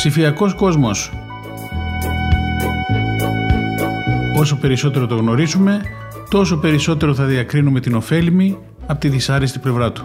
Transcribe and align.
Ψηφιακός 0.00 0.54
κόσμος. 0.54 1.12
Όσο 4.38 4.56
περισσότερο 4.56 5.06
το 5.06 5.16
γνωρίζουμε, 5.16 5.80
τόσο 6.30 6.56
περισσότερο 6.56 7.14
θα 7.14 7.24
διακρίνουμε 7.24 7.80
την 7.80 7.94
ωφέλιμη 7.94 8.58
από 8.86 9.00
τη 9.00 9.08
δυσάρεστη 9.08 9.58
πλευρά 9.58 9.92
του. 9.92 10.04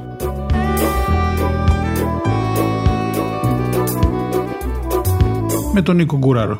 Με 5.73 5.81
τον 5.81 5.95
Νίκο 5.95 6.17
Γκουράρο. 6.17 6.59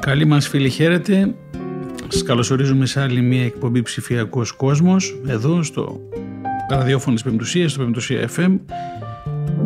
Καλή 0.00 0.24
μας 0.24 0.48
φίλοι 0.48 0.70
χαίρετε. 0.70 1.34
Σας 2.12 2.22
καλωσορίζουμε 2.22 2.86
σε 2.86 3.00
άλλη 3.00 3.20
μια 3.20 3.44
εκπομπή 3.44 3.82
ψηφιακός 3.82 4.52
κόσμος 4.52 5.20
εδώ 5.26 5.62
στο 5.62 6.00
ραδιόφωνο 6.70 7.14
της 7.14 7.24
Πεμπτουσίας, 7.24 7.70
στο 7.70 7.84
Πεμπτουσία 7.84 8.28
FM 8.36 8.58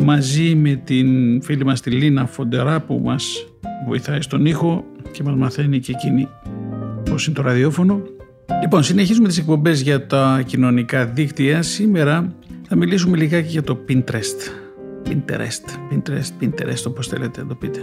μαζί 0.03 0.55
με 0.55 0.81
την 0.83 1.41
φίλη 1.41 1.65
μας 1.65 1.81
τη 1.81 1.91
Λίνα 1.91 2.25
Φοντερά 2.25 2.81
που 2.81 3.01
μας 3.03 3.47
βοηθάει 3.87 4.21
στον 4.21 4.45
ήχο 4.45 4.85
και 5.11 5.23
μας 5.23 5.35
μαθαίνει 5.35 5.79
και 5.79 5.91
εκείνη 5.91 6.27
πώς 7.09 7.25
είναι 7.25 7.35
το 7.35 7.41
ραδιόφωνο. 7.41 8.01
Λοιπόν, 8.61 8.83
συνεχίζουμε 8.83 9.27
τις 9.27 9.37
εκπομπές 9.37 9.81
για 9.81 10.07
τα 10.07 10.43
κοινωνικά 10.45 11.05
δίκτυα. 11.05 11.61
Σήμερα 11.61 12.35
θα 12.67 12.75
μιλήσουμε 12.75 13.17
λιγάκι 13.17 13.47
για 13.47 13.63
το 13.63 13.79
Pinterest. 13.89 14.39
Pinterest, 15.09 15.93
Pinterest, 15.93 16.43
Pinterest, 16.43 16.83
όπως 16.87 17.07
θέλετε 17.07 17.41
να 17.41 17.47
το 17.47 17.55
πείτε. 17.55 17.79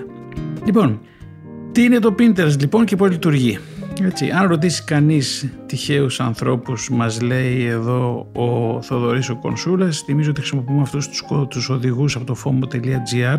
Λοιπόν, 0.64 1.00
τι 1.72 1.82
είναι 1.82 1.98
το 1.98 2.14
Pinterest 2.18 2.56
λοιπόν 2.58 2.84
και 2.84 2.96
πώς 2.96 3.10
λειτουργεί. 3.10 3.58
Έτσι, 4.00 4.30
αν 4.30 4.48
ρωτήσει 4.48 4.84
κανείς 4.84 5.48
τυχαίους 5.66 6.20
ανθρώπους, 6.20 6.90
μας 6.90 7.20
λέει 7.20 7.64
εδώ 7.64 8.28
ο 8.32 8.82
Θοδωρής 8.82 9.28
ο 9.28 9.36
Κονσούλας, 9.36 10.00
θυμίζω 10.00 10.30
ότι 10.30 10.40
χρησιμοποιούμε 10.40 10.82
αυτούς 10.82 11.08
τους, 11.08 11.24
τους 11.48 11.68
οδηγούς 11.68 12.16
από 12.16 12.24
το 12.24 12.36
fomo.gr 12.44 13.38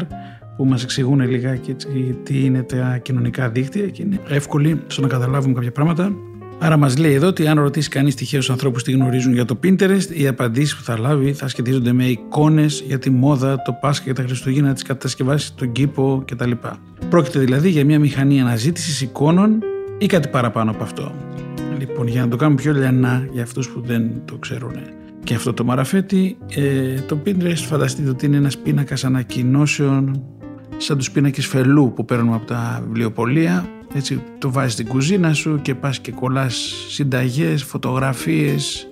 που 0.57 0.65
μας 0.65 0.83
εξηγούν 0.83 1.19
λιγάκι 1.19 1.75
τι 2.23 2.45
είναι 2.45 2.63
τα 2.63 2.97
κοινωνικά 2.97 3.49
δίκτυα 3.49 3.87
και 3.87 4.01
είναι 4.01 4.19
εύκολοι 4.29 4.81
στο 4.87 5.01
να 5.01 5.07
καταλάβουμε 5.07 5.53
κάποια 5.53 5.71
πράγματα. 5.71 6.11
Άρα 6.59 6.77
μας 6.77 6.97
λέει 6.97 7.13
εδώ 7.13 7.27
ότι 7.27 7.47
αν 7.47 7.59
ρωτήσει 7.59 7.89
κανείς 7.89 8.15
τυχαίους 8.15 8.49
ανθρώπους 8.49 8.83
τι 8.83 8.91
γνωρίζουν 8.91 9.33
για 9.33 9.45
το 9.45 9.59
Pinterest, 9.63 10.09
οι 10.13 10.27
απαντήσεις 10.27 10.75
που 10.75 10.83
θα 10.83 10.99
λάβει 10.99 11.33
θα 11.33 11.47
σχετίζονται 11.47 11.91
με 11.91 12.05
εικόνες 12.05 12.83
για 12.87 12.99
τη 12.99 13.09
μόδα, 13.09 13.61
το 13.61 13.77
Πάσχα 13.81 14.03
και 14.03 14.13
τα 14.13 14.23
Χριστούγεννα, 14.23 14.73
τις 14.73 14.83
κατασκευάσεις, 14.83 15.53
τον 15.55 15.71
κήπο 15.71 16.23
κτλ. 16.27 16.51
Πρόκειται 17.09 17.39
δηλαδή 17.39 17.69
για 17.69 17.85
μια 17.85 17.99
μηχανή 17.99 18.41
αναζήτησης 18.41 19.01
εικόνων 19.01 19.59
ή 19.97 20.05
κάτι 20.05 20.27
παραπάνω 20.27 20.71
από 20.71 20.83
αυτό. 20.83 21.11
Λοιπόν, 21.77 22.07
για 22.07 22.21
να 22.21 22.27
το 22.27 22.35
κάνουμε 22.35 22.61
πιο 22.61 22.73
λιανά 22.73 23.27
για 23.31 23.43
αυτούς 23.43 23.69
που 23.69 23.81
δεν 23.81 24.11
το 24.25 24.37
ξέρουν 24.37 24.75
και 25.23 25.33
αυτό 25.33 25.53
το 25.53 25.63
μαραφέτη, 25.63 26.37
ε, 26.55 27.01
το 27.01 27.17
Pinterest 27.25 27.53
φανταστείτε 27.55 28.09
ότι 28.09 28.25
είναι 28.25 28.37
ένας 28.37 28.57
πίνακας 28.57 29.03
ανακοινώσεων 29.03 30.23
σαν 30.77 30.97
τους 30.97 31.11
πίνακες 31.11 31.45
φελού 31.47 31.93
που 31.95 32.05
παίρνουμε 32.05 32.35
από 32.35 32.45
τα 32.45 32.83
βιβλιοπολία 32.85 33.69
έτσι 33.93 34.23
το 34.37 34.51
βάζεις 34.51 34.73
στην 34.73 34.87
κουζίνα 34.87 35.33
σου 35.33 35.59
και 35.61 35.75
πας 35.75 35.99
και 35.99 36.11
κολλάς 36.11 36.85
συνταγές, 36.89 37.63
φωτογραφίες, 37.63 38.87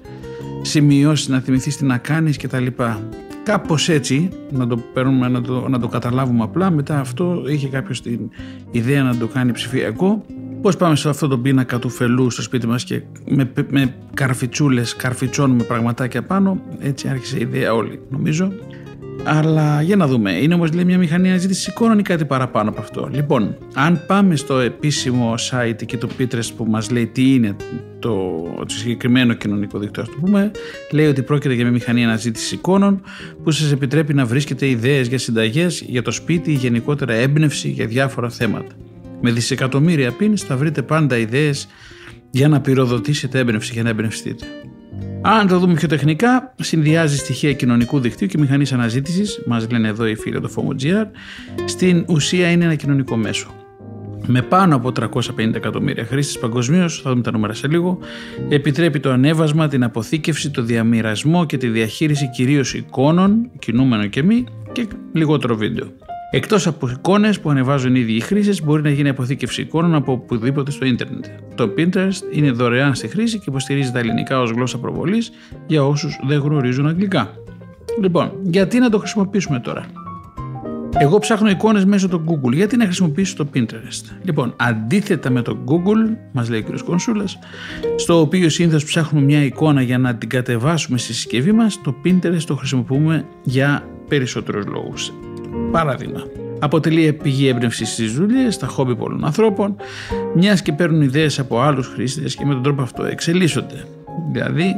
σημειώσεις 0.62 1.28
να 1.28 1.40
θυμηθείς 1.40 1.78
τι 1.78 1.86
να 1.86 1.98
κάνεις 1.98 2.38
και 2.38 2.48
τα 2.48 2.60
λοιπά. 2.60 3.10
Κάπως 3.44 3.90
έτσι, 3.90 4.30
να 4.52 4.68
το, 4.68 4.78
παίρνουμε, 4.78 5.28
να, 5.28 5.42
το, 5.42 5.68
να 5.70 5.80
το 5.80 5.88
καταλάβουμε 5.88 6.44
απλά, 6.44 6.72
μετά 6.72 7.00
αυτό 7.00 7.44
είχε 7.48 7.68
κάποιος 7.68 8.02
την 8.02 8.20
ιδέα 8.72 9.04
να 9.04 9.18
το 9.18 9.28
κάνει 9.28 9.52
ψηφιακό. 9.52 10.26
Πώς 10.62 10.78
πάμε 10.78 10.96
σε 10.96 11.10
αυτό 11.10 11.28
το 11.28 11.38
πίνακα 11.38 11.80
του 11.80 11.90
φελού 11.90 12.30
στο 12.30 12.42
σπίτι 12.42 12.68
μας 12.68 12.84
και 12.84 13.02
με, 13.30 13.52
με 13.70 13.94
καρφιτσούλες 14.14 14.96
καρφιτσώνουμε 14.96 15.64
πραγματάκια 15.64 16.24
πάνω, 16.24 16.62
έτσι 16.80 17.08
άρχισε 17.08 17.38
η 17.38 17.42
ιδέα 17.42 17.74
όλη 17.74 18.00
νομίζω. 18.10 18.52
Αλλά 19.24 19.82
για 19.82 19.96
να 19.96 20.08
δούμε. 20.08 20.32
Είναι 20.32 20.54
όμως 20.54 20.70
μια 20.70 20.98
μηχανή 20.98 21.30
αναζήτηση 21.30 21.70
εικόνων 21.70 22.00
ή 22.00 22.02
κάτι 22.02 22.26
παραπάνω 22.26 22.70
από 22.70 22.82
αυτό. 22.82 23.10
Λοιπόν, 23.12 23.56
αν 23.74 24.04
πάμε 24.08 24.36
στο 24.36 24.60
επίσημο 24.60 25.34
site 25.52 25.86
και 25.86 25.98
το 25.98 26.10
Pinterest 26.20 26.50
που 26.58 26.66
μας 26.66 26.90
λέει 26.90 27.08
τι 27.08 27.34
είναι 27.34 27.56
το, 28.00 28.44
το 28.60 28.74
συγκεκριμένο 28.74 29.34
κοινωνικό 29.34 29.80
δίκτυο, 29.80 30.02
ας 30.02 30.10
το 30.10 30.16
πούμε, 30.22 30.52
λέει 30.92 31.08
ότι 31.08 31.22
πρόκειται 31.22 31.54
για 31.54 31.64
μια 31.64 31.74
μηχανή 31.74 32.04
αναζήτησης 32.04 32.52
εικόνων 32.52 33.02
που 33.44 33.52
σας 33.52 33.72
επιτρέπει 33.72 34.14
να 34.14 34.26
βρίσκετε 34.26 34.68
ιδέες 34.68 35.08
για 35.08 35.18
συνταγές, 35.18 35.82
για 35.88 36.02
το 36.02 36.12
σπίτι 36.12 36.52
ή 36.52 36.56
γενικότερα 36.56 37.14
έμπνευση 37.14 37.70
για 37.70 37.86
διάφορα 37.86 38.30
θέματα. 38.30 38.76
Με 39.22 39.32
δισεκατομμύρια 39.32 40.16
pins 40.20 40.38
θα 40.38 40.58
βρείτε 40.58 40.82
πάντα 40.82 41.18
ιδέες 41.18 41.68
για 42.32 42.48
να 42.48 42.62
πυροδοτήσετε 42.62 43.40
έμπνευση, 43.40 43.74
για 43.74 43.84
να 43.84 43.90
εμπνευστείτε. 43.90 44.46
Αν 45.22 45.48
το 45.48 45.60
δούμε 45.60 45.74
πιο 45.74 45.88
τεχνικά, 45.88 46.54
συνδυάζει 46.62 47.18
στοιχεία 47.18 47.54
κοινωνικού 47.54 48.00
δικτύου 48.00 48.28
και 48.28 48.38
μηχανής 48.38 48.74
αναζήτησης, 48.74 49.44
μας 49.48 49.68
λένε 49.72 49.88
εδώ 49.88 50.08
οι 50.08 50.16
φίλοι 50.16 50.42
του 50.42 50.52
FOMO.gr, 50.56 51.06
στην 51.66 52.06
ουσία 52.08 52.52
είναι 52.52 52.66
ένα 52.66 52.76
κοινωνικό 52.76 53.16
μέσο. 53.16 53.48
Με 54.28 54.42
πάνω 54.42 54.76
από 54.76 54.92
350 55.00 55.54
εκατομμύρια 55.54 56.06
χρήστες 56.06 56.40
παγκοσμίως, 56.40 57.02
θα 57.02 57.10
δούμε 57.10 57.22
τα 57.22 57.32
νούμερα 57.32 57.54
σε 57.54 57.68
λίγο, 57.68 58.00
επιτρέπει 58.50 59.00
το 59.00 59.12
ανέβασμα, 59.12 59.68
την 59.68 59.84
αποθήκευση, 59.84 60.50
το 60.50 60.62
διαμοιρασμό 60.62 61.46
και 61.46 61.58
τη 61.58 61.68
διαχείριση 61.68 62.30
κυρίως 62.30 62.74
εικόνων, 62.74 63.50
κινούμενο 63.60 64.06
και 64.06 64.24
μη, 64.24 64.44
και 64.72 64.88
λιγότερο 65.14 65.56
βίντεο. 65.56 65.88
Εκτός 66.34 66.68
από 66.68 66.90
εικόνες 66.90 67.40
που 67.40 67.50
ανεβάζουν 67.50 67.96
ήδη 67.96 68.14
οι 68.14 68.20
χρήστε, 68.20 68.64
μπορεί 68.64 68.82
να 68.82 68.90
γίνει 68.90 69.10
αποθήκευση 69.10 69.62
εικόνων 69.62 69.96
από 69.96 70.12
οπουδήποτε 70.12 70.72
στο 70.72 70.86
ίντερνετ. 70.86 71.26
Το 71.56 71.74
Pinterest 71.78 72.34
είναι 72.34 72.52
δωρεάν 72.52 72.96
στη 72.96 73.08
χρήση 73.08 73.38
και 73.38 73.46
υποστηρίζει 73.48 73.92
τα 73.92 74.00
ελληνικά 74.00 74.40
ως 74.40 74.52
γλώσσα 74.52 74.78
προβολής 74.78 75.32
για 75.68 75.86
όσους 75.86 76.20
δεν 76.28 76.40
γνωρίζουν 76.40 76.88
αγγλικά. 76.88 77.30
Λοιπόν, 78.02 78.32
γιατί 78.44 78.80
να 78.80 78.90
το 78.90 78.98
χρησιμοποιήσουμε 78.98 79.60
τώρα; 79.60 79.86
Εγώ 80.98 81.20
ψάχνω 81.20 81.50
εικόνες 81.50 81.86
μέσω 81.86 82.08
του 82.08 82.24
Google. 82.28 82.54
Γιατί 82.54 82.78
να 82.78 82.86
χρησιμοποιήσω 82.86 83.36
το 83.36 83.48
Pinterest; 83.54 84.06
Λοιπόν, 84.24 84.54
αντίθετα 84.58 85.30
με 85.30 85.42
το 85.42 85.58
Google, 85.68 86.18
μας 86.32 86.50
λέει 86.50 86.66
ο 86.68 86.72
κ. 86.72 86.80
Κονσούλας, 86.80 87.40
στο 87.96 88.20
οποίο 88.20 88.50
συνήθως 88.50 88.84
ψάχνουμε 88.84 89.26
μια 89.26 89.44
εικόνα 89.44 89.82
για 89.82 89.98
να 89.98 90.16
την 90.16 90.30
κατεβάσουμε 90.30 90.98
στη 90.98 91.14
συσκευή 91.14 91.52
μας, 91.52 91.82
το 91.82 91.96
Pinterest 92.06 92.44
το 92.46 92.56
χρησιμοποιούμε 92.56 93.26
για 93.44 93.84
περισσότερους 94.08 94.66
λόγους. 94.66 95.12
Παράδειγμα, 95.72 96.24
αποτελεί 96.60 97.14
πηγή 97.14 97.48
έμπνευση 97.48 97.86
στις 97.86 98.14
δουλειές, 98.14 98.54
στα 98.54 98.68
χόμπι 98.68 98.96
πολλών 98.96 99.26
ανθρώπων, 99.26 99.76
μιας 100.36 100.62
και 100.62 100.72
παίρνουν 100.72 101.02
ιδέες 101.02 101.40
από 101.40 101.60
άλλους 101.62 101.88
χρήστες 101.88 102.36
και 102.36 102.46
με 102.46 102.54
τον 102.54 102.64
τρόπο 102.64 102.82
αυτό 102.82 103.04
εξελίσσονται. 103.06 103.86
Δηλαδή, 104.32 104.76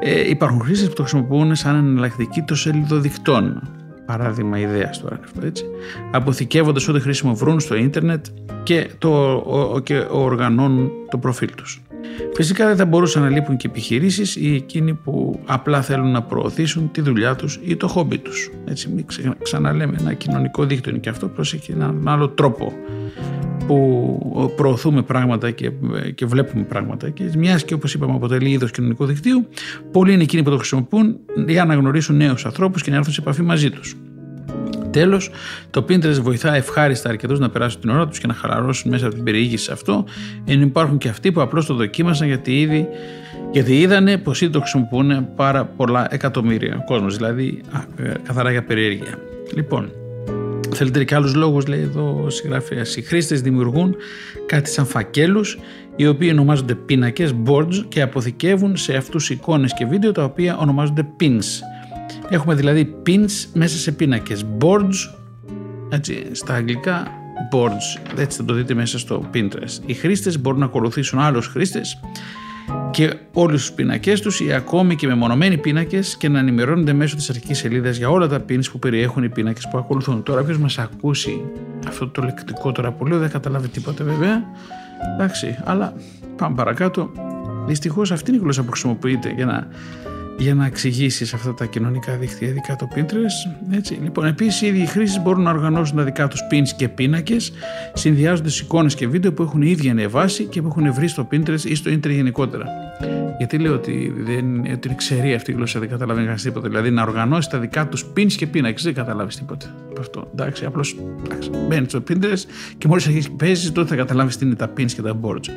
ε, 0.00 0.28
υπάρχουν 0.28 0.60
χρήστες 0.60 0.88
που 0.88 0.94
το 0.94 1.02
χρησιμοποιούν 1.02 1.54
σαν 1.54 1.74
εναλλακτική 1.74 2.42
των 2.42 2.56
σελιδοδικτών. 2.56 3.70
Παράδειγμα 4.06 4.58
ιδέας 4.58 5.00
τώρα 5.00 5.20
αυτό 5.24 5.46
έτσι. 5.46 5.64
Αποθηκεύοντας 6.10 6.88
ό,τι 6.88 7.00
χρήσιμο 7.00 7.34
βρουν 7.34 7.60
στο 7.60 7.74
ίντερνετ 7.74 8.26
και, 8.62 8.90
το, 8.98 9.32
ο, 9.34 9.80
και 9.80 10.06
οργανώνουν 10.10 10.90
το 11.10 11.18
προφίλ 11.18 11.54
τους. 11.54 11.82
Φυσικά 12.34 12.66
δεν 12.66 12.76
θα 12.76 12.84
μπορούσαν 12.84 13.22
να 13.22 13.28
λείπουν 13.28 13.56
και 13.56 13.66
επιχειρήσεις 13.66 14.36
ή 14.36 14.54
εκείνοι 14.54 14.94
που 14.94 15.40
απλά 15.46 15.82
θέλουν 15.82 16.10
να 16.10 16.22
προωθήσουν 16.22 16.90
τη 16.90 17.00
δουλειά 17.00 17.36
τους 17.36 17.60
ή 17.64 17.76
το 17.76 17.88
χόμπι 17.88 18.18
τους. 18.18 18.50
Έτσι, 18.64 18.88
μην 18.88 19.04
ξαναλέμε, 19.42 19.96
ένα 20.00 20.12
κοινωνικό 20.12 20.64
δίκτυο 20.64 20.90
είναι 20.90 21.00
και 21.00 21.08
αυτό, 21.08 21.28
προσέχει 21.28 21.72
έναν 21.72 22.08
άλλο 22.08 22.28
τρόπο 22.28 22.72
που 23.66 24.52
προωθούμε 24.56 25.02
πράγματα 25.02 25.50
και, 25.50 25.72
και 26.14 26.26
βλέπουμε 26.26 26.62
πράγματα. 26.62 27.10
Και 27.10 27.30
μιας 27.36 27.64
και 27.64 27.74
όπως 27.74 27.94
είπαμε 27.94 28.12
αποτελεί 28.12 28.50
είδος 28.50 28.70
κοινωνικού 28.70 29.04
δικτύου, 29.04 29.48
πολλοί 29.90 30.12
είναι 30.12 30.22
εκείνοι 30.22 30.42
που 30.42 30.50
το 30.50 30.56
χρησιμοποιούν 30.56 31.16
για 31.46 31.64
να 31.64 31.74
γνωρίσουν 31.74 32.16
νέους 32.16 32.46
ανθρώπους 32.46 32.82
και 32.82 32.90
να 32.90 32.96
έρθουν 32.96 33.12
σε 33.12 33.20
επαφή 33.20 33.42
μαζί 33.42 33.70
τους. 33.70 33.96
Τέλος, 34.92 35.30
το 35.70 35.84
Pinterest 35.88 36.20
βοηθά 36.20 36.54
ευχάριστα 36.54 37.08
αρκετούς 37.08 37.38
να 37.38 37.50
περάσουν 37.50 37.80
την 37.80 37.90
ώρα 37.90 38.08
τους 38.08 38.18
και 38.18 38.26
να 38.26 38.34
χαλαρώσουν 38.34 38.90
μέσα 38.90 39.06
από 39.06 39.14
την 39.14 39.24
περιήγηση 39.24 39.64
σε 39.64 39.72
αυτό, 39.72 40.04
ενώ 40.44 40.62
υπάρχουν 40.62 40.98
και 40.98 41.08
αυτοί 41.08 41.32
που 41.32 41.40
απλώς 41.40 41.66
το 41.66 41.74
δοκίμασαν 41.74 42.26
γιατί 42.26 42.60
ήδη 42.60 42.88
γιατί 43.52 43.80
είδανε 43.80 44.18
πως 44.18 44.40
ήδη 44.40 44.52
το 44.52 44.60
χρησιμοποιούν 44.60 45.34
πάρα 45.36 45.64
πολλά 45.64 46.06
εκατομμύρια 46.10 46.82
κόσμος, 46.86 47.16
δηλαδή 47.16 47.60
ε, 47.96 48.12
καθαρά 48.22 48.50
για 48.50 48.64
περιέργεια. 48.64 49.18
Λοιπόν, 49.54 49.92
θέλετε 50.74 51.04
και 51.04 51.14
άλλους 51.14 51.34
λόγους, 51.34 51.66
λέει 51.66 51.80
εδώ 51.80 52.22
ο 52.24 52.30
συγγραφέα. 52.30 52.82
Οι 52.96 53.02
χρήστες 53.02 53.40
δημιουργούν 53.40 53.96
κάτι 54.46 54.70
σαν 54.70 54.86
φακέλους, 54.86 55.58
οι 55.96 56.06
οποίοι 56.06 56.28
ονομάζονται 56.32 56.74
πίνακες, 56.74 57.34
boards 57.46 57.84
και 57.88 58.02
αποθηκεύουν 58.02 58.76
σε 58.76 58.94
αυτούς 58.96 59.30
εικόνες 59.30 59.74
και 59.74 59.86
βίντεο 59.86 60.12
τα 60.12 60.24
οποία 60.24 60.56
ονομάζονται 60.56 61.06
pins. 61.20 61.44
Έχουμε 62.28 62.54
δηλαδή 62.54 62.94
pins 63.06 63.46
μέσα 63.52 63.76
σε 63.76 63.92
πίνακες. 63.92 64.44
Boards, 64.60 65.14
έτσι, 65.88 66.24
στα 66.32 66.54
αγγλικά 66.54 67.06
boards. 67.52 68.18
Έτσι 68.18 68.38
θα 68.38 68.44
το 68.44 68.54
δείτε 68.54 68.74
μέσα 68.74 68.98
στο 68.98 69.30
Pinterest. 69.34 69.82
Οι 69.86 69.94
χρήστες 69.94 70.40
μπορούν 70.40 70.58
να 70.58 70.64
ακολουθήσουν 70.64 71.18
άλλους 71.18 71.46
χρήστες 71.46 72.00
και 72.90 73.14
όλους 73.32 73.60
τους 73.60 73.72
πίνακε 73.72 74.18
τους 74.18 74.40
ή 74.40 74.52
ακόμη 74.52 74.96
και 74.96 75.06
μεμονωμένοι 75.06 75.58
πίνακες 75.58 76.16
και 76.16 76.28
να 76.28 76.38
ενημερώνονται 76.38 76.92
μέσω 76.92 77.16
της 77.16 77.28
αρχικής 77.30 77.58
σελίδας 77.58 77.96
για 77.96 78.08
όλα 78.10 78.28
τα 78.28 78.44
pins 78.48 78.70
που 78.72 78.78
περιέχουν 78.78 79.22
οι 79.22 79.28
πίνακες 79.28 79.68
που 79.70 79.78
ακολουθούν. 79.78 80.22
Τώρα, 80.22 80.40
όποιος 80.40 80.58
μας 80.58 80.78
ακούσει 80.78 81.40
αυτό 81.88 82.08
το 82.08 82.22
λεκτικό 82.22 82.72
τώρα 82.72 82.92
που 82.92 83.06
λέω 83.06 83.18
δεν 83.18 83.30
καταλάβει 83.30 83.68
τίποτα 83.68 84.04
βέβαια. 84.04 84.44
Εντάξει, 85.14 85.58
αλλά 85.64 85.92
πάμε 86.36 86.54
παρακάτω. 86.54 87.10
Δυστυχώς 87.66 88.12
αυτή 88.12 88.30
είναι 88.30 88.38
η 88.38 88.42
γλώσσα 88.42 88.62
που 88.62 88.70
χρησιμοποιείται 88.70 89.32
για 89.36 89.46
να 89.46 89.66
για 90.38 90.54
να 90.54 90.66
εξηγήσεις 90.66 91.34
αυτά 91.34 91.54
τα 91.54 91.64
κοινωνικά 91.64 92.16
δίκτυα, 92.16 92.48
ειδικά 92.48 92.76
το 92.76 92.88
Pinterest. 92.94 93.72
Έτσι. 93.76 93.98
Λοιπόν, 94.02 94.26
επίσης, 94.26 94.62
οι 94.62 94.66
ίδιοι 94.66 94.86
χρήστες 94.86 95.22
μπορούν 95.22 95.42
να 95.42 95.50
οργανώσουν 95.50 95.96
τα 95.96 96.02
δικά 96.02 96.28
τους 96.28 96.40
pins 96.50 96.68
και 96.76 96.88
πίνακες, 96.88 97.52
συνδυάζοντας 97.94 98.60
εικόνες 98.60 98.94
και 98.94 99.08
βίντεο 99.08 99.32
που 99.32 99.42
έχουν 99.42 99.62
οι 99.62 99.70
ίδιοι 99.70 99.88
ανεβάσει 99.88 100.44
και 100.44 100.62
που 100.62 100.68
έχουν 100.68 100.92
βρει 100.92 101.08
στο 101.08 101.28
Pinterest 101.32 101.64
ή 101.64 101.74
στο 101.74 101.90
Ιντερνετ 101.90 102.20
γενικότερα. 102.20 102.66
Γιατί 103.38 103.58
λέω 103.58 103.74
ότι, 103.74 104.12
δεν, 104.16 104.60
ότι 104.60 104.88
είναι 104.88 104.96
ξερή 104.96 105.34
αυτή 105.34 105.50
η 105.50 105.54
γλώσσα, 105.54 105.80
δεν 105.80 105.88
καταλαβαίνει 105.88 106.26
κανείς 106.26 106.42
τίποτα. 106.42 106.68
Δηλαδή, 106.68 106.90
να 106.90 107.02
οργανώσεις 107.02 107.50
τα 107.50 107.58
δικά 107.58 107.88
τους 107.88 108.06
pins 108.16 108.32
και 108.32 108.46
πίνακες, 108.46 108.82
δεν 108.82 108.94
καταλάβεις 108.94 109.36
τίποτα 109.36 109.66
από 109.90 110.00
αυτό. 110.00 110.28
Εντάξει, 110.32 110.64
απλώς 110.64 110.96
μπαίνεις 111.68 111.88
στο 111.88 112.02
Pinterest 112.08 112.44
και 112.78 112.88
μόλις 112.88 113.06
αρχίσεις 113.06 113.30
παίζεις, 113.30 113.72
τότε 113.72 113.88
θα 113.88 113.96
καταλάβεις 113.96 114.36
τι 114.36 114.46
είναι 114.46 114.54
τα 114.54 114.72
pins 114.76 114.92
και 114.92 115.02
τα 115.02 115.18
boards 115.22 115.48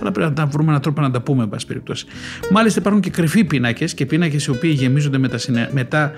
αλλά 0.00 0.12
πρέπει 0.12 0.28
να 0.28 0.34
τα 0.34 0.46
βρούμε 0.46 0.68
έναν 0.68 0.80
τρόπο 0.80 1.00
να 1.00 1.10
τα 1.10 1.20
πούμε, 1.20 1.42
εν 1.42 1.48
πάση 1.48 1.66
περιπτώσει. 1.66 2.06
Μάλιστα, 2.50 2.80
υπάρχουν 2.80 3.02
και 3.02 3.10
κρυφοί 3.10 3.44
πίνακες 3.44 3.94
και 3.94 4.06
πίνακες 4.06 4.44
οι 4.44 4.50
οποίοι 4.50 4.74
γεμίζονται 4.76 5.18
με 5.72 5.84
τα 5.84 6.12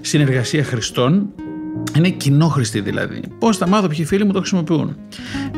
συνεργασία 0.00 0.64
χρηστών. 0.64 1.26
Είναι 1.96 2.08
κοινόχρηστοι 2.08 2.80
δηλαδή. 2.80 3.20
Πώς 3.38 3.56
θα 3.56 3.68
μάθω 3.68 3.88
ποιοι 3.88 4.04
φίλοι 4.04 4.24
μου 4.24 4.32
το 4.32 4.38
χρησιμοποιούν; 4.38 4.96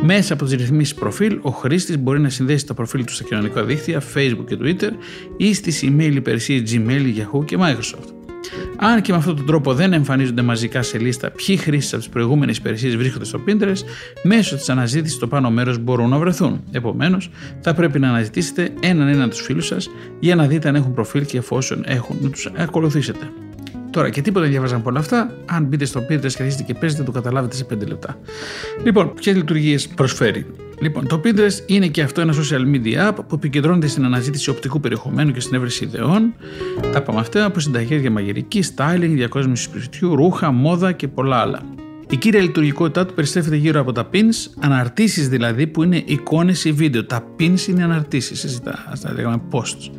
Μέσα 0.03 0.33
από 0.33 0.45
τις 0.45 0.55
ρυθμίσεις 0.55 0.95
προφίλ, 0.95 1.39
ο 1.43 1.51
χρήστης 1.51 1.99
μπορεί 1.99 2.21
να 2.21 2.29
συνδέσει 2.29 2.67
τα 2.67 2.75
προφίλ 2.75 3.05
του 3.05 3.13
στα 3.13 3.25
κοινωνικά 3.25 3.65
δίκτυα, 3.65 4.03
Facebook 4.15 4.45
και 4.47 4.59
Twitter 4.63 4.91
ή 5.37 5.55
στις 5.55 5.85
email 5.85 6.13
υπηρεσίες 6.15 6.63
Gmail, 6.73 7.15
Yahoo 7.17 7.45
και 7.45 7.57
Microsoft. 7.61 8.18
Αν 8.81 9.03
και 9.03 9.13
με 9.13 9.19
αυτόν 9.19 9.37
τον 9.37 9.47
τρόπο 9.47 9.75
δεν 9.75 9.93
εμφανίζονται 9.93 10.43
μαζικά 10.43 10.83
σε 10.83 10.99
λίστα 10.99 11.31
ποιοι 11.31 11.57
χρήστες 11.57 11.93
από 11.93 12.03
τις 12.03 12.09
προηγούμενες 12.09 12.57
υπηρεσίες 12.57 12.97
βρίσκονται 12.97 13.25
στο 13.25 13.41
Pinterest, 13.47 13.83
μέσω 14.23 14.57
της 14.57 14.69
αναζήτησης 14.69 15.17
στο 15.17 15.27
πάνω 15.27 15.51
μέρος 15.51 15.79
μπορούν 15.79 16.09
να 16.09 16.19
βρεθούν. 16.19 16.61
Επομένως, 16.71 17.31
θα 17.61 17.75
πρέπει 17.75 17.99
να 17.99 18.09
αναζητήσετε 18.09 18.71
έναν 18.81 19.09
έναν 19.09 19.31
τους 19.31 19.41
φίλους 19.41 19.67
σας 19.67 19.91
για 20.21 20.35
να 20.35 20.47
δείτε 20.47 20.69
αν 20.69 20.75
έχουν 20.75 20.95
προφίλ 20.95 21.25
και 21.27 21.39
εφόσον 21.39 21.83
έχουν, 21.87 22.17
να 22.21 22.31
τους 22.31 22.51
ακολουθήσετε. 22.57 23.31
Τώρα 23.91 24.11
και 24.11 24.23
τίποτα 24.23 24.41
δεν 24.41 24.51
διαβάζαν 24.51 24.79
από 24.79 24.89
όλα 24.91 24.99
αυτά. 24.99 25.35
Αν 25.47 25.65
μπείτε 25.65 25.85
στο 25.85 26.01
Pinterest 26.01 26.33
και 26.33 26.43
αρχίσετε 26.43 26.63
και 26.63 26.75
παίζετε, 26.75 27.03
το 27.03 27.11
καταλάβετε 27.11 27.57
σε 27.57 27.65
5 27.65 27.87
λεπτά. 27.87 28.19
Λοιπόν, 28.85 29.15
ποιες 29.15 29.37
λειτουργίες 29.37 29.89
προσφέρει; 29.89 30.47
Λοιπόν, 30.81 31.07
το 31.07 31.21
Pinterest 31.25 31.63
είναι 31.67 31.87
και 31.87 32.03
αυτό 32.03 32.21
ένα 32.21 32.35
social 32.35 32.75
media 32.75 33.09
app 33.09 33.15
που 33.15 33.35
επικεντρώνεται 33.35 33.87
στην 33.87 34.05
αναζήτηση 34.05 34.51
οπτικού 34.51 34.81
περιεχομένου 34.81 35.33
και 35.33 35.41
στην 35.41 35.55
έβρεση 35.55 35.85
ιδεών. 35.85 36.35
Τα 36.93 36.99
είπαμε 36.99 37.21
αυτά 37.21 37.45
από 37.45 37.61
συνταγέ 37.61 37.97
για 37.97 38.11
μαγειρική, 38.11 38.65
styling, 38.77 39.11
διακόσμηση 39.11 39.63
σπιτιού, 39.63 40.17
ρούχα, 40.17 40.51
μόδα 40.51 40.93
και 40.93 41.09
πολλά 41.09 41.37
άλλα. 41.37 41.78
Η 42.11 42.17
κύρια 42.17 42.41
λειτουργικότητά 42.41 43.07
του 43.07 43.15
περιστρέφεται 43.15 43.57
γύρω 43.57 43.81
από 43.81 43.93
τα 43.93 44.09
pins, 44.13 44.51
αναρτήσεις 44.61 45.29
δηλαδή 45.29 45.67
που 45.67 45.83
είναι 45.83 46.03
εικόνες 46.05 46.65
ή 46.65 46.73
βίντεο. 46.73 47.05
Τα 47.05 47.25
pins 47.39 47.67
είναι 47.69 47.83
αναρτήσεις, 47.85 48.45
εσύ 48.45 48.63
τα, 48.63 48.93
τα 49.03 49.13
λέγαμε 49.13 49.41
posts. 49.51 49.91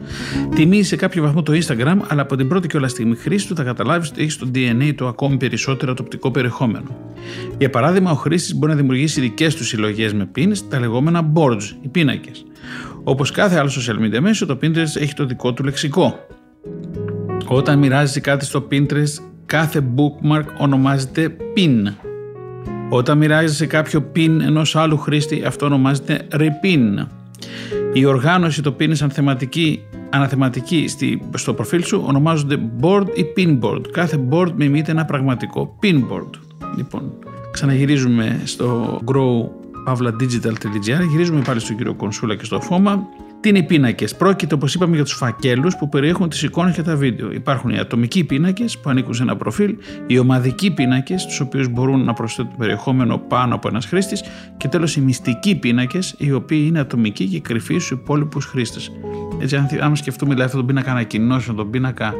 Τιμίζει 0.55 0.87
σε 0.87 0.95
κάποιο 0.95 1.23
βαθμό 1.23 1.43
το 1.43 1.53
Instagram, 1.53 1.97
αλλά 2.07 2.21
από 2.21 2.35
την 2.35 2.47
πρώτη 2.47 2.67
και 2.67 2.77
όλα 2.77 2.87
στιγμή 2.87 3.15
χρήση 3.15 3.47
του 3.47 3.55
θα 3.55 3.63
καταλάβεις 3.63 4.09
ότι 4.09 4.21
έχεις 4.21 4.33
στο 4.33 4.47
DNA 4.55 4.93
του 4.95 5.07
ακόμη 5.07 5.37
περισσότερο 5.37 5.93
το 5.93 6.03
οπτικό 6.03 6.31
περιεχόμενο. 6.31 6.97
Για 7.57 7.69
παράδειγμα, 7.69 8.11
ο 8.11 8.15
χρήστης 8.15 8.55
μπορεί 8.55 8.71
να 8.71 8.77
δημιουργήσει 8.77 9.21
δικές 9.21 9.55
του 9.55 9.65
συλλογές 9.65 10.13
με 10.13 10.29
pins, 10.35 10.57
τα 10.69 10.79
λεγόμενα 10.79 11.31
boards, 11.33 11.63
οι 11.81 11.87
πίνακες. 11.87 12.45
Όπως 13.03 13.31
κάθε 13.31 13.57
άλλο 13.57 13.69
social 13.69 14.05
media 14.05 14.19
μέσο, 14.19 14.45
το 14.45 14.57
Pinterest 14.61 14.95
έχει 14.95 15.13
το 15.13 15.25
δικό 15.25 15.53
του 15.53 15.63
λεξικό. 15.63 16.19
Όταν 17.47 17.79
μοιράζει 17.79 18.21
κάτι 18.21 18.45
στο 18.45 18.67
Pinterest, 18.71 19.28
κάθε 19.49 19.83
bookmark 19.95 20.45
ονομάζεται 20.57 21.35
pin. 21.55 21.93
Όταν 22.89 23.17
μοιράζεσαι 23.17 23.65
κάποιο 23.65 24.11
pin 24.15 24.39
ενός 24.41 24.75
άλλου 24.75 24.97
χρήστη, 24.97 25.43
αυτό 25.45 25.65
ονομάζεται 25.65 26.27
repin. 26.31 27.05
Η 27.93 28.05
οργάνωση 28.05 28.61
το 28.61 28.75
pin 28.79 28.89
σαν 28.91 29.09
θεματική, 29.09 29.81
αναθεματική 30.09 30.85
στο 31.33 31.53
προφίλ 31.53 31.83
σου 31.83 32.03
ονομάζονται 32.07 32.57
board 32.81 33.05
ή 33.13 33.25
pinboard. 33.37 33.81
Κάθε 33.91 34.19
board 34.29 34.51
μιμείται 34.55 34.91
ένα 34.91 35.05
πραγματικό 35.05 35.77
pinboard. 35.83 36.29
Λοιπόν, 36.77 37.11
ξαναγυρίζουμε 37.51 38.41
στο 38.43 38.99
grow.digital.gr, 39.05 41.07
γυρίζουμε 41.09 41.41
πάλι 41.41 41.59
στον 41.59 41.77
κύριο 41.77 41.93
Κονσούλα 41.93 42.35
και 42.35 42.45
στο 42.45 42.61
Φώμα 42.61 43.07
τι 43.41 43.49
είναι 43.49 43.57
οι 43.57 43.63
πίνακες; 43.63 44.15
Πρόκειται, 44.15 44.53
όπως 44.53 44.73
είπαμε, 44.73 44.95
για 44.95 45.03
τους 45.03 45.13
φακέλους 45.13 45.75
που 45.75 45.89
περιέχουν 45.89 46.29
τις 46.29 46.43
εικόνες 46.43 46.75
και 46.75 46.81
τα 46.81 46.95
βίντεο. 46.95 47.31
Υπάρχουν 47.31 47.69
οι 47.69 47.79
ατομικοί 47.79 48.23
πίνακες 48.23 48.77
που 48.77 48.89
ανήκουν 48.89 49.13
σε 49.13 49.23
ένα 49.23 49.35
προφίλ, 49.35 49.75
οι 50.07 50.19
ομαδικοί 50.19 50.71
πίνακες, 50.71 51.21
στου 51.21 51.45
οποίους 51.47 51.67
μπορούν 51.67 52.03
να 52.03 52.13
προσθέτουν 52.13 52.55
περιεχόμενο 52.57 53.17
πάνω 53.17 53.55
από 53.55 53.67
ένας 53.67 53.85
χρήστης, 53.85 54.23
και 54.57 54.67
τέλος 54.67 54.95
οι 54.95 55.01
μυστικοί 55.01 55.55
πίνακες, 55.55 56.15
οι 56.17 56.31
οποίοι 56.31 56.63
είναι 56.67 56.79
ατομικοί 56.79 57.25
και 57.25 57.39
κρυφοί 57.39 57.73
στους 57.73 57.91
υπόλοιπους 57.91 58.45
χρήστες. 58.45 58.91
Έτσι, 59.41 59.55
αν, 59.55 59.67
αν 59.81 59.95
σκεφτούμε 59.95 60.33
δηλαδή 60.33 60.45
αυτόν 60.45 60.65
τον 60.65 60.75
πίνακα 60.75 60.91
ανακοινώσεων, 60.91 61.55
τον 61.55 61.69
πίνακα, 61.69 62.13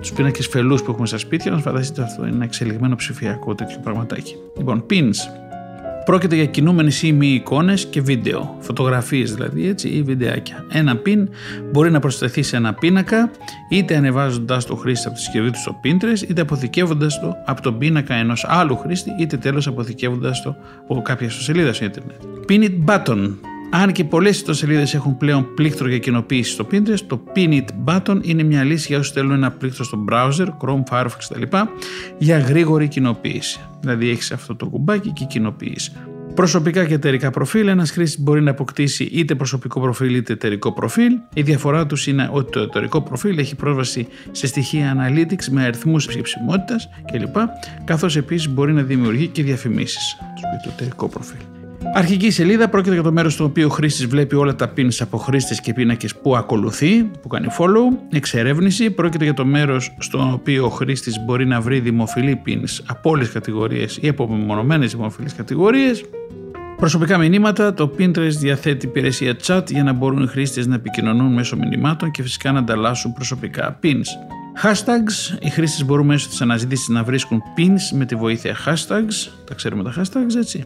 τους 0.00 0.12
πίνακες 0.12 0.46
φελούς 0.46 0.82
που 0.82 0.90
έχουμε 0.90 1.06
στα 1.06 1.18
σπίτια, 1.18 1.50
να 1.50 1.58
φανταστείτε 1.58 2.02
αυτό 2.02 2.26
είναι 2.26 2.34
ένα 2.34 2.44
εξελιγμένο 2.44 2.96
ψηφιακό 2.96 3.54
τέτοιο 3.54 3.78
πραγματάκι. 3.82 4.34
Λοιπόν, 4.56 4.84
pins. 4.90 5.51
Πρόκειται 6.04 6.34
για 6.34 6.46
κινούμενες 6.46 7.02
ή 7.02 7.12
μη 7.12 7.28
εικόνες 7.28 7.86
και 7.86 8.00
βίντεο, 8.00 8.56
φωτογραφίες 8.60 9.34
δηλαδή 9.34 9.68
έτσι, 9.68 9.88
ή 9.88 10.02
βιντεάκια. 10.02 10.64
Ένα 10.68 11.00
pin 11.06 11.26
μπορεί 11.72 11.90
να 11.90 12.00
προσθεθεί 12.00 12.42
σε 12.42 12.56
ένα 12.56 12.74
πίνακα, 12.74 13.30
είτε 13.68 13.96
ανεβάζοντας 13.96 14.64
το 14.64 14.76
χρήστη 14.76 15.06
από 15.06 15.16
τη 15.16 15.22
συσκευή 15.22 15.50
του 15.50 15.58
στο 15.58 15.80
Pinterest, 15.84 16.28
είτε 16.28 16.40
αποθηκεύοντας 16.40 17.20
το 17.20 17.36
από 17.46 17.62
τον 17.62 17.78
πίνακα 17.78 18.14
ενός 18.14 18.44
άλλου 18.48 18.76
χρήστη, 18.76 19.10
είτε 19.20 19.36
τέλος 19.36 19.66
αποθηκεύοντας 19.66 20.42
το 20.42 20.56
από 20.88 21.02
κάποια 21.02 21.26
ιστοσελίδα 21.26 21.72
στο 21.72 21.84
Ιντερνετ. 21.84 22.16
Pin 22.48 22.62
it 22.62 22.84
button 22.86 23.30
αν 23.74 23.92
και 23.92 24.04
πολλές 24.04 24.36
ιστοσελίδες 24.36 24.94
έχουν 24.94 25.16
πλέον 25.16 25.54
πλήκτρο 25.54 25.88
για 25.88 25.98
κοινοποίηση 25.98 26.50
στο 26.50 26.66
Pinterest, 26.72 27.00
το 27.06 27.24
Pin 27.34 27.48
It 27.48 27.66
Button 27.84 28.18
είναι 28.22 28.42
μια 28.42 28.64
λύση 28.64 28.86
για 28.88 28.98
όσους 28.98 29.12
θέλουν 29.12 29.30
ένα 29.30 29.50
πλήκτρο 29.50 29.84
στο 29.84 30.04
browser, 30.10 30.46
Chrome, 30.46 30.82
Firefox 30.90 31.18
κτλ. 31.28 31.56
για 32.18 32.38
γρήγορη 32.38 32.88
κοινοποίηση. 32.88 33.60
Δηλαδή 33.80 34.08
έχεις 34.08 34.32
αυτό 34.32 34.56
το 34.56 34.66
κουμπάκι 34.66 35.10
και 35.10 35.24
κοινοποίηση. 35.24 35.92
Προσωπικά 36.34 36.84
και 36.84 36.94
εταιρικά 36.94 37.30
προφίλ. 37.30 37.68
Ένας 37.68 37.90
χρήστη 37.90 38.22
μπορεί 38.22 38.42
να 38.42 38.50
αποκτήσει 38.50 39.04
είτε 39.04 39.34
προσωπικό 39.34 39.80
προφίλ 39.80 40.14
είτε 40.14 40.32
εταιρικό 40.32 40.72
προφίλ. 40.72 41.12
Η 41.34 41.42
διαφορά 41.42 41.86
τους 41.86 42.06
είναι 42.06 42.28
ότι 42.32 42.50
το 42.50 42.60
εταιρικό 42.60 43.00
προφίλ 43.02 43.38
έχει 43.38 43.56
πρόσβαση 43.56 44.06
σε 44.30 44.46
στοιχεία 44.46 44.96
analytics 44.96 45.44
με 45.50 45.64
αριθμούς 45.64 46.06
ψηφιμότητα 46.06 46.76
κλπ. 47.12 47.36
Καθώς 47.84 48.16
επίσης 48.16 48.48
μπορεί 48.48 48.72
να 48.72 48.82
δημιουργεί 48.82 49.26
και 49.26 49.42
διαφημίσεις. 49.42 50.16
Το 50.64 50.70
εταιρικό 50.72 51.08
προφίλ. 51.08 51.61
Αρχική 51.94 52.30
σελίδα 52.30 52.68
πρόκειται 52.68 52.94
για 52.94 53.02
το 53.02 53.12
μέρος 53.12 53.32
στο 53.32 53.44
οποίο 53.44 53.66
ο 53.66 53.70
χρήστης 53.70 54.06
βλέπει 54.06 54.34
όλα 54.34 54.54
τα 54.54 54.72
pins 54.76 54.96
από 55.00 55.16
χρήστες 55.16 55.60
και 55.60 55.72
πίνακες 55.72 56.16
που 56.16 56.36
ακολουθεί, 56.36 57.02
που 57.04 57.28
κάνει 57.28 57.46
follow. 57.58 57.96
Εξερεύνηση 58.10 58.90
πρόκειται 58.90 59.24
για 59.24 59.34
το 59.34 59.44
μέρος 59.44 59.94
στο 59.98 60.30
οποίο 60.32 60.64
ο 60.64 60.68
χρήστης 60.68 61.24
μπορεί 61.24 61.46
να 61.46 61.60
βρει 61.60 61.80
δημοφιλή 61.80 62.42
pins 62.46 62.84
από 62.86 63.10
όλες 63.10 63.24
τις 63.24 63.34
κατηγορίες 63.34 63.98
ή 64.00 64.08
από 64.08 64.28
μεμονωμένες 64.28 64.92
δημοφιλείς 64.92 65.34
κατηγορίες. 65.34 66.04
Προσωπικά 66.76 67.18
μηνύματα, 67.18 67.74
το 67.74 67.92
Pinterest 67.98 68.36
διαθέτει 68.38 68.86
υπηρεσία 68.86 69.36
chat 69.46 69.62
για 69.70 69.82
να 69.82 69.92
μπορούν 69.92 70.22
οι 70.22 70.26
χρήστες 70.26 70.66
να 70.66 70.74
επικοινωνούν 70.74 71.32
μέσω 71.32 71.56
μηνυμάτων 71.56 72.10
και 72.10 72.22
φυσικά 72.22 72.52
να 72.52 72.58
ανταλλάσσουν 72.58 73.12
προσωπικά 73.12 73.78
pins. 73.82 74.06
Hashtags, 74.62 75.38
οι 75.40 75.50
χρήστες 75.50 75.84
μπορούν 75.84 76.06
μέσω 76.06 76.28
της 76.28 76.40
αναζήτησης 76.40 76.88
να 76.88 77.02
βρίσκουν 77.02 77.42
pins 77.56 77.96
με 77.96 78.04
τη 78.04 78.14
βοήθεια 78.14 78.56
hashtags, 78.66 79.30
τα 79.46 79.54
ξέρουμε 79.54 79.82
τα 79.82 79.94
hashtags 79.96 80.36
έτσι. 80.36 80.64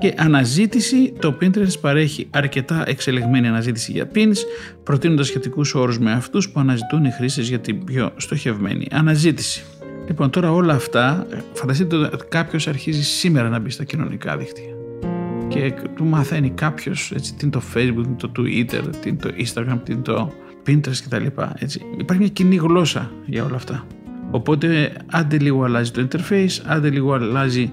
Και 0.00 0.14
αναζήτηση, 0.16 1.12
το 1.18 1.38
Pinterest 1.40 1.80
παρέχει 1.80 2.28
αρκετά 2.30 2.82
εξελιγμένη 2.86 3.48
αναζήτηση 3.48 3.92
για 3.92 4.10
pins, 4.14 4.36
προτείνοντας 4.82 5.26
σχετικούς 5.26 5.74
όρους 5.74 5.98
με 5.98 6.12
αυτούς 6.12 6.50
που 6.50 6.60
αναζητούν 6.60 7.04
οι 7.04 7.10
χρήστες 7.10 7.48
για 7.48 7.60
την 7.60 7.84
πιο 7.84 8.10
στοχευμένη 8.16 8.86
αναζήτηση. 8.90 9.64
Λοιπόν, 10.06 10.30
τώρα 10.30 10.52
όλα 10.52 10.74
αυτά, 10.74 11.26
φανταστείτε 11.52 11.96
ότι 11.96 12.24
κάποιος 12.28 12.68
αρχίζει 12.68 13.02
σήμερα 13.02 13.48
να 13.48 13.58
μπει 13.58 13.70
στα 13.70 13.84
κοινωνικά 13.84 14.36
δίκτυα 14.36 14.74
και 15.48 15.72
του 15.94 16.04
μαθαίνει 16.04 16.50
κάποιος 16.50 17.12
τι 17.14 17.34
είναι 17.42 17.50
το 17.50 17.62
Facebook, 17.74 18.02
τι 18.02 18.08
είναι 18.08 18.16
το 18.16 18.32
Twitter, 18.38 18.82
τι 19.00 19.08
είναι 19.08 19.18
το 19.18 19.30
Instagram, 19.36 19.78
τι 19.84 19.92
είναι 19.92 20.02
το 20.02 20.32
Pinterest 20.70 21.00
κτλ. 21.04 21.26
Έτσι. 21.58 21.82
Υπάρχει 21.98 22.22
μια 22.22 22.32
κοινή 22.32 22.56
γλώσσα 22.56 23.10
για 23.26 23.44
όλα 23.44 23.56
αυτά. 23.56 23.86
Οπότε 24.30 24.92
άντε 25.06 25.38
λίγο 25.38 25.64
αλλάζει 25.64 25.90
το 25.90 26.08
interface, 26.08 26.62
άντε 26.66 26.90
λίγο 26.90 27.12
αλλάζει 27.12 27.72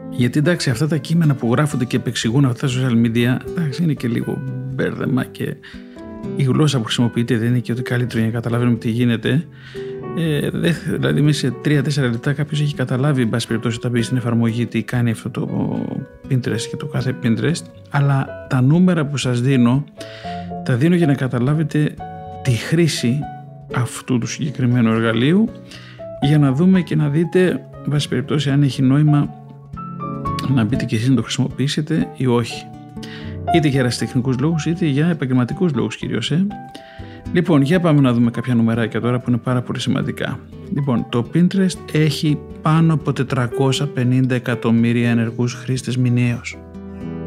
γιατί 0.09 0.39
εντάξει 0.39 0.69
αυτά 0.69 0.87
τα 0.87 0.97
κείμενα 0.97 1.35
που 1.35 1.51
γράφονται 1.51 1.85
και 1.85 1.95
επεξηγούν 1.95 2.45
αυτά 2.45 2.67
τα 2.67 2.73
social 2.73 3.05
media, 3.05 3.37
εντάξει 3.49 3.83
είναι 3.83 3.93
και 3.93 4.07
λίγο 4.07 4.41
μπέρδεμα 4.73 5.23
και 5.25 5.55
η 6.35 6.43
γλώσσα 6.43 6.77
που 6.77 6.83
χρησιμοποιείται 6.83 7.37
δεν 7.37 7.47
είναι 7.47 7.59
και 7.59 7.71
ότι 7.71 7.81
καλύτερο 7.81 8.19
για 8.19 8.27
να 8.27 8.33
καταλαβαίνουμε 8.33 8.77
τι 8.77 8.89
γίνεται. 8.89 9.45
Ε, 10.17 10.49
δηλαδή 10.85 11.21
μέσα 11.21 11.39
σε 11.39 11.53
3-4 11.65 12.09
λεπτά 12.11 12.33
κάποιος 12.33 12.61
έχει 12.61 12.75
καταλάβει 12.75 13.21
εν 13.21 13.29
πάση 13.29 13.47
περιπτώσει 13.47 13.77
όταν 13.77 13.91
μπει 13.91 14.01
στην 14.01 14.17
εφαρμογή 14.17 14.65
τι 14.65 14.83
κάνει 14.83 15.11
αυτό 15.11 15.29
το 15.29 15.79
Pinterest 16.29 16.61
και 16.69 16.75
το 16.77 16.85
κάθε 16.85 17.15
Pinterest 17.23 17.63
αλλά 17.89 18.27
τα 18.49 18.61
νούμερα 18.61 19.05
που 19.05 19.17
σας 19.17 19.41
δίνω 19.41 19.83
τα 20.65 20.75
δίνω 20.75 20.95
για 20.95 21.07
να 21.07 21.13
καταλάβετε 21.13 21.93
τη 22.41 22.51
χρήση 22.51 23.19
αυτού 23.75 24.17
του 24.17 24.27
συγκεκριμένου 24.27 24.91
εργαλείου 24.91 25.49
για 26.21 26.37
να 26.37 26.51
δούμε 26.51 26.81
και 26.81 26.95
να 26.95 27.09
δείτε 27.09 27.47
εν 27.85 27.89
πάση 27.89 28.07
περιπτώσει 28.07 28.49
αν 28.49 28.63
έχει 28.63 28.81
νόημα 28.81 29.33
να 30.53 30.63
μπείτε 30.63 30.85
και 30.85 30.95
εσείς 30.95 31.09
να 31.09 31.15
το 31.15 31.21
χρησιμοποιήσετε 31.21 32.07
ή 32.17 32.25
όχι 32.25 32.65
είτε 33.55 33.67
για 33.67 33.77
αεραστεχνικούς 33.77 34.39
λόγους 34.39 34.65
είτε 34.65 34.85
για 34.85 35.07
επαγγελματικούς 35.07 35.73
λόγους 35.73 35.95
κυρίως 35.95 36.31
ε. 36.31 36.47
Λοιπόν, 37.33 37.61
για 37.61 37.79
πάμε 37.79 38.01
να 38.01 38.13
δούμε 38.13 38.31
κάποια 38.31 38.55
νουμεράκια 38.55 39.01
τώρα 39.01 39.19
που 39.19 39.25
είναι 39.29 39.37
πάρα 39.37 39.61
πολύ 39.61 39.79
σημαντικά. 39.79 40.39
Λοιπόν, 40.73 41.05
το 41.09 41.29
Pinterest 41.33 41.77
έχει 41.91 42.39
πάνω 42.61 42.93
από 42.93 43.13
450 43.95 44.29
εκατομμύρια 44.29 45.09
ενεργούς 45.09 45.53
χρήστες 45.53 45.97
μηνιαίως. 45.97 46.57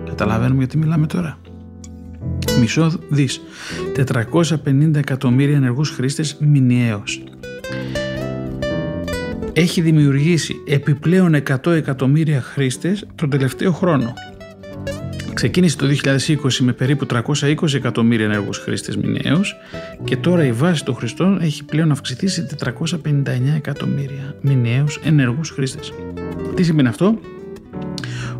Καταλαβαίνουμε 0.04 0.58
γιατί 0.58 0.78
μιλάμε 0.78 1.06
τώρα. 1.06 1.38
Μισό 2.60 2.92
δις. 3.08 3.40
450 3.96 4.94
εκατομμύρια 4.94 5.56
ενεργούς 5.56 5.90
χρήστες 5.90 6.36
μηνιαίως. 6.40 7.22
Έχει 9.52 9.80
δημιουργήσει 9.80 10.54
επιπλέον 10.66 11.34
100 11.34 11.70
εκατομμύρια 11.72 12.40
χρήστες 12.40 13.06
τον 13.14 13.30
τελευταίο 13.30 13.72
χρόνο. 13.72 14.12
Ξεκίνησε 15.42 15.76
το 15.76 15.86
2020 15.86 16.56
με 16.60 16.72
περίπου 16.72 17.06
320 17.10 17.74
εκατομμύρια 17.74 18.24
ενεργούς 18.24 18.58
χρήστες 18.58 18.96
μηνιαίως 18.96 19.56
και 20.04 20.16
τώρα 20.16 20.44
η 20.44 20.52
βάση 20.52 20.84
των 20.84 20.94
χρηστών 20.94 21.40
έχει 21.40 21.64
πλέον 21.64 21.90
αυξηθεί 21.90 22.26
σε 22.26 22.46
459 22.64 22.74
εκατομμύρια 23.56 24.34
μηνιαίους 24.40 25.00
ενεργούς 25.04 25.50
χρήστες. 25.50 25.92
Τι 26.54 26.62
σημαίνει 26.62 26.88
αυτό; 26.88 27.18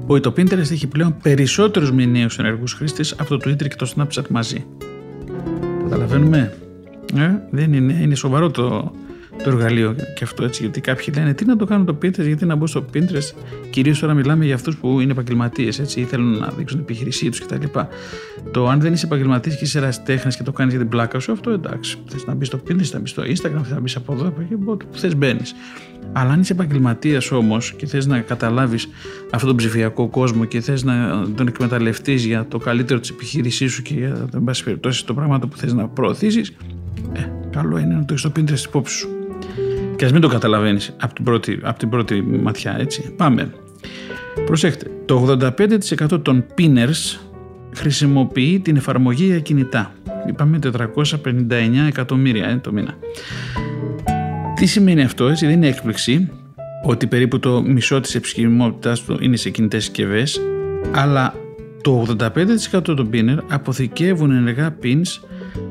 Ότι 0.06 0.20
το 0.20 0.32
Pinterest 0.36 0.70
έχει 0.70 0.86
πλέον 0.86 1.16
περισσότερους 1.22 1.92
μηνιαίους 1.92 2.38
ενεργούς 2.38 2.72
χρήστες 2.72 3.14
από 3.18 3.36
το 3.36 3.50
Twitter 3.50 3.68
και 3.68 3.76
το 3.76 3.92
Snapchat 3.96 4.28
μαζί. 4.28 4.64
Καταλαβαίνουμε; 5.82 6.54
Ε, 7.16 7.30
δεν 7.50 7.72
είναι, 7.72 7.92
είναι 7.92 8.14
σοβαρό 8.14 8.50
το, 8.50 8.92
το 9.36 9.50
εργαλείο 9.50 9.94
και 10.14 10.24
αυτό 10.24 10.44
έτσι. 10.44 10.62
Γιατί 10.62 10.80
κάποιοι 10.80 11.14
λένε 11.16 11.34
τι 11.34 11.44
να 11.44 11.56
το 11.56 11.64
κάνω 11.64 11.84
το 11.84 11.98
Pinterest, 12.02 12.26
γιατί 12.26 12.44
να 12.44 12.54
μπω 12.54 12.66
στο 12.66 12.84
Pinterest; 12.94 13.34
Κυρίως 13.70 13.98
τώρα 13.98 14.14
μιλάμε 14.14 14.44
για 14.44 14.54
αυτούς 14.54 14.76
που 14.76 15.00
είναι 15.00 15.12
επαγγελματίες 15.12 15.78
ή 15.96 16.04
θέλουν 16.04 16.38
να 16.38 16.46
δείξουν 16.46 16.66
την 16.66 16.78
επιχείρησή 16.78 17.28
τους 17.28 17.40
κτλ. 17.40 17.64
Το 18.50 18.68
αν 18.68 18.80
δεν 18.80 18.92
είσαι 18.92 19.06
επαγγελματή 19.06 19.50
και 19.50 19.64
είσαι 19.64 19.78
ερασιτέχνη 19.78 20.32
και 20.32 20.42
το 20.42 20.52
κάνεις 20.52 20.72
για 20.72 20.82
την 20.82 20.90
πλάκα 20.90 21.18
σου, 21.18 21.32
αυτό 21.32 21.50
εντάξει. 21.50 21.96
Θες 22.08 22.26
να 22.26 22.34
μπεις 22.34 22.46
στο 22.46 22.60
Pinterest, 22.68 22.82
θα 22.82 22.98
μπεις 22.98 23.10
στο 23.10 23.22
Instagram, 23.22 23.62
θα 23.62 23.80
μπεις 23.80 23.96
από 23.96 24.12
εδώ, 24.12 24.26
από 24.26 24.40
εκεί, 24.40 24.56
που 24.56 24.98
θες 24.98 25.16
μπαίνεις. 25.16 25.54
Αλλά 26.12 26.30
αν 26.30 26.40
είσαι 26.40 26.52
επαγγελματίας 26.52 27.30
όμως 27.30 27.72
και 27.72 27.86
θες 27.86 28.06
να 28.06 28.20
καταλάβεις 28.20 28.88
αυτόν 29.24 29.48
τον 29.48 29.56
ψηφιακό 29.56 30.08
κόσμο 30.08 30.44
και 30.44 30.60
θες 30.60 30.84
να 30.84 31.26
τον 31.34 31.46
εκμεταλλευτείς 31.46 32.24
για 32.24 32.46
το 32.48 32.58
καλύτερο 32.58 33.00
της 33.00 33.10
επιχείρησής 33.10 33.72
σου 33.72 33.82
και 33.82 33.94
για 33.94 34.28
το, 34.30 34.42
περιπτώσει, 34.64 35.06
το 35.06 35.14
πράγμα 35.14 35.38
που 35.38 35.56
θες 35.56 35.72
να 35.72 35.88
προωθήσεις, 35.88 36.52
ε, 37.12 37.20
καλό 37.50 37.78
είναι 37.78 37.94
να 37.94 38.04
το 38.04 38.14
έχεις 38.14 38.20
στο 38.20 38.32
Pinterest 38.36 38.66
υπόψη 38.66 38.96
σου. 38.96 39.21
Και 40.02 40.08
ας 40.08 40.14
μην 40.14 40.22
το 40.22 40.28
καταλαβαίνεις 40.28 40.96
από 41.00 41.14
την 41.14 41.24
πρώτη, 41.24 41.58
από 41.62 41.78
την 41.78 41.88
πρώτη 41.88 42.22
ματιά, 42.22 42.76
έτσι. 42.78 43.14
Πάμε. 43.16 43.52
Προσέχτε, 44.46 44.90
το 45.04 45.36
85% 46.08 46.22
των 46.22 46.44
pinners 46.58 47.18
χρησιμοποιεί 47.74 48.60
την 48.60 48.76
εφαρμογή 48.76 49.24
για 49.24 49.40
κινητά. 49.40 49.92
Είπαμε 50.28 50.58
459 50.62 51.86
εκατομμύρια 51.86 52.48
ε, 52.48 52.56
το 52.56 52.72
μήνα. 52.72 52.94
Τι 54.54 54.66
σημαίνει 54.66 55.02
αυτό, 55.02 55.28
έτσι, 55.28 55.46
δεν 55.46 55.54
είναι 55.54 55.68
έκπληξη 55.68 56.30
ότι 56.84 57.06
περίπου 57.06 57.38
το 57.38 57.62
μισό 57.62 58.00
της 58.00 58.14
επισκευιμότητάς 58.14 59.02
του 59.02 59.18
είναι 59.20 59.36
σε 59.36 59.50
κινητές 59.50 59.84
συσκευές, 59.84 60.40
αλλά 60.92 61.34
το 61.82 62.06
85% 62.18 62.82
των 62.82 63.10
pinner 63.12 63.38
αποθηκεύουν 63.48 64.30
ενεργά 64.30 64.76
pins 64.82 65.26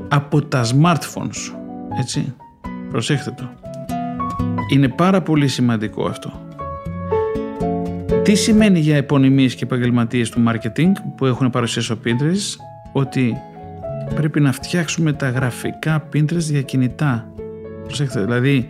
από 0.07 0.41
τα 0.41 0.65
smartphones. 0.65 1.55
Έτσι, 1.99 2.33
προσέχτε 2.91 3.33
το. 3.37 3.60
Είναι 4.71 4.87
πάρα 4.87 5.21
πολύ 5.21 5.47
σημαντικό 5.47 6.05
αυτό. 6.05 6.41
Τι 8.23 8.35
σημαίνει 8.35 8.79
για 8.79 8.95
επωνυμίες 8.95 9.55
και 9.55 9.63
επαγγελματίες 9.63 10.29
του 10.29 10.43
marketing 10.47 10.91
που 11.15 11.25
έχουν 11.25 11.49
παρουσία 11.49 11.81
στο 11.81 11.97
Pinterest; 12.05 12.57
Ότι 12.91 13.37
πρέπει 14.15 14.39
να 14.39 14.51
φτιάξουμε 14.51 15.13
τα 15.13 15.29
γραφικά 15.29 16.07
Pinterest 16.13 16.37
για 16.37 16.61
κινητά. 16.61 17.31
Προσέξτε, 17.83 18.21
δηλαδή 18.21 18.69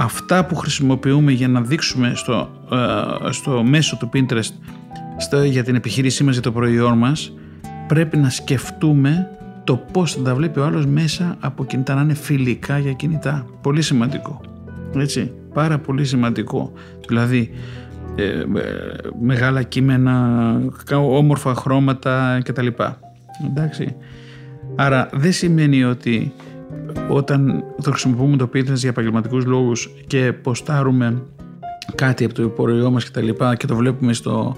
αυτά 0.00 0.44
που 0.44 0.54
χρησιμοποιούμε 0.54 1.32
για 1.32 1.48
να 1.48 1.60
δείξουμε 1.60 2.12
στο, 2.14 2.50
ε, 3.26 3.32
στο 3.32 3.62
μέσο 3.62 3.96
του 3.96 4.10
Pinterest 4.14 4.52
στο, 5.16 5.42
για 5.42 5.64
την 5.64 5.74
επιχείρησή 5.74 6.24
μας, 6.24 6.32
για 6.32 6.42
το 6.42 6.52
προϊόν 6.52 6.98
μας 6.98 7.32
πρέπει 7.86 8.16
να 8.16 8.30
σκεφτούμε 8.30 9.28
το 9.64 9.76
πώς 9.76 10.12
θα 10.12 10.22
τα 10.22 10.34
βλέπει 10.34 10.58
ο 10.58 10.64
άλλος 10.64 10.86
μέσα 10.86 11.36
από 11.40 11.64
κινητά, 11.64 11.94
να 11.94 12.00
είναι 12.00 12.14
φιλικά 12.14 12.78
για 12.78 12.92
κινητά. 12.92 13.46
Πολύ 13.60 13.82
σημαντικό. 13.82 14.40
Έτσι, 14.96 15.32
πάρα 15.54 15.78
πολύ 15.78 16.04
σημαντικό. 16.04 16.72
Δηλαδή, 17.08 17.50
ε, 18.16 18.24
ε 18.24 18.44
μεγάλα 19.22 19.62
κείμενα, 19.62 20.60
όμορφα 20.92 21.54
χρώματα 21.54 22.40
κτλ. 22.44 22.66
Εντάξει. 23.46 23.96
Άρα 24.76 25.08
δεν 25.12 25.32
σημαίνει 25.32 25.84
ότι 25.84 26.32
όταν 27.08 27.64
το 27.82 27.90
χρησιμοποιούμε 27.90 28.36
το 28.36 28.50
Pinterest 28.54 28.74
για 28.74 28.88
επαγγελματικούς 28.88 29.44
λόγους 29.44 29.90
και 30.06 30.32
ποστάρουμε 30.32 31.22
κάτι 31.94 32.24
από 32.24 32.34
το 32.34 32.48
προϊόν 32.48 32.92
μας 32.92 33.04
και 33.04 33.10
τα 33.10 33.20
λοιπά 33.20 33.56
και 33.56 33.66
το 33.66 33.76
βλέπουμε 33.76 34.12
στο 34.12 34.56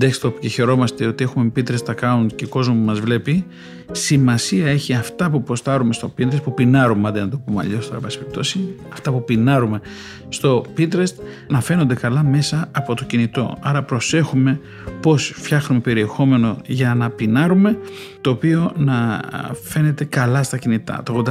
desktop 0.00 0.32
και 0.40 0.48
χαιρόμαστε 0.48 1.06
ότι 1.06 1.24
έχουμε 1.24 1.52
Pinterest 1.56 1.94
account 1.94 2.26
και 2.34 2.46
κόσμος 2.46 2.76
που 2.76 2.82
μας 2.82 3.00
βλέπει 3.00 3.44
σημασία 3.92 4.66
έχει 4.66 4.94
αυτά 4.94 5.30
που 5.30 5.42
ποστάρουμε 5.42 5.92
στο 5.92 6.14
Pinterest 6.18 6.42
που 6.42 6.54
πινάρουμε 6.54 7.08
αντί 7.08 7.20
να 7.20 7.28
το 7.28 7.38
πούμε 7.38 7.62
αλλιώς 7.64 7.88
τώρα 7.88 8.00
περιπτώσει 8.00 8.74
αυτά 8.92 9.10
που 9.10 9.24
πινάρουμε 9.24 9.80
στο 10.28 10.64
Pinterest 10.76 11.14
να 11.48 11.60
φαίνονται 11.60 11.94
καλά 11.94 12.22
μέσα 12.22 12.68
από 12.72 12.94
το 12.94 13.04
κινητό. 13.04 13.56
Άρα 13.60 13.82
προσέχουμε 13.82 14.60
πως 15.00 15.32
φτιάχνουμε 15.36 15.80
περιεχόμενο 15.80 16.56
για 16.66 16.94
να 16.94 17.10
πινάρουμε 17.10 17.78
το 18.20 18.30
οποίο 18.30 18.72
να 18.76 19.20
φαίνεται 19.62 20.04
καλά 20.04 20.42
στα 20.42 20.58
κινητά. 20.58 21.02
Το 21.04 21.22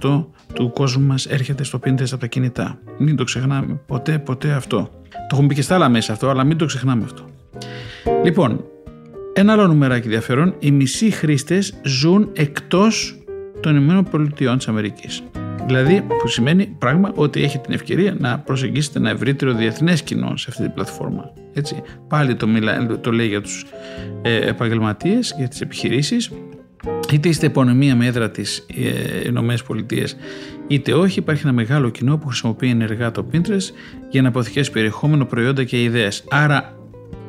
85% 0.00 0.24
του 0.52 0.72
κόσμου 0.74 1.06
μας 1.06 1.26
έρχεται 1.26 1.64
στο 1.64 1.78
Pinterest 1.84 2.10
από 2.10 2.20
τα 2.20 2.26
κινητά. 2.26 2.78
Μην 2.98 3.16
το 3.16 3.24
ξεχνάμε 3.24 3.80
ποτέ 3.86 4.18
ποτέ 4.18 4.52
αυτό 4.52 4.77
το 4.82 5.28
έχουμε 5.30 5.48
πει 5.48 5.54
και 5.54 5.62
στα 5.62 5.74
άλλα 5.74 5.88
μέσα 5.88 6.12
αυτό 6.12 6.28
αλλά 6.28 6.44
μην 6.44 6.56
το 6.56 6.64
ξεχνάμε 6.64 7.04
αυτό 7.04 7.24
Λοιπόν, 8.24 8.64
ένα 9.32 9.52
άλλο 9.52 9.66
νουμεράκι 9.66 10.04
ενδιαφέρον, 10.04 10.54
οι 10.58 10.70
μισοί 10.70 11.10
χρήστες 11.10 11.74
ζουν 11.84 12.30
εκτός 12.32 13.18
των 13.60 13.76
Ηνωμένων 13.76 14.04
Πολιτειών 14.04 14.56
της 14.56 14.68
Αμερικής. 14.68 15.22
Δηλαδή, 15.66 16.04
που 16.18 16.28
σημαίνει 16.28 16.66
πράγμα 16.78 17.12
ότι 17.14 17.42
έχει 17.42 17.58
την 17.58 17.74
ευκαιρία 17.74 18.16
να 18.18 18.38
προσεγγίσετε 18.38 18.98
ένα 18.98 19.10
ευρύτερο 19.10 19.52
διεθνές 19.52 20.02
κοινό 20.02 20.36
σε 20.36 20.46
αυτή 20.48 20.62
την 20.62 20.72
πλατφόρμα. 20.72 21.32
Έτσι. 21.52 21.82
Πάλι 22.08 22.34
το, 22.34 22.46
μιλά, 22.46 22.98
το 23.00 23.12
λέει 23.12 23.26
για 23.26 23.40
τους 23.40 23.66
ε, 24.22 24.36
επαγγελματίες, 24.36 25.34
για 25.38 25.48
τις 25.48 25.60
επιχειρήσεις, 25.60 26.30
είτε 27.12 27.28
είστε 27.28 27.46
επωνυμία 27.46 27.96
με 27.96 28.06
έδρα 28.06 28.30
της 28.30 28.66
ε, 28.76 29.28
Ηνωμένες 29.28 29.62
Πολιτείες, 29.62 30.16
είτε 30.68 30.92
όχι, 30.92 31.18
υπάρχει 31.18 31.42
ένα 31.42 31.52
μεγάλο 31.52 31.88
κοινό 31.88 32.18
που 32.18 32.26
χρησιμοποιεί 32.26 32.68
ενεργά 32.68 33.10
το 33.10 33.26
Pinterest 33.32 33.70
για 34.10 34.22
να 34.22 34.28
αποθηκεύσει 34.28 34.70
περιεχόμενο, 34.70 35.24
προϊόντα 35.24 35.64
και 35.64 35.82
ιδέες. 35.82 36.24
Άρα 36.30 36.78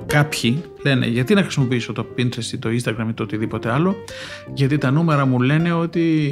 κάποιοι 0.05 0.63
λένε 0.83 1.07
γιατί 1.07 1.33
να 1.33 1.41
χρησιμοποιήσω 1.41 1.93
το 1.93 2.05
Pinterest 2.17 2.53
ή 2.53 2.57
το 2.57 2.69
Instagram 2.69 3.05
ή 3.09 3.13
το 3.13 3.23
οτιδήποτε 3.23 3.71
άλλο 3.71 3.95
γιατί 4.53 4.77
τα 4.77 4.91
νούμερα 4.91 5.25
μου 5.25 5.39
λένε 5.39 5.73
ότι 5.73 6.29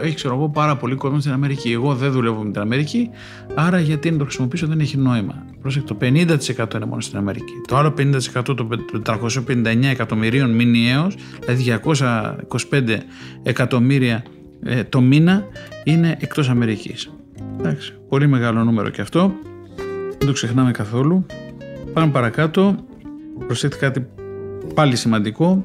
ε, 0.00 0.06
έχει 0.06 0.14
ξέρω 0.14 0.34
εγώ 0.34 0.48
πάρα 0.48 0.76
πολύ 0.76 0.94
κόσμο 0.94 1.20
στην 1.20 1.32
Αμερική. 1.32 1.72
Εγώ 1.72 1.94
δεν 1.94 2.12
δουλεύω 2.12 2.42
με 2.42 2.50
την 2.50 2.60
Αμερική 2.60 3.10
άρα 3.54 3.80
γιατί 3.80 4.10
να 4.10 4.18
το 4.18 4.24
χρησιμοποιήσω 4.24 4.66
δεν 4.66 4.80
έχει 4.80 4.96
νόημα 4.96 5.44
Πρόσεχε, 5.60 5.84
το 5.86 5.96
50% 6.00 6.74
είναι 6.74 6.84
μόνο 6.86 7.00
στην 7.00 7.18
Αμερική. 7.18 7.52
Το 7.66 7.76
άλλο 7.76 7.94
50% 7.98 8.42
των 8.42 8.68
459 9.06 9.84
εκατομμυρίων 9.90 10.50
μηνιαίως 10.50 11.14
δηλαδή 11.40 11.80
225 12.70 12.96
εκατομμύρια 13.42 14.24
ε, 14.64 14.84
το 14.84 15.00
μήνα 15.00 15.44
είναι 15.88 16.16
εκτός 16.20 16.48
Αμερικής 16.48 17.10
Εντάξει, 17.58 17.94
πολύ 18.08 18.26
μεγάλο 18.26 18.64
νούμερο 18.64 18.88
και 18.88 19.00
αυτό 19.00 19.32
δεν 20.18 20.26
το 20.26 20.32
ξεχνάμε 20.32 20.70
καθόλου 20.70 21.26
πάμε 21.92 22.12
παρακάτω 22.12 22.74
προσθέτει 23.46 23.76
κάτι 23.76 24.06
πάλι 24.74 24.96
σημαντικό 24.96 25.64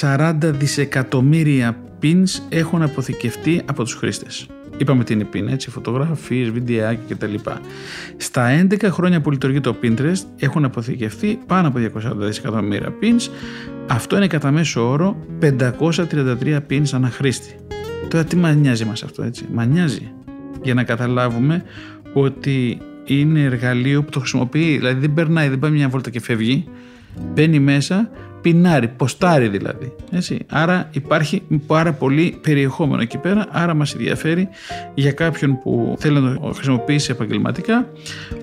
240 0.00 0.34
δισεκατομμύρια 0.40 1.76
pins 2.02 2.40
έχουν 2.48 2.82
αποθηκευτεί 2.82 3.62
από 3.66 3.82
τους 3.82 3.94
χρήστες. 3.94 4.46
Είπαμε 4.76 5.04
τι 5.04 5.12
είναι 5.12 5.26
pin, 5.34 5.48
έτσι, 5.48 5.70
φωτογραφίες, 5.70 6.50
βιντεάκια 6.50 7.16
κτλ. 7.16 7.34
Στα 8.16 8.66
11 8.70 8.84
χρόνια 8.90 9.20
που 9.20 9.30
λειτουργεί 9.30 9.60
το 9.60 9.76
Pinterest 9.82 10.24
έχουν 10.38 10.64
αποθηκευτεί 10.64 11.38
πάνω 11.46 11.68
από 11.68 11.78
240 11.78 12.12
δισεκατομμύρια 12.16 12.94
pins. 13.02 13.30
Αυτό 13.86 14.16
είναι 14.16 14.26
κατά 14.26 14.50
μέσο 14.50 14.90
όρο 14.90 15.16
533 15.40 16.58
pins 16.70 16.88
ανά 16.92 17.08
χρήστη. 17.08 17.54
Τώρα 18.08 18.24
τι 18.24 18.36
μανιάζει 18.36 18.84
μας 18.84 19.02
αυτό, 19.02 19.22
έτσι; 19.22 19.44
Μανιάζει 19.52 20.12
για 20.62 20.74
να 20.74 20.84
καταλάβουμε 20.84 21.64
ότι 22.12 22.78
είναι 23.04 23.40
εργαλείο 23.40 24.02
που 24.02 24.10
το 24.10 24.18
χρησιμοποιεί. 24.18 24.76
Δηλαδή 24.76 25.00
δεν 25.00 25.14
περνάει, 25.14 25.48
δεν 25.48 25.58
πάει 25.58 25.70
μια 25.70 25.88
βόλτα 25.88 26.10
και 26.10 26.20
φεύγει. 26.20 26.64
Μπαίνει 27.32 27.58
μέσα, 27.58 28.10
πινάρει, 28.40 28.88
ποστάρει 28.88 29.48
δηλαδή. 29.48 29.92
Έτσι. 30.10 30.38
Άρα 30.48 30.88
υπάρχει 30.92 31.42
πάρα 31.66 31.92
πολύ 31.92 32.38
περιεχόμενο 32.40 33.02
εκεί 33.02 33.18
πέρα. 33.18 33.46
Άρα 33.50 33.74
μας 33.74 33.94
ενδιαφέρει 33.94 34.48
για 34.94 35.12
κάποιον 35.12 35.58
που 35.58 35.96
θέλει 35.98 36.20
να 36.20 36.34
το 36.34 36.52
χρησιμοποιήσει 36.54 37.10
επαγγελματικά 37.10 37.88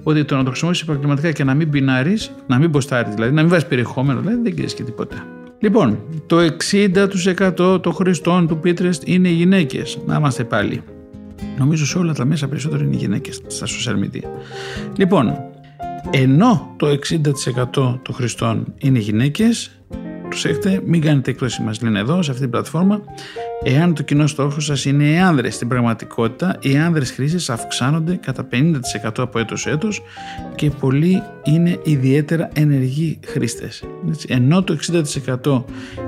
ότι 0.03 0.25
το 0.25 0.35
να 0.35 0.43
το 0.43 0.49
χρησιμοποιήσει 0.49 0.85
επαγγελματικά 0.87 1.31
και 1.31 1.43
να 1.43 1.53
μην 1.53 1.69
πινάρει, 1.69 2.17
να 2.47 2.57
μην 2.57 2.71
ποστάρεις 2.71 3.13
δηλαδή, 3.13 3.33
να 3.33 3.41
μην 3.41 3.49
βάζεις 3.49 3.67
περιεχόμενο, 3.67 4.19
δηλαδή 4.19 4.41
δεν 4.41 4.53
ξέρεις 4.53 4.73
και 4.73 4.83
τίποτα. 4.83 5.36
Λοιπόν, 5.59 5.99
το 6.25 6.37
60% 6.37 7.81
των 7.81 7.93
χρηστών 7.93 8.47
του 8.47 8.59
Pinterest 8.63 9.05
είναι 9.05 9.29
γυναίκες. 9.29 9.97
Να 10.05 10.15
είμαστε 10.15 10.43
πάλι. 10.43 10.81
Νομίζω 11.57 11.85
σε 11.85 11.97
όλα 11.97 12.13
τα 12.13 12.25
μέσα 12.25 12.47
περισσότερο 12.47 12.83
είναι 12.83 12.95
οι 12.95 12.99
γυναίκες 12.99 13.41
στα 13.47 13.65
social 13.65 14.03
media. 14.03 14.23
Λοιπόν, 14.97 15.37
ενώ 16.11 16.73
το 16.77 16.87
60% 16.87 17.99
των 18.01 18.13
χρηστών 18.13 18.73
είναι 18.77 18.99
γυναίκες, 18.99 19.76
προσέχετε, 20.29 20.81
μην 20.85 21.01
κάνετε 21.01 21.31
έκπτωση 21.31 21.61
μας 21.61 21.81
λένε 21.81 21.99
εδώ 21.99 22.21
σε 22.21 22.29
αυτή 22.29 22.41
την 22.41 22.51
πλατφόρμα, 22.51 23.01
εάν 23.63 23.93
το 23.93 24.03
κοινό 24.03 24.27
στόχο 24.27 24.59
σας 24.59 24.85
είναι 24.85 25.03
οι 25.03 25.17
άνδρες 25.17 25.55
στην 25.55 25.67
πραγματικότητα, 25.67 26.57
οι 26.59 26.77
άνδρες 26.77 27.11
χρήστες 27.11 27.49
αυξάνονται 27.49 28.15
κατά 28.15 28.47
50% 28.51 29.23
από 29.23 29.39
έτος 29.39 29.61
σε 29.61 29.69
έτος 29.69 30.01
και 30.55 30.69
πολλοί 30.69 31.21
είναι 31.43 31.79
ιδιαίτερα 31.83 32.49
ενεργοί 32.53 33.19
χρήστες. 33.25 33.83
Ενώ 34.27 34.63
το 34.63 34.73
60% 34.73 35.63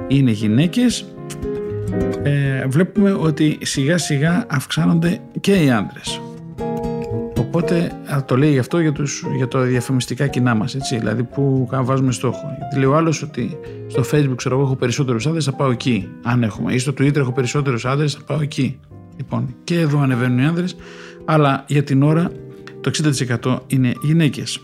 είναι 0.07 0.31
γυναίκες, 0.31 1.05
ε, 2.23 2.65
βλέπουμε 2.67 3.11
ότι 3.11 3.57
σιγά 3.61 3.97
σιγά 3.97 4.45
αυξάνονται 4.49 5.19
και 5.39 5.63
οι 5.63 5.69
άνδρες. 5.69 6.21
Οπότε 7.49 7.91
το 8.25 8.37
λέει 8.37 8.51
γι' 8.51 8.59
αυτό 8.59 8.79
για, 8.79 8.91
τους, 8.91 9.23
για 9.35 9.47
τα 9.47 9.61
διαφημιστικά 9.61 10.27
κοινά 10.27 10.55
μας, 10.55 10.75
έτσι, 10.75 10.97
δηλαδή 10.97 11.23
που 11.23 11.67
βάζουμε 11.71 12.11
στόχο. 12.11 12.55
Γιατί 12.57 12.75
λέει 12.75 12.85
ο 12.85 12.95
άλλος 12.95 13.21
ότι 13.21 13.57
στο 13.87 14.03
facebook 14.11 14.33
ξέρω 14.35 14.55
εγώ 14.55 14.63
έχω 14.63 14.75
περισσότερους 14.75 15.27
άντρες 15.27 15.45
θα 15.45 15.53
πάω 15.53 15.71
εκεί, 15.71 16.09
αν 16.23 16.43
έχουμε. 16.43 16.73
Ή 16.73 16.77
στο 16.77 16.91
twitter 16.91 17.15
έχω 17.15 17.31
περισσότερους 17.31 17.85
άντρες 17.85 18.13
θα 18.13 18.23
πάω 18.25 18.41
εκεί. 18.41 18.79
Λοιπόν, 19.17 19.55
και 19.63 19.79
εδώ 19.79 19.99
ανεβαίνουν 19.99 20.39
οι 20.39 20.45
άνδρες, 20.45 20.75
αλλά 21.25 21.63
για 21.67 21.83
την 21.83 22.03
ώρα 22.03 22.31
το 22.81 22.91
60% 23.43 23.57
είναι 23.67 23.91
γυναίκες. 24.01 24.59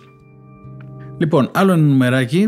Λοιπόν, 1.18 1.50
άλλο 1.54 1.72
ένα 1.72 1.82
νουμεράκι, 1.82 2.48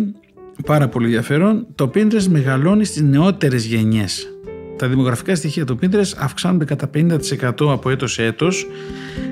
πάρα 0.65 0.87
πολύ 0.87 1.05
ενδιαφέρον, 1.05 1.67
το 1.75 1.91
Pinterest 1.93 2.27
μεγαλώνει 2.29 2.85
στις 2.85 3.01
νεότερες 3.01 3.65
γενιές. 3.65 4.36
Τα 4.77 4.87
δημογραφικά 4.87 5.35
στοιχεία 5.35 5.65
του 5.65 5.79
Pinterest 5.81 6.13
αυξάνονται 6.17 6.65
κατά 6.65 6.89
50% 6.93 7.17
από 7.59 7.89
έτος 7.89 8.13
σε 8.13 8.23
έτος 8.23 8.67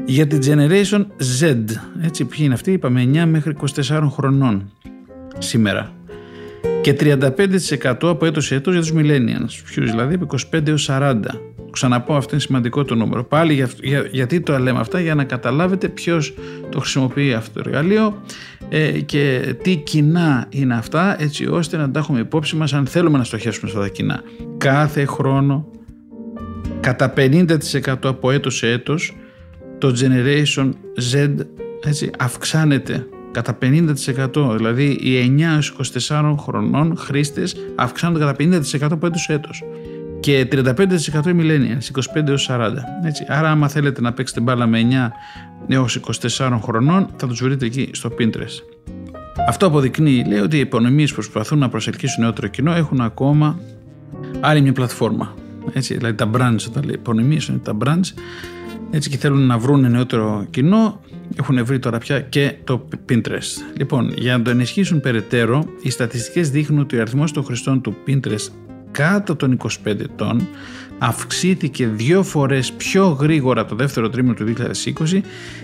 για 0.05 0.27
την 0.27 0.39
Generation 0.45 1.05
Z. 1.41 1.55
Έτσι, 2.01 2.25
ποιοι 2.25 2.39
είναι 2.41 2.53
αυτοί, 2.53 2.71
είπαμε 2.71 3.09
9 3.13 3.25
μέχρι 3.25 3.55
24 3.75 4.07
χρονών 4.11 4.71
σήμερα. 5.37 5.93
Και 6.81 6.95
35% 6.99 7.95
από 8.01 8.25
έτος 8.25 8.45
σε 8.45 8.55
έτος 8.55 8.73
για 8.73 8.81
τους 8.81 8.93
Millennials. 8.95 9.63
Ποιους 9.73 9.91
δηλαδή, 9.91 10.13
από 10.13 10.25
25 10.53 10.67
έως 10.67 10.89
40. 10.91 11.15
Ξαναπώ, 11.71 12.15
αυτό 12.15 12.29
είναι 12.31 12.41
σημαντικό 12.41 12.83
το 12.83 12.95
νούμερο. 12.95 13.23
Πάλι 13.23 13.53
για, 13.53 13.69
για, 13.81 14.07
γιατί 14.11 14.41
το 14.41 14.59
λέμε 14.59 14.79
αυτά, 14.79 14.99
για 14.99 15.15
να 15.15 15.23
καταλάβετε 15.23 15.87
ποιος 15.87 16.33
το 16.69 16.79
χρησιμοποιεί 16.79 17.33
αυτό 17.33 17.61
το 17.61 17.69
εργαλείο 17.69 18.21
ε, 18.69 18.99
και 18.99 19.55
τι 19.61 19.75
κοινά 19.75 20.45
είναι 20.49 20.75
αυτά 20.75 21.21
έτσι 21.21 21.47
ώστε 21.47 21.77
να 21.77 21.91
τα 21.91 21.99
έχουμε 21.99 22.19
υπόψη 22.19 22.55
μας 22.55 22.73
αν 22.73 22.85
θέλουμε 22.85 23.17
να 23.17 23.23
στοχεύσουμε 23.23 23.69
σε 23.69 23.77
αυτά 23.77 23.87
τα 23.87 23.93
κοινά. 23.93 24.21
Κάθε 24.57 25.05
χρόνο 25.05 25.69
κατά 26.79 27.13
50% 27.17 27.47
από 28.03 28.31
έτος 28.31 28.57
σε 28.57 28.67
έτος 28.67 29.15
το 29.77 29.95
Generation 30.01 30.71
Z 31.11 31.35
έτσι, 31.83 32.09
αυξάνεται 32.19 33.07
κατά 33.31 33.57
50%. 33.61 34.55
Δηλαδή 34.55 34.85
οι 34.85 35.35
9-24 36.07 36.35
χρονών 36.39 36.97
χρήστες 36.97 37.55
αυξάνονται 37.75 38.25
κατά 38.25 38.35
50% 38.39 38.87
από 38.91 39.05
έτος 39.05 39.21
σε 39.21 39.33
έτος. 39.33 39.63
Και 40.25 40.47
35% 40.51 40.55
οι 41.27 41.35
millennials, 41.39 41.91
25 42.15 42.35
40. 42.47 42.71
Έτσι. 43.05 43.25
Άρα 43.27 43.51
άμα 43.51 43.67
θέλετε 43.67 44.01
να 44.01 44.13
παίξετε 44.13 44.41
μπάλα 44.41 44.67
με 44.67 44.87
9 44.91 45.11
έως 45.67 45.99
24 46.37 46.59
χρονών 46.61 47.09
θα 47.15 47.27
τους 47.27 47.43
βρείτε 47.43 47.65
εκεί 47.65 47.89
στο 47.93 48.09
Pinterest. 48.19 48.81
Αυτό 49.47 49.65
αποδεικνύει, 49.65 50.23
λέει, 50.27 50.39
ότι 50.39 50.57
οι 50.57 50.59
επωνυμίες 50.59 51.09
που 51.09 51.15
προσπαθούν 51.15 51.59
να 51.59 51.69
προσελκύσουν 51.69 52.23
νεότερο 52.23 52.47
κοινό 52.47 52.73
έχουν 52.73 53.01
ακόμα 53.01 53.59
άλλη 54.39 54.61
μια 54.61 54.73
πλατφόρμα. 54.73 55.33
Έτσι, 55.73 55.97
δηλαδή 55.97 56.15
τα 56.15 56.29
brands, 56.33 56.61
τα 56.73 56.85
λέει, 56.85 56.95
επωνυμίες 56.95 57.45
είναι 57.47 57.57
τα 57.57 57.77
brands, 57.83 58.13
έτσι 58.91 59.09
και 59.09 59.17
θέλουν 59.17 59.45
να 59.45 59.57
βρουν 59.57 59.91
νεότερο 59.91 60.45
κοινό, 60.49 61.01
έχουν 61.39 61.65
βρει 61.65 61.79
τώρα 61.79 61.97
πια 61.97 62.19
και 62.19 62.55
το 62.63 62.87
Pinterest. 63.09 63.75
Λοιπόν, 63.77 64.13
για 64.17 64.37
να 64.37 64.43
το 64.43 64.49
ενισχύσουν 64.49 64.99
περαιτέρω, 64.99 65.65
οι 65.81 65.89
στατιστικές 65.89 66.49
δείχνουν 66.49 66.79
ότι 66.79 66.97
ο 66.97 67.01
αριθμός 67.01 67.31
των 67.31 67.43
χρηστών 67.43 67.81
του 67.81 67.95
Pinterest 68.07 68.64
κάτω 68.95 69.35
των 69.35 69.57
25 69.63 69.67
ετών 69.85 70.47
αυξήθηκε 70.97 71.87
δύο 71.87 72.23
φορές 72.23 72.71
πιο 72.71 73.07
γρήγορα 73.07 73.65
το 73.65 73.75
δεύτερο 73.75 74.09
τρίμηνο 74.09 74.33
του 74.33 74.53
2020 75.07 75.21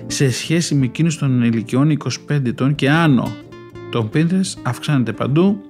σε 0.08 0.32
σχέση 0.32 0.76
με 0.76 0.86
εκείνους 0.86 1.18
των 1.18 1.44
ηλικιών 1.44 1.98
25 2.30 2.46
ετών 2.46 2.76
και 2.76 2.90
άνω. 2.90 3.36
Το 3.92 4.10
Pinterest 4.14 4.54
αυξάνεται 4.64 5.12
παντού 5.14 5.62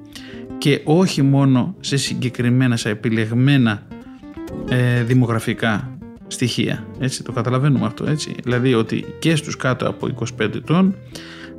και 0.58 0.82
όχι 0.84 1.22
μόνο 1.22 1.76
σε 1.80 1.98
συγκεκριμένα, 1.98 2.78
σε 2.78 2.90
επιλεγμένα 2.90 3.82
ε, 4.70 5.04
δημογραφικά 5.04 5.98
στοιχεία. 6.28 6.88
Έτσι, 7.00 7.24
το 7.24 7.32
καταλαβαίνουμε 7.32 7.86
αυτό. 7.86 8.10
Έτσι. 8.10 8.36
Δηλαδή 8.44 8.74
ότι 8.74 9.06
και 9.20 9.36
στους 9.36 9.56
κάτω 9.56 9.88
από 9.90 10.10
25 10.40 10.56
ετών 10.56 10.96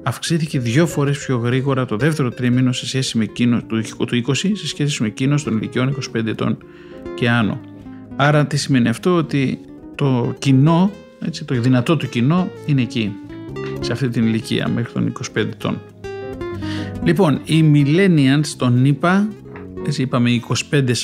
αυξήθηκε 0.02 0.58
δύο 0.58 0.86
φορές 0.86 1.18
πιο 1.18 1.36
γρήγορα 1.36 1.84
το 1.84 1.96
δεύτερο 1.96 2.30
τρίμηνο 2.30 2.72
σε 2.72 2.86
σχέση 2.86 3.18
με 3.18 3.24
εκείνο 3.24 3.62
του 3.62 3.82
20 4.26 4.34
σε 4.34 4.66
σχέση 4.66 5.02
με 5.02 5.08
εκείνος 5.08 5.42
των 5.42 5.56
ηλικιών 5.56 5.96
25 6.16 6.26
ετών 6.26 6.58
και 7.14 7.30
άνω. 7.30 7.60
Άρα 8.16 8.46
τι 8.46 8.56
σημαίνει 8.56 8.88
αυτό; 8.88 9.14
Ότι 9.14 9.58
το 9.94 10.34
κοινό, 10.38 10.90
έτσι, 11.24 11.44
το 11.44 11.60
δυνατό 11.60 11.96
του 11.96 12.08
κοινό 12.08 12.48
είναι 12.66 12.82
εκεί, 12.82 13.12
σε 13.80 13.92
αυτή 13.92 14.08
την 14.08 14.26
ηλικία 14.26 14.68
μέχρι 14.68 14.92
των 14.92 15.12
25 15.34 15.36
ετών. 15.36 15.80
Λοιπόν, 17.04 17.40
οι 17.44 17.70
millennials 17.74 18.46
των 18.56 18.84
ΗΠΑ, 18.84 19.28
έτσι 19.86 20.02
είπαμε 20.02 20.30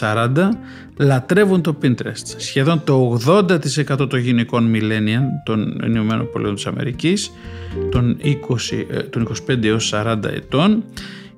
25-40, 0.01 0.49
λατρεύουν 0.97 1.63
το 1.63 1.79
Pinterest. 1.83 2.35
Σχεδόν 2.37 2.85
το 2.85 3.19
80% 3.27 4.09
των 4.09 4.19
γυναικών 4.19 4.73
millennial 4.75 5.23
των 5.45 5.81
Ηνωμένων 5.87 6.31
Πολιτών 6.33 6.55
της 6.55 6.67
Αμερικής, 6.67 7.31
των, 7.91 8.17
20, 8.23 8.87
ε, 8.91 9.03
των 9.03 9.29
25 9.49 9.65
έως 9.65 9.93
40 9.95 10.19
ετών, 10.25 10.85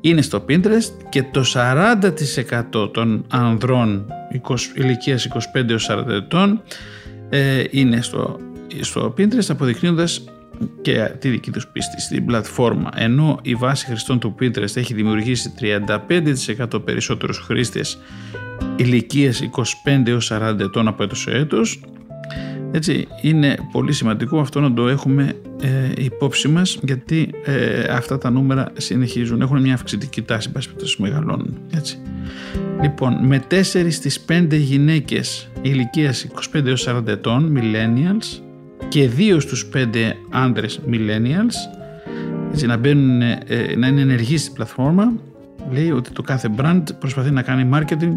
είναι 0.00 0.22
στο 0.22 0.44
Pinterest 0.48 0.92
και 1.09 1.22
το 1.22 1.44
40% 2.72 2.92
των 2.92 3.24
ανδρών 3.29 4.05
20, 4.48 4.55
ηλικίας 4.74 5.29
25 5.55 5.70
έως 5.70 5.88
40 5.90 6.09
ετών 6.09 6.62
ε, 7.29 7.64
είναι 7.70 8.03
στο, 8.03 8.40
στο 8.81 9.14
Pinterest 9.18 9.48
αποδεικνύοντας 9.48 10.24
και 10.82 11.12
τη 11.18 11.28
δική 11.28 11.50
τους 11.50 11.66
πίστη 11.66 12.00
στην 12.00 12.24
πλατφόρμα 12.24 12.90
ενώ 12.94 13.38
η 13.42 13.54
βάση 13.54 13.86
χρηστών 13.86 14.18
του 14.18 14.34
Pinterest 14.40 14.76
έχει 14.76 14.94
δημιουργήσει 14.94 15.52
35% 16.70 16.84
περισσότερους 16.84 17.38
χρήστες 17.38 17.98
ηλικίας 18.76 19.42
25 19.86 20.06
έως 20.06 20.32
40 20.32 20.58
ετών 20.60 20.88
από 20.88 21.02
έτος 21.02 21.20
σε 21.20 21.30
έτος 21.30 21.80
Έτσι, 22.72 23.06
είναι 23.22 23.56
πολύ 23.72 23.92
σημαντικό 23.92 24.38
αυτό 24.38 24.60
να 24.60 24.72
το 24.72 24.88
έχουμε 24.88 25.32
ε, 25.60 26.02
υπόψη 26.02 26.48
μας 26.48 26.78
γιατί 26.82 27.30
ε, 27.44 27.82
αυτά 27.82 28.18
τα 28.18 28.30
νούμερα 28.30 28.72
συνεχίζουν, 28.76 29.40
έχουν 29.40 29.60
μια 29.60 29.74
αυξητική 29.74 30.22
τάση, 30.22 30.50
πάση 30.52 30.68
μεγαλώνουν. 30.98 31.58
Έτσι. 31.74 31.98
Λοιπόν, 32.82 33.26
με 33.26 33.42
4 33.50 33.54
στις 33.90 34.24
5 34.28 34.46
γυναίκες 34.50 35.48
ηλικίας 35.62 36.26
25 36.54 36.66
έως 36.66 36.88
40 36.88 37.06
ετών, 37.06 37.58
millennials, 37.58 38.49
και 38.90 39.11
2 39.16 39.40
στους 39.40 39.68
5 39.74 40.12
άντρες 40.31 40.81
millennials, 40.90 41.55
έτσι, 42.53 42.66
να, 42.66 42.76
μπαίνουν, 42.76 43.22
ε, 43.22 43.38
να 43.76 43.87
είναι 43.87 44.00
ενεργοί 44.00 44.37
στην 44.37 44.53
πλατφόρμα, 44.53 45.12
λέει 45.70 45.90
ότι 45.90 46.11
το 46.11 46.22
κάθε 46.22 46.50
brand 46.57 46.83
προσπαθεί 46.98 47.31
να 47.31 47.42
κάνει 47.42 47.70
marketing 47.74 48.12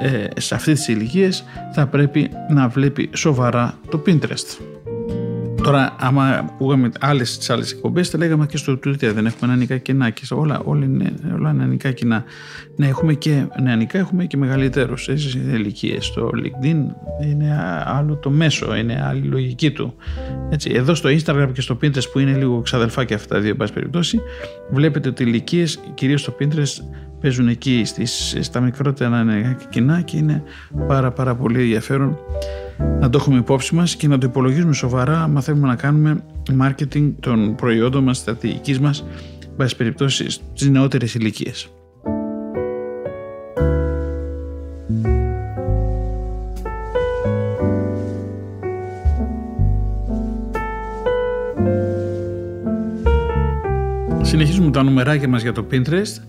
ε, 0.00 0.40
σε 0.40 0.54
αυτές 0.54 0.78
τις 0.78 0.88
ηλικίες 0.88 1.44
θα 1.72 1.86
πρέπει 1.86 2.30
να 2.50 2.68
βλέπει 2.68 3.10
σοβαρά 3.14 3.78
το 3.90 4.02
Pinterest. 4.06 4.60
Τώρα, 5.62 5.96
άμα 5.98 6.24
ακούγαμε 6.24 6.90
άλλες 7.00 7.38
τις 7.38 7.50
άλλες 7.50 7.72
εκπομπές, 7.72 8.08
θα 8.08 8.18
λέγαμε 8.18 8.46
και 8.46 8.56
στο 8.56 8.72
Twitter 8.72 9.12
δεν 9.14 9.26
έχουμε 9.26 9.50
νεανικά 9.50 9.76
κοινά. 9.76 10.10
Και 10.10 10.22
όλα, 10.30 10.60
όλα 10.64 10.84
είναι, 10.84 11.12
όλα 11.34 11.52
νεανικά 11.52 11.92
κοινά. 11.92 12.24
Ναι, 12.76 12.86
έχουμε 12.86 13.14
και 13.14 13.46
νεανικά, 13.62 13.98
έχουμε 13.98 14.24
και 14.24 14.36
μεγαλύτερους 14.36 15.08
ηλικίες. 15.34 16.04
Στο 16.04 16.30
LinkedIn 16.34 16.76
είναι 17.24 17.82
άλλο 17.84 18.16
το 18.16 18.30
μέσο, 18.30 18.76
είναι 18.76 19.04
άλλη 19.08 19.22
λογική 19.22 19.70
του. 19.70 19.94
Έτσι, 20.50 20.70
εδώ 20.74 20.94
στο 20.94 21.08
Instagram 21.08 21.48
και 21.52 21.60
στο 21.60 21.78
Pinterest 21.82 22.10
που 22.12 22.18
είναι 22.18 22.36
λίγο 22.36 22.60
ξαδελφάκια 22.60 23.16
αυτά 23.16 23.34
τα 23.34 23.40
δύο, 23.40 23.56
πάση 23.56 23.72
περιπτώσει, 23.72 24.20
βλέπετε 24.70 25.08
ότι 25.08 25.22
οι 25.22 25.26
ηλικίες, 25.28 25.80
κυρίως 25.94 26.20
στο 26.20 26.36
Pinterest, 26.40 26.84
παίζουν 27.20 27.48
εκεί 27.48 27.82
στις, 27.84 28.36
στα 28.40 28.60
μικρότερα 28.60 29.56
κοινά 29.70 30.00
και 30.00 30.16
είναι 30.16 30.42
πάρα 30.86 31.10
πάρα 31.10 31.34
πολύ 31.34 31.60
ενδιαφέρον 31.60 32.18
να 33.00 33.10
το 33.10 33.18
έχουμε 33.20 33.38
υπόψη 33.38 33.74
μας 33.74 33.96
και 33.96 34.08
να 34.08 34.18
το 34.18 34.26
υπολογίζουμε 34.26 34.72
σοβαρά 34.72 35.22
άμα 35.22 35.40
θέλουμε 35.40 35.66
να 35.66 35.76
κάνουμε 35.76 36.22
marketing 36.62 37.12
των 37.20 37.54
προϊόντων 37.54 38.04
μας, 38.04 38.16
στρατηγικής 38.16 38.80
μας, 38.80 39.04
βάση 39.56 39.76
περιπτώσει 39.76 40.30
στις 40.30 40.68
νεότερες 40.68 41.14
ηλικίες. 41.14 41.68
Συνεχίζουμε 54.22 54.70
τα 54.70 54.82
νουμεράκια 54.82 55.28
μας 55.28 55.42
για 55.42 55.52
το 55.52 55.66
Pinterest 55.70 56.22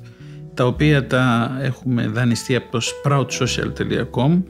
τα 0.53 0.65
οποία 0.65 1.07
τα 1.07 1.51
έχουμε 1.61 2.07
δανειστεί 2.07 2.55
από 2.55 2.71
το 2.71 2.79
sproutsocial.com 2.81 4.41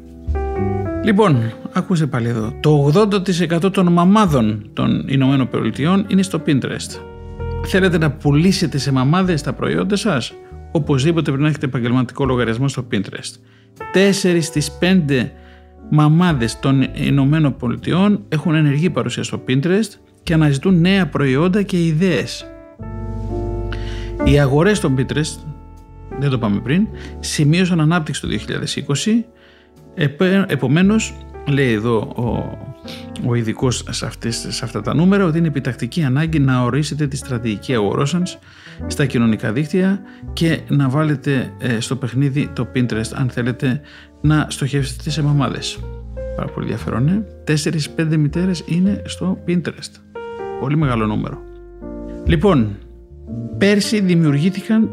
Λοιπόν, 1.04 1.54
ακούσε 1.74 2.08
πάλι 2.08 2.28
εδώ. 2.28 2.54
Το 2.60 2.92
80% 2.96 3.72
των 3.74 3.92
μαμάδων 3.92 4.70
των 4.74 5.06
Ηνωμένων 5.08 5.48
Πολιτειών 5.48 6.06
είναι 6.08 6.22
στο 6.22 6.42
Pinterest. 6.46 7.00
Θέλετε 7.66 7.98
να 7.98 8.12
πουλήσετε 8.12 8.78
σε 8.78 8.92
μαμάδες 8.92 9.42
τα 9.42 9.54
προϊόντα 9.54 9.96
σας; 9.96 10.34
Οπωσδήποτε 10.72 11.22
πρέπει 11.22 11.42
να 11.42 11.50
έχετε 11.50 11.66
επαγγελματικό 11.66 12.26
λογαριασμό 12.26 12.68
στο 12.68 12.88
Pinterest. 12.92 13.36
4 13.94 14.38
στις 14.42 14.72
5 14.80 15.32
μαμάδες 15.90 16.60
των 16.60 16.88
Ηνωμένων 16.94 17.56
Πολιτειών 17.56 18.24
έχουν 18.30 18.56
ενεργή 18.56 18.90
παρουσία 18.90 19.24
στο 19.24 19.44
Pinterest 19.48 19.94
και 20.24 20.34
αναζητούν 20.34 20.80
νέα 20.82 21.08
προϊόντα 21.08 21.62
και 21.62 21.86
ιδέες. 21.86 22.46
Οι 24.24 24.40
αγορές 24.40 24.78
στο 24.78 24.94
Pinterest 24.98 25.40
δεν 26.20 26.30
το 26.30 26.38
πάμε 26.38 26.60
πριν, 26.60 26.88
σημείωσαν 27.20 27.80
ανάπτυξη 27.80 28.22
το 28.22 28.28
2020. 28.28 29.26
Επομένως, 30.48 31.14
λέει 31.48 31.72
εδώ 31.72 31.98
ο, 31.98 32.58
ο 33.28 33.36
ειδικός 33.36 33.86
σε, 33.90 34.32
σε 34.52 34.66
αυτά 34.66 34.82
τα 34.82 34.96
νούμερα 34.96 35.26
ότι 35.26 35.38
είναι 35.38 35.48
επιτακτική 35.48 36.04
ανάγκη 36.04 36.40
να 36.40 36.64
ορίσετε 36.64 37.08
τη 37.08 37.18
στρατηγική 37.18 37.74
αγορόσανς 37.74 38.38
στα 38.88 39.06
κοινωνικά 39.06 39.52
δίκτυα 39.52 40.02
και 40.34 40.60
να 40.68 40.90
βάλετε 40.90 41.54
ε, 41.60 41.80
στο 41.80 41.96
παιχνίδι 41.96 42.50
το 42.54 42.68
Pinterest 42.76 43.12
αν 43.14 43.30
θέλετε 43.30 43.82
να 44.22 44.48
στοχεύσετε 44.50 45.10
σε 45.10 45.24
μαμάδες. 45.24 45.80
Πάρα 46.36 46.52
πολύ 46.52 46.66
ενδιαφέρον, 46.66 47.08
ε. 47.08 47.26
4-5 47.98 48.16
μητέρες 48.18 48.64
είναι 48.66 49.02
στο 49.06 49.44
Pinterest. 49.48 49.92
Πολύ 50.60 50.78
μεγάλο 50.78 51.06
νούμερο. 51.06 51.42
Λοιπόν, 52.26 52.78
Πέρσι 53.58 54.00
δημιουργήθηκαν 54.00 54.90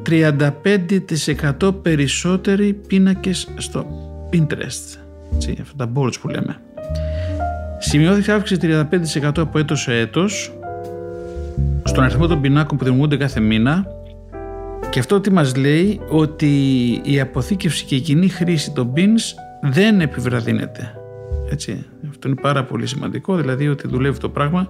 35% 1.60 1.82
περισσότεροι 1.82 2.72
πίνακες 2.72 3.48
στο 3.56 3.86
Pinterest. 4.32 5.07
Έτσι, 5.34 5.58
αυτά 5.60 5.76
τα 5.76 5.92
boards 5.94 6.20
που 6.20 6.28
λέμε. 6.28 6.60
Σημειώθηκε 7.78 8.32
αύξηση 8.32 8.60
35% 9.20 9.32
από 9.36 9.58
έτος 9.58 9.80
σε 9.80 9.94
έτος 9.94 10.52
στον 11.84 12.04
αριθμό 12.04 12.26
των 12.26 12.40
πινάκων 12.40 12.78
που 12.78 12.84
δημιουργούνται 12.84 13.16
κάθε 13.16 13.40
μήνα 13.40 13.86
και 14.90 14.98
αυτό 14.98 15.20
τι 15.20 15.30
μας 15.30 15.56
λέει 15.56 16.00
ότι 16.08 16.50
η 17.04 17.20
αποθήκευση 17.20 17.84
και 17.84 17.94
η 17.94 18.00
κοινή 18.00 18.28
χρήση 18.28 18.72
των 18.72 18.92
bins 18.96 19.20
δεν 19.62 20.00
επιβραδύνεται. 20.00 20.94
Έτσι. 21.50 21.86
Αυτό 22.18 22.30
είναι 22.30 22.40
πάρα 22.40 22.64
πολύ 22.64 22.86
σημαντικό, 22.86 23.36
δηλαδή 23.36 23.68
ότι 23.68 23.88
δουλεύει 23.88 24.18
το 24.18 24.28
πράγμα, 24.28 24.68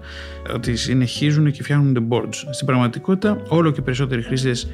ότι 0.55 0.77
συνεχίζουν 0.77 1.51
και 1.51 1.63
φτιάχνουν 1.63 2.09
boards. 2.09 2.35
Στην 2.51 2.67
πραγματικότητα, 2.67 3.43
όλο 3.49 3.71
και 3.71 3.83
περισσότεροι 3.83 4.23
χρήστες 4.23 4.71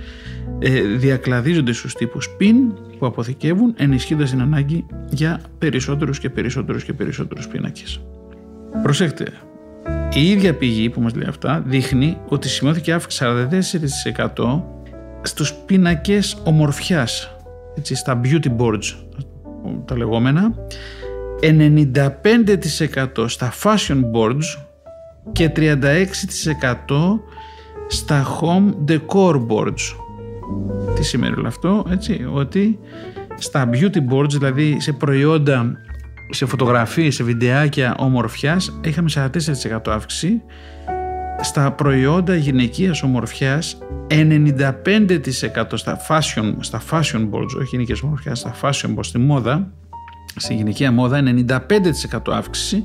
ε, 0.59 0.81
διακλαδίζονται 0.81 1.73
στους 1.73 1.95
τύπους 1.95 2.37
PIN 2.41 2.55
που 2.99 3.07
αποθηκεύουν, 3.07 3.75
ενισχύοντας 3.77 4.31
την 4.31 4.41
ανάγκη 4.41 4.87
για 5.11 5.41
περισσότερους 5.59 6.19
και 6.19 6.31
περισσότερους 6.31 6.85
και 6.85 6.93
περισσότερους 6.93 7.49
πίνακες. 7.49 8.01
Προσέξτε, 8.83 9.33
η 10.15 10.31
ίδια 10.31 10.55
πηγή 10.55 10.91
που 10.91 11.01
μας 11.01 11.15
λέει 11.15 11.29
αυτά 11.29 11.63
δείχνει 11.67 12.19
ότι 12.29 12.49
σημειώθηκε 12.49 12.93
αύξηση 12.93 13.25
44% 14.35 14.63
στους 15.23 15.55
πίνακες 15.55 16.37
ομορφιάς, 16.45 17.37
έτσι, 17.77 17.95
στα 17.95 18.21
beauty 18.25 18.57
boards 18.57 18.95
τα 19.85 19.97
λεγόμενα 19.97 20.55
95% 21.45 23.29
στα 23.29 23.53
fashion 23.63 24.01
boards 24.15 24.65
και 25.33 25.53
36% 25.57 25.67
στα 27.87 28.27
home 28.41 28.91
decor 28.91 29.47
boards. 29.47 29.97
Τι 30.95 31.05
σημαίνει 31.05 31.35
όλο 31.39 31.47
αυτό, 31.47 31.87
έτσι, 31.91 32.27
ότι 32.33 32.79
στα 33.35 33.71
beauty 33.73 33.99
boards, 34.11 34.31
δηλαδή 34.31 34.81
σε 34.81 34.93
προϊόντα, 34.93 35.77
σε 36.31 36.47
φωτογραφίες, 36.47 37.15
σε 37.15 37.25
βιντεάκια 37.25 37.95
ομορφιάς, 37.99 38.79
είχαμε 38.85 39.11
44% 39.15 39.79
αύξηση. 39.87 40.43
Στα 41.41 41.73
προϊόντα 41.73 42.35
γυναικείας 42.37 43.03
ομορφιάς, 43.03 43.79
95% 44.09 45.77
στα 45.77 45.99
fashion, 46.09 46.55
στα 46.61 46.83
fashion 46.91 47.29
boards, 47.31 47.55
όχι 47.57 47.69
γυναικείας 47.71 48.03
ομορφιάς, 48.03 48.39
στα 48.39 48.55
fashion 48.63 48.95
boards, 48.95 49.05
στη 49.05 49.19
μόδα, 49.19 49.73
στη 50.37 50.55
γυναικεία 50.55 50.93
μόδα 50.93 51.23
95% 51.71 52.19
αύξηση 52.27 52.85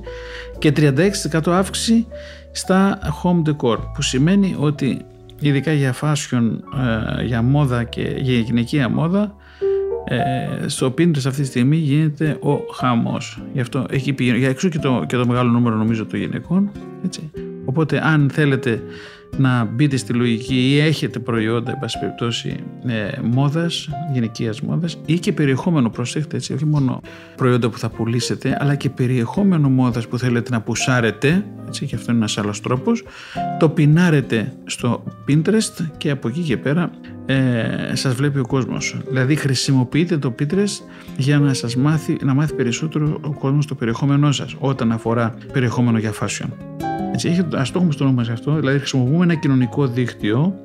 και 0.60 0.74
36% 0.76 1.48
αύξηση 1.48 2.08
στα 2.52 3.00
home 3.24 3.50
decor 3.50 3.78
που 3.94 4.02
σημαίνει 4.02 4.56
ότι 4.60 5.06
ειδικά 5.40 5.74
για 5.74 5.96
fashion, 6.02 6.50
ε, 7.20 7.24
για 7.24 7.42
μόδα 7.42 7.84
και 7.84 8.02
για 8.18 8.40
γυναικεία 8.40 8.90
μόδα 8.90 9.36
ε, 10.06 10.68
στο 10.68 10.88
Pinterest 10.88 11.26
αυτή 11.26 11.42
τη 11.42 11.46
στιγμή 11.46 11.76
γίνεται 11.76 12.38
ο 12.42 12.74
χαμός. 12.74 13.42
Γι' 13.54 13.60
αυτό 13.60 13.86
έχει 13.90 14.14
πηγαίνει, 14.14 14.38
για 14.38 14.50
έξω 14.50 14.70
και 14.70 14.80
το, 14.80 15.04
και 15.08 15.16
το 15.16 15.28
μεγάλο 15.28 15.50
νούμερο 15.52 15.76
νομίζω 15.76 16.06
των 16.06 16.20
γυναικών. 16.20 16.72
Έτσι. 17.06 17.32
Οπότε 17.66 18.02
αν 18.04 18.30
θέλετε 18.30 18.82
να 19.38 19.64
μπείτε 19.64 19.98
στη 19.98 20.14
λογική 20.14 20.56
ή 20.56 20.80
έχετε 20.80 21.20
προϊόντα, 21.20 21.72
εν 21.72 21.80
πάση 21.80 22.00
περιπτώσει, 22.00 22.56
ε, 22.86 23.10
μόδας, 23.22 23.90
γυναικείας 24.14 24.62
μόδας 24.62 24.98
ή 25.06 25.20
και 25.20 25.34
περιεχόμενο, 25.34 25.90
προσέχτε 25.90 26.36
έτσι, 26.36 26.54
όχι 26.54 26.66
μόνο 26.66 27.02
προϊόντα 27.36 27.70
που 27.70 27.78
θα 27.78 27.90
πουλήσετε, 27.90 28.58
αλλά 28.60 28.76
και 28.76 28.90
περιεχόμενο 28.90 29.70
μόδας 29.70 30.08
που 30.08 30.18
θέλετε 30.18 30.52
να 30.52 30.62
πουσάρετε, 30.62 31.46
έτσι, 31.68 31.86
και 31.86 31.96
αυτό 31.96 32.12
είναι 32.12 32.20
ένας 32.20 32.38
άλλος 32.38 32.62
τρόπος, 32.62 33.04
το 33.60 33.70
πινάρετε 33.70 34.54
στο 34.66 35.04
Pinterest 35.28 35.86
και 35.98 36.10
από 36.10 36.28
εκεί 36.28 36.42
και 36.42 36.58
πέρα 36.58 36.92
ε, 37.26 37.96
σας 37.96 38.14
βλέπει 38.14 38.40
ο 38.40 38.46
κόσμος. 38.46 38.98
Δηλαδή 39.08 39.36
χρησιμοποιείτε 39.36 40.18
το 40.18 40.36
Pinterest 40.40 40.84
για 41.18 41.40
να 41.40 41.54
σας 41.54 41.76
μάθει, 41.76 42.18
να 42.24 42.34
μάθει 42.34 42.54
περισσότερο 42.54 43.18
ο 43.22 43.34
κόσμος 43.34 43.66
το 43.66 43.76
περιεχόμενό 43.76 44.32
σας 44.32 44.56
όταν 44.60 44.92
αφορά 44.92 45.34
περιεχόμενο 45.54 45.98
για 45.98 46.14
fashion. 46.22 46.48
Έτσι, 47.26 47.32
έχει, 47.32 47.48
ας 47.56 47.72
το 47.72 47.78
έχουμε 47.78 47.94
στο 47.94 48.04
νόμο 48.04 48.22
αυτό, 48.22 48.56
δηλαδή 48.56 48.78
χρησιμοποιούμε 48.78 49.24
ένα 49.24 49.36
κοινωνικό 49.36 49.88
δίκτυο 49.88 50.56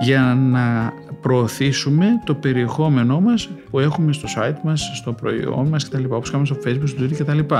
για 0.00 0.34
να 0.34 0.92
προωθήσουμε 1.20 2.06
το 2.24 2.34
περιεχόμενό 2.34 3.20
μας 3.20 3.48
που 3.70 3.78
έχουμε 3.78 4.12
στο 4.12 4.28
site 4.36 4.56
μας, 4.62 4.90
στο 4.94 5.12
προϊόν 5.12 5.68
μας 5.68 5.88
κτλ. 5.88 6.04
Όπως 6.08 6.30
κάνουμε 6.30 6.48
στο 6.48 6.56
facebook, 6.64 6.88
στο 6.88 7.04
twitter 7.04 7.12
κτλ. 7.18 7.54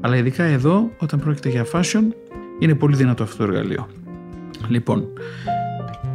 Αλλά 0.00 0.16
ειδικά 0.16 0.44
εδώ, 0.44 0.90
όταν 0.98 1.20
πρόκειται 1.20 1.48
για 1.48 1.66
fashion, 1.72 2.02
είναι 2.58 2.74
πολύ 2.74 2.96
δυνατό 2.96 3.22
αυτό 3.22 3.36
το 3.36 3.52
εργαλείο. 3.52 3.88
Λοιπόν, 4.68 5.04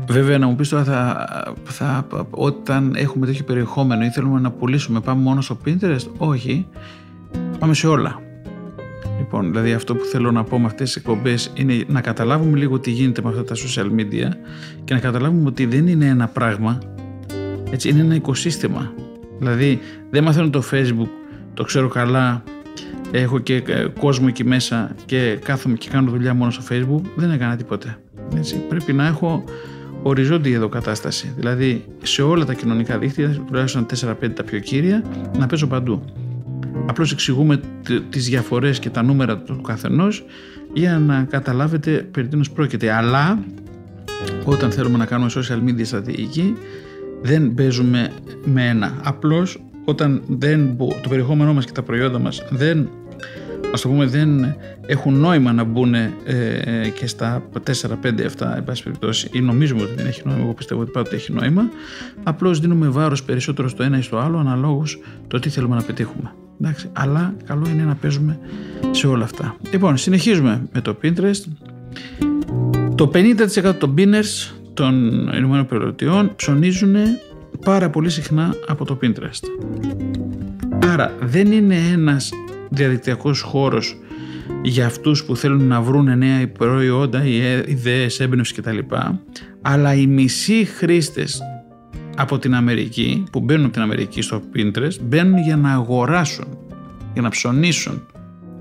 Βέβαια 0.07 0.37
να 0.37 0.47
μου 0.47 0.55
πεις 0.55 0.69
τώρα 0.69 0.83
θα, 0.83 1.27
θα, 1.63 2.07
όταν 2.29 2.93
έχουμε 2.95 3.25
τέτοιο 3.25 3.43
περιεχόμενο 3.43 4.03
ή 4.03 4.09
θέλουμε 4.09 4.39
να 4.39 4.51
πουλήσουμε 4.51 4.99
πάμε 4.99 5.21
μόνο 5.21 5.41
στο 5.41 5.57
Pinterest; 5.65 6.07
Όχι, 6.17 6.67
πάμε 7.59 7.73
σε 7.73 7.87
όλα. 7.87 8.21
Λοιπόν, 9.17 9.51
δηλαδή 9.51 9.73
αυτό 9.73 9.95
που 9.95 10.03
θέλω 10.03 10.31
να 10.31 10.43
πω 10.43 10.59
με 10.59 10.65
αυτές 10.65 10.87
τις 10.87 10.95
εκπομπές 10.95 11.51
είναι 11.55 11.83
να 11.87 12.01
καταλάβουμε 12.01 12.57
λίγο 12.57 12.79
τι 12.79 12.91
γίνεται 12.91 13.21
με 13.21 13.29
αυτά 13.29 13.43
τα 13.43 13.55
social 13.55 13.99
media 13.99 14.29
και 14.83 14.93
να 14.93 14.99
καταλάβουμε 14.99 15.47
ότι 15.47 15.65
δεν 15.65 15.87
είναι 15.87 16.05
ένα 16.05 16.27
πράγμα, 16.27 16.77
έτσι, 17.71 17.89
είναι 17.89 17.99
ένα 17.99 18.15
οικοσύστημα. 18.15 18.93
Δηλαδή 19.39 19.79
δεν 20.09 20.23
μαθαίνω 20.23 20.49
το 20.49 20.63
facebook, 20.71 21.09
το 21.53 21.63
ξέρω 21.63 21.87
καλά, 21.87 22.43
έχω 23.11 23.39
και 23.39 23.55
ε, 23.55 23.85
κόσμο 23.99 24.25
εκεί 24.29 24.43
μέσα 24.43 24.95
και 25.05 25.39
κάθομαι 25.43 25.75
και 25.75 25.89
κάνω 25.89 26.11
δουλειά 26.11 26.33
μόνο 26.33 26.51
στο 26.51 26.63
facebook, 26.69 27.01
δεν 27.15 27.31
έκανα 27.31 27.55
τίποτε. 27.55 27.97
Έτσι, 28.37 28.55
πρέπει 28.55 28.93
να 28.93 29.07
έχω 29.07 29.43
οριζόντια 30.03 30.55
εδώ 30.55 30.69
κατάσταση. 30.69 31.33
Δηλαδή 31.37 31.85
σε 32.03 32.21
όλα 32.21 32.45
τα 32.45 32.53
κοινωνικά 32.53 32.97
δίκτυα, 32.97 33.29
τουλάχιστον 33.47 33.85
4-5 34.01 34.13
τα 34.33 34.43
πιο 34.43 34.59
κύρια, 34.59 35.03
να 35.37 35.45
παίζω 35.45 35.67
παντού. 35.67 36.03
Απλώς 36.85 37.11
εξηγούμε 37.11 37.59
τις 38.09 38.29
διαφορές 38.29 38.79
και 38.79 38.89
τα 38.89 39.03
νούμερα 39.03 39.37
του 39.37 39.61
καθενός 39.61 40.25
για 40.73 40.99
να 40.99 41.23
καταλάβετε 41.23 41.91
περί 41.91 42.27
τίνος 42.27 42.51
πρόκειται. 42.51 42.91
Αλλά 42.91 43.43
όταν 44.45 44.71
θέλουμε 44.71 44.97
να 44.97 45.05
κάνουμε 45.05 45.31
social 45.35 45.69
media 45.69 45.85
στρατηγική 45.85 46.55
δεν 47.21 47.53
παίζουμε 47.53 48.11
με 48.45 48.67
ένα. 48.67 48.93
Απλώς 49.03 49.63
όταν 49.85 50.21
δεν, 50.27 50.77
το 50.77 51.09
περιεχόμενό 51.09 51.53
μας 51.53 51.65
και 51.65 51.71
τα 51.71 51.81
προϊόντα 51.81 52.19
μας 52.19 52.43
δεν 52.49 52.89
ας 53.73 53.81
το 53.81 53.89
πούμε 53.89 54.05
δεν 54.05 54.55
έχουν 54.85 55.13
νόημα 55.13 55.53
να 55.53 55.63
μπουν 55.63 55.93
ε, 55.93 56.11
και 56.95 57.07
στα 57.07 57.43
4, 57.53 57.71
5, 58.03 58.05
7 58.05 58.53
εν 58.55 58.63
πάση 58.63 58.83
περιπτώσει 58.83 59.29
ή 59.31 59.41
νομίζουμε 59.41 59.81
ότι 59.81 59.93
δεν 59.93 60.05
έχει 60.05 60.21
νόημα, 60.25 60.41
εγώ 60.43 60.53
πιστεύω 60.53 60.81
ότι 60.81 60.91
πάντοτε 60.91 61.15
έχει 61.15 61.33
νόημα 61.33 61.69
απλώς 62.23 62.59
δίνουμε 62.59 62.87
βάρος 62.87 63.23
περισσότερο 63.23 63.67
στο 63.67 63.83
ένα 63.83 63.97
ή 63.97 64.01
στο 64.01 64.17
άλλο 64.17 64.37
αναλόγως 64.37 64.99
το 65.27 65.39
τι 65.39 65.49
θέλουμε 65.49 65.75
να 65.75 65.81
πετύχουμε 65.81 66.33
Εντάξει, 66.61 66.89
αλλά 66.93 67.33
καλό 67.45 67.67
είναι 67.69 67.83
να 67.83 67.95
παίζουμε 67.95 68.39
σε 68.91 69.07
όλα 69.07 69.23
αυτά. 69.23 69.55
Λοιπόν, 69.71 69.97
συνεχίζουμε 69.97 70.61
με 70.73 70.81
το 70.81 70.97
Pinterest. 71.03 71.43
Το 72.95 73.11
50% 73.13 73.75
των 73.77 73.93
pinners 73.97 74.53
των 74.73 74.95
Ηνωμένων 75.37 75.65
Πολιτειών 75.65 76.35
ψωνίζουν 76.35 76.95
πάρα 77.65 77.89
πολύ 77.89 78.09
συχνά 78.09 78.55
από 78.67 78.85
το 78.85 78.99
Pinterest. 79.01 79.43
Άρα 80.85 81.13
δεν 81.21 81.51
είναι 81.51 81.77
ένας 81.91 82.31
διαδικτυακός 82.69 83.41
χώρος 83.41 83.97
για 84.61 84.85
αυτούς 84.85 85.23
που 85.25 85.35
θέλουν 85.35 85.67
να 85.67 85.81
βρουν 85.81 86.17
νέα 86.17 86.47
προϊόντα, 86.47 87.23
ιδέες, 87.65 88.19
έμπνευση 88.19 88.53
κτλ. 88.53 88.77
Αλλά 89.61 89.93
οι 89.93 90.07
μισοί 90.07 90.65
χρήστες 90.65 91.41
από 92.15 92.39
την 92.39 92.55
Αμερική, 92.55 93.23
που 93.31 93.39
μπαίνουν 93.39 93.63
από 93.63 93.73
την 93.73 93.81
Αμερική 93.81 94.21
στο 94.21 94.41
Pinterest, 94.55 94.99
μπαίνουν 95.01 95.37
για 95.37 95.57
να 95.57 95.73
αγοράσουν, 95.73 96.57
για 97.13 97.21
να 97.21 97.29
ψωνίσουν. 97.29 98.01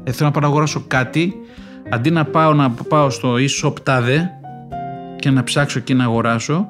Ε, 0.04 0.12
θέλω 0.12 0.28
να 0.28 0.32
πάω 0.32 0.42
να 0.42 0.48
αγοράσω 0.48 0.84
κάτι, 0.86 1.34
αντί 1.90 2.10
να 2.10 2.24
πάω 2.24 2.54
να 2.54 2.70
πάω 2.70 3.10
στο 3.10 3.34
e-shop 3.34 3.80
τάδε 3.82 4.30
και 5.18 5.30
να 5.30 5.42
ψάξω 5.42 5.80
και 5.80 5.94
να 5.94 6.04
αγοράσω, 6.04 6.68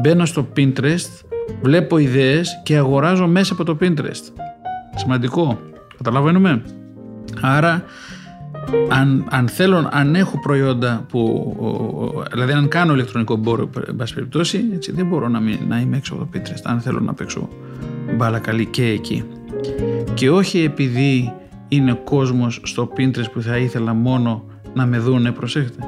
μπαίνω 0.00 0.24
στο 0.24 0.48
Pinterest, 0.56 1.24
βλέπω 1.62 1.98
ιδέες 1.98 2.60
και 2.62 2.76
αγοράζω 2.76 3.26
μέσα 3.26 3.52
από 3.52 3.64
το 3.64 3.78
Pinterest. 3.80 4.32
Σημαντικό. 4.94 5.60
Καταλαβαίνουμε. 5.96 6.62
Άρα 7.40 7.84
αν, 8.88 9.26
αν 9.30 9.48
θέλω, 9.48 9.88
αν 9.92 10.14
έχω 10.14 10.40
προϊόντα 10.40 11.04
που, 11.08 11.56
δηλαδή 12.32 12.52
αν 12.52 12.68
κάνω 12.68 12.92
ηλεκτρονικό 12.92 13.34
εμπόριο, 13.34 13.70
εν 13.88 13.96
πάση 13.96 14.14
περιπτώσει, 14.14 14.64
έτσι, 14.74 14.92
δεν 14.92 15.06
μπορώ 15.06 15.28
να, 15.28 15.40
μην, 15.40 15.58
να 15.68 15.80
είμαι 15.80 15.96
έξω 15.96 16.14
από 16.14 16.24
το 16.24 16.28
Pinterest, 16.34 16.62
αν 16.62 16.80
θέλω 16.80 17.00
να 17.00 17.14
παίξω 17.14 17.48
μπάλα 18.16 18.38
καλή 18.38 18.66
και 18.66 18.86
εκεί. 18.86 19.24
Και 20.14 20.30
όχι 20.30 20.62
επειδή 20.62 21.32
είναι 21.68 22.00
κόσμος 22.04 22.60
στο 22.62 22.92
Pinterest 22.96 23.32
που 23.32 23.42
θα 23.42 23.56
ήθελα 23.56 23.92
μόνο 23.92 24.44
να 24.74 24.86
με 24.86 24.98
δούνε, 24.98 25.32
προσέχετε, 25.32 25.84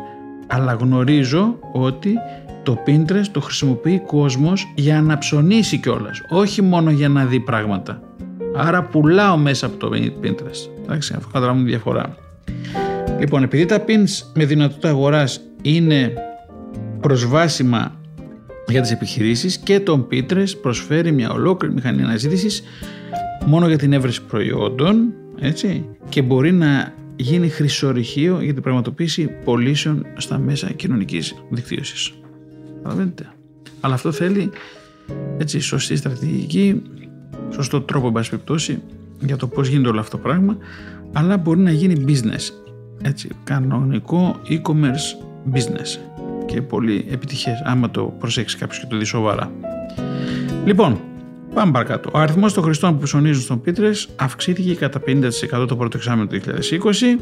αλλά 0.47 0.73
γνωρίζω 0.73 1.59
ότι 1.73 2.15
το 2.63 2.83
Pinterest 2.87 3.27
το 3.33 3.41
χρησιμοποιεί 3.41 4.03
κόσμος 4.07 4.73
για 4.75 5.03
να 5.03 5.19
ψωνίσει 5.19 5.79
κιόλας, 5.79 6.23
όχι 6.29 6.63
μόνο 6.63 6.91
για 6.91 7.09
να 7.09 7.25
δει 7.25 7.41
πράγματα. 7.41 8.01
Άρα 8.57 8.83
πουλάω 8.83 9.37
μέσα 9.37 9.67
από 9.67 9.77
το 9.77 9.91
Pinterest. 10.23 10.83
Εντάξει, 10.83 11.15
αυτό 11.17 11.29
καταλαβαίνουμε 11.33 11.71
διαφορά. 11.71 12.17
Λοιπόν, 13.19 13.43
επειδή 13.43 13.65
τα 13.65 13.85
pins 13.87 14.27
με 14.35 14.45
δυνατότητα 14.45 14.89
αγοράς 14.89 15.41
είναι 15.63 16.13
προσβάσιμα 17.01 18.01
για 18.69 18.81
τις 18.81 18.91
επιχειρήσεις 18.91 19.59
και 19.59 19.81
το 19.81 20.09
Pinterest 20.11 20.61
προσφέρει 20.63 21.13
μια 21.13 21.31
ολόκληρη 21.31 21.75
μηχανή 21.75 22.03
αναζήτησης 22.03 22.63
μόνο 23.47 23.69
για 23.69 23.79
την 23.79 23.93
έβρεση 23.93 24.23
προϊόντων 24.23 25.13
έτσι, 25.41 25.85
και 26.09 26.23
μπορεί 26.23 26.53
να 26.53 26.95
γίνει 27.17 27.49
χρυσορυχείο 27.49 28.41
για 28.41 28.53
την 28.53 28.63
πραγματοποίηση 28.63 29.31
πωλήσεων 29.45 30.07
στα 30.17 30.39
μέσα 30.39 30.73
κοινωνικής 30.73 31.35
δικτύωσης. 31.51 32.15
Καταλαβαίνετε. 32.77 33.33
Αλλά 33.81 33.95
αυτό 33.95 34.13
θέλει 34.13 34.51
έτσι, 35.39 35.61
σωστή 35.61 35.97
στρατηγική, 35.97 36.83
σωστό 37.51 37.81
τρόπο 37.81 38.13
εν 38.19 38.83
για 39.21 39.37
το 39.37 39.47
πώς 39.47 39.69
γίνεται 39.69 39.89
όλο 39.89 40.01
αυτό 40.01 40.17
το 40.17 40.23
πράγμα 40.23 40.57
αλλά 41.15 41.37
μπορεί 41.37 41.61
να 41.61 41.71
γίνει 41.71 42.05
business 42.09 42.65
έτσι, 43.03 43.29
κανονικό 43.45 44.37
e-commerce 44.49 45.25
business 45.55 45.99
και 46.47 46.63
πολύ 46.63 47.07
επιτυχές 47.11 47.63
άμα 47.65 47.91
το 47.91 48.15
προσέξει 48.19 48.57
κάποιος 48.57 48.81
και 48.81 48.87
το 48.87 48.97
δει 48.97 49.05
σοβαρά. 49.05 49.53
Λοιπόν, 50.65 51.01
πάμε 51.55 51.73
παρακάτω. 51.73 52.11
Ο 52.15 52.19
αριθμός 52.19 52.53
των 52.53 52.63
χρηστών 52.63 52.97
που 52.97 53.03
ψωνίζουν 53.03 53.43
στον 53.43 53.63
Pinterest 53.67 54.09
αυξήθηκε 54.17 54.75
κατά 54.75 55.01
50% 55.07 55.69
το 55.69 55.77
πρώτο 55.77 55.97
εξάμεινο 55.97 56.27
του 56.27 56.41
2020 56.41 57.21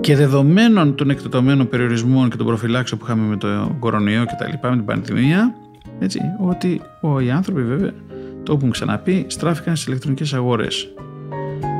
και 0.00 0.16
δεδομένων 0.16 0.94
των 0.94 1.10
εκτεταμένων 1.10 1.68
περιορισμών 1.68 2.30
και 2.30 2.36
των 2.36 2.46
προφυλάξεων 2.46 3.00
που 3.00 3.06
είχαμε 3.06 3.26
με 3.26 3.36
το 3.36 3.76
κορονοϊό 3.78 4.24
και 4.24 4.34
τα 4.38 4.48
λοιπά, 4.48 4.70
με 4.70 4.76
την 4.76 4.84
πανδημία, 4.84 5.54
έτσι, 5.98 6.20
ότι 6.40 6.80
οι 7.24 7.30
άνθρωποι 7.30 7.62
βέβαια, 7.62 7.90
το 8.42 8.52
έχουν 8.52 8.70
ξαναπεί, 8.70 9.24
στράφηκαν 9.28 9.76
στις 9.76 9.88
ηλεκτρονικές 9.88 10.34
αγορές. 10.34 10.94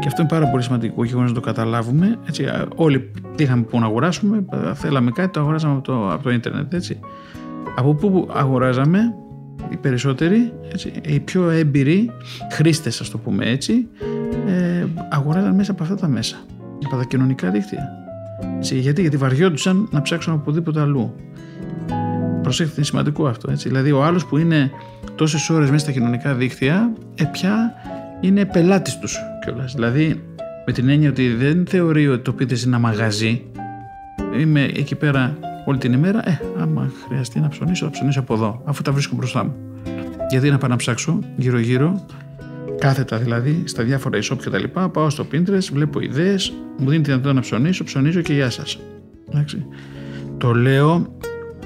Και 0.07 0.13
αυτό 0.13 0.25
είναι 0.25 0.41
πάρα 0.41 0.51
πολύ 0.51 0.63
σημαντικό 0.63 1.05
και 1.05 1.15
να 1.15 1.33
το 1.33 1.41
καταλάβουμε. 1.41 2.19
Έτσι, 2.29 2.45
όλοι 2.75 3.11
είχαμε 3.37 3.63
που 3.63 3.79
να 3.79 3.87
αγοράσουμε, 3.87 4.45
θέλαμε 4.75 5.11
κάτι, 5.11 5.31
το 5.31 5.41
αγοράζαμε 5.41 5.75
από 5.75 5.83
το, 5.83 6.13
από 6.13 6.23
το 6.23 6.31
ίντερνετ. 6.31 6.75
Έτσι. 6.75 6.99
Από 7.77 7.95
πού 7.95 8.29
αγοράζαμε 8.33 9.15
οι 9.71 9.77
περισσότεροι, 9.77 10.53
έτσι, 10.73 10.93
οι 11.07 11.21
πιο 11.21 11.51
έμπειροι 11.51 12.11
χρήστες, 12.53 13.01
ας 13.01 13.11
το 13.11 13.19
πούμε 13.19 13.45
έτσι, 13.45 13.89
ε, 14.47 14.87
αγοράζαν 15.11 15.55
μέσα 15.55 15.73
από 15.73 15.83
αυτά 15.83 15.95
τα 15.95 16.09
μέσα, 16.09 16.37
από 16.85 16.97
τα 16.97 17.05
κοινωνικά 17.05 17.51
δίκτυα. 17.51 17.89
Έτσι, 18.57 18.79
γιατί, 18.79 19.01
γιατί 19.01 19.17
βαριόντουσαν 19.17 19.89
να 19.91 20.03
ψάξουν 20.03 20.33
από 20.33 20.43
οπουδήποτε 20.43 20.81
αλλού. 20.81 21.15
Προσέξτε, 22.43 22.75
είναι 22.77 22.87
σημαντικό 22.87 23.27
αυτό. 23.27 23.51
Έτσι. 23.51 23.69
Δηλαδή, 23.69 23.93
ο 23.93 24.05
άλλος 24.05 24.27
που 24.27 24.39
είναι 24.39 24.71
τόσες 25.15 25.51
ώρες 25.51 25.71
μέσα 25.71 25.85
στα 25.85 25.93
κοινωνικά 25.93 26.35
δίκτυα, 26.35 26.93
ε, 27.15 27.25
πια 27.25 27.75
είναι 28.21 28.45
πελάτης 28.45 28.99
τους 28.99 29.19
κιόλας. 29.45 29.75
Δηλαδή, 29.75 30.23
με 30.67 30.73
την 30.73 30.89
έννοια 30.89 31.09
ότι 31.09 31.35
δεν 31.35 31.67
θεωρεί 31.67 32.09
ότι 32.09 32.23
το 32.23 32.33
πείτε 32.33 32.55
είναι 32.55 32.65
ένα 32.67 32.79
μαγαζί. 32.79 33.43
Είμαι 34.39 34.63
εκεί 34.63 34.95
πέρα 34.95 35.39
όλη 35.65 35.79
την 35.79 35.93
ημέρα. 35.93 36.29
Ε, 36.29 36.41
άμα 36.59 36.93
χρειαστεί 37.07 37.41
να 37.41 37.49
ψωνίσω, 37.49 37.85
θα 37.85 37.91
ψωνίσω 37.91 38.21
από 38.21 38.35
εδώ, 38.35 38.63
αφού 38.65 38.83
τα 38.83 38.93
βρίσκω 38.93 39.17
μπροστά 39.17 39.45
μου. 39.45 39.55
Γιατί 40.31 40.51
να 40.51 40.59
πάω 40.59 40.71
να 40.71 40.77
ψάξω 40.77 41.19
γύρω-γύρω, 41.37 42.07
κάθετα 42.79 43.17
δηλαδή, 43.17 43.63
στα 43.65 43.83
διάφορα 43.83 44.19
e-shop 44.19 44.37
και 44.43 44.51
τα 44.51 44.59
λοιπά, 44.59 44.89
πάω 44.89 45.11
στο 45.11 45.27
Pinterest, 45.33 45.69
βλέπω 45.73 46.01
ιδέες, 46.01 46.53
μου 46.79 46.91
δίνει 46.91 47.03
τη 47.03 47.11
δυνατότητα 47.11 47.33
να 47.33 47.41
ψωνίσω, 47.41 47.85
ψωνίζω 47.85 48.21
και 48.21 48.33
γεια 48.33 48.51
σας. 48.51 48.79
Το 50.39 50.55
λέω 50.55 51.17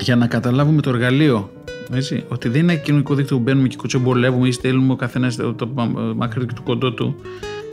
για 0.01 0.17
να 0.17 0.27
καταλάβουμε 0.27 0.81
το 0.81 0.91
εργαλείο. 0.91 1.51
Έτσι, 1.93 2.25
ότι 2.29 2.49
δεν 2.49 2.61
είναι 2.63 2.77
κοινωνικό 2.77 3.15
δίκτυο 3.15 3.37
που 3.37 3.43
μπαίνουμε 3.43 3.69
και 3.69 3.77
κουτσομπολεύουμε 3.77 4.49
ή 4.49 4.53
στέλνουμε 4.53 4.93
ο 4.93 4.97
καθένας 4.97 5.37
το, 5.37 5.55
το, 5.55 5.67
το 5.67 6.15
μακρύ 6.17 6.47
του 6.47 6.63
κοντό 6.63 6.93
του 6.93 7.17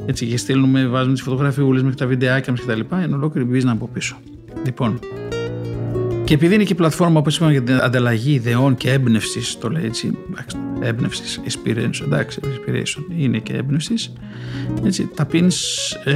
έτσι, 0.06 0.26
και 0.26 0.38
στέλνουμε, 0.38 0.88
βάζουμε 0.88 1.14
τις 1.14 1.22
φωτογραφιούλες 1.22 1.82
μέχρι 1.82 1.98
τα 1.98 2.06
βιντεάκια 2.06 2.52
μας 2.52 2.62
κτλ. 2.62 2.96
Είναι 3.04 3.16
ολόκληρη 3.16 3.48
business 3.52 3.72
από 3.72 3.90
πίσω. 3.94 4.18
Λοιπόν, 4.66 5.00
και 6.28 6.34
επειδή 6.34 6.56
είναι 6.56 6.64
και 6.64 6.76
πλατφόρμα 6.76 7.20
όπως 7.20 7.36
είπαμε 7.36 7.52
για 7.52 7.64
την 7.64 7.76
ανταλλαγή 7.76 8.34
ιδεών 8.34 8.76
και 8.76 8.92
έμπνευσης, 8.92 9.58
το 9.58 9.70
λέει 9.70 9.86
έτσι. 9.86 10.18
Έμπνευσης, 10.80 11.42
inspiration, 11.46 12.02
εντάξει, 12.04 12.40
inspiration 12.44 13.18
είναι 13.18 13.38
και 13.38 13.54
έμπνευσης. 13.54 14.14
Έτσι, 14.84 15.10
τα 15.16 15.28
pins 15.32 15.54
ε, 16.04 16.14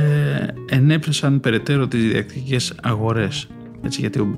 ενέπνευσαν 0.69 1.39
περαιτέρω 1.39 1.87
τις 1.87 2.03
διακτικέ 2.03 2.57
αγορές. 2.81 3.47
γιατί 3.87 4.19
ο, 4.19 4.35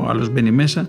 ο 0.00 0.06
άλλος 0.08 0.30
μπαίνει 0.30 0.50
μέσα 0.50 0.88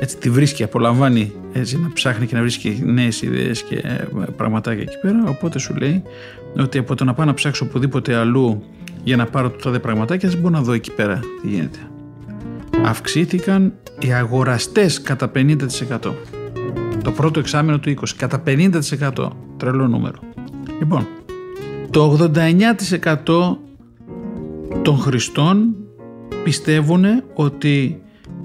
έτσι 0.00 0.16
τη 0.16 0.30
βρίσκει, 0.30 0.62
απολαμβάνει 0.62 1.32
έτσι, 1.52 1.78
να 1.78 1.92
ψάχνει 1.92 2.26
και 2.26 2.34
να 2.34 2.40
βρίσκει 2.40 2.82
νέες 2.84 3.22
ιδέες 3.22 3.62
και 3.62 3.74
ε, 3.74 4.04
πραγματάκια 4.36 4.82
εκεί 4.82 4.98
πέρα. 5.02 5.24
Οπότε 5.28 5.58
σου 5.58 5.74
λέει 5.74 6.02
ότι 6.56 6.78
από 6.78 6.94
το 6.94 7.04
να 7.04 7.14
πάω 7.14 7.26
να 7.26 7.34
ψάξω 7.34 7.64
οπουδήποτε 7.64 8.14
αλλού 8.14 8.62
για 9.04 9.16
να 9.16 9.26
πάρω 9.26 9.50
το 9.50 9.56
τάδε 9.56 9.78
πραγματάκια, 9.78 10.28
δεν 10.28 10.38
μπορώ 10.38 10.54
να 10.54 10.62
δω 10.62 10.72
εκεί 10.72 10.92
πέρα 10.92 11.20
τι 11.42 11.48
γίνεται. 11.48 11.78
Αυξήθηκαν 12.84 13.72
οι 13.98 14.12
αγοραστές 14.12 15.02
κατά 15.02 15.30
50%. 15.34 15.66
Το 17.02 17.10
πρώτο 17.12 17.38
εξάμεινο 17.38 17.78
του 17.78 17.90
20, 17.90 18.04
κατά 18.16 18.42
50%. 18.46 19.28
Τρελό 19.56 19.88
νούμερο. 19.88 20.18
Λοιπόν, 20.78 21.06
το 21.90 22.30
89% 23.26 23.56
των 24.82 24.98
χρηστών 24.98 25.74
πιστεύουν 26.44 27.04
ότι 27.34 28.02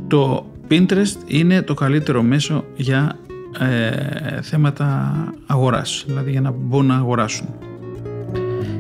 το 0.07 0.50
Pinterest 0.71 1.15
είναι 1.25 1.61
το 1.61 1.73
καλύτερο 1.73 2.21
μέσο 2.21 2.65
για 2.75 3.19
ε, 3.59 4.41
θέματα 4.41 5.13
αγοράς, 5.45 6.03
δηλαδή 6.07 6.31
για 6.31 6.41
να 6.41 6.51
μπορούν 6.51 6.87
να 6.87 6.95
αγοράσουν. 6.95 7.47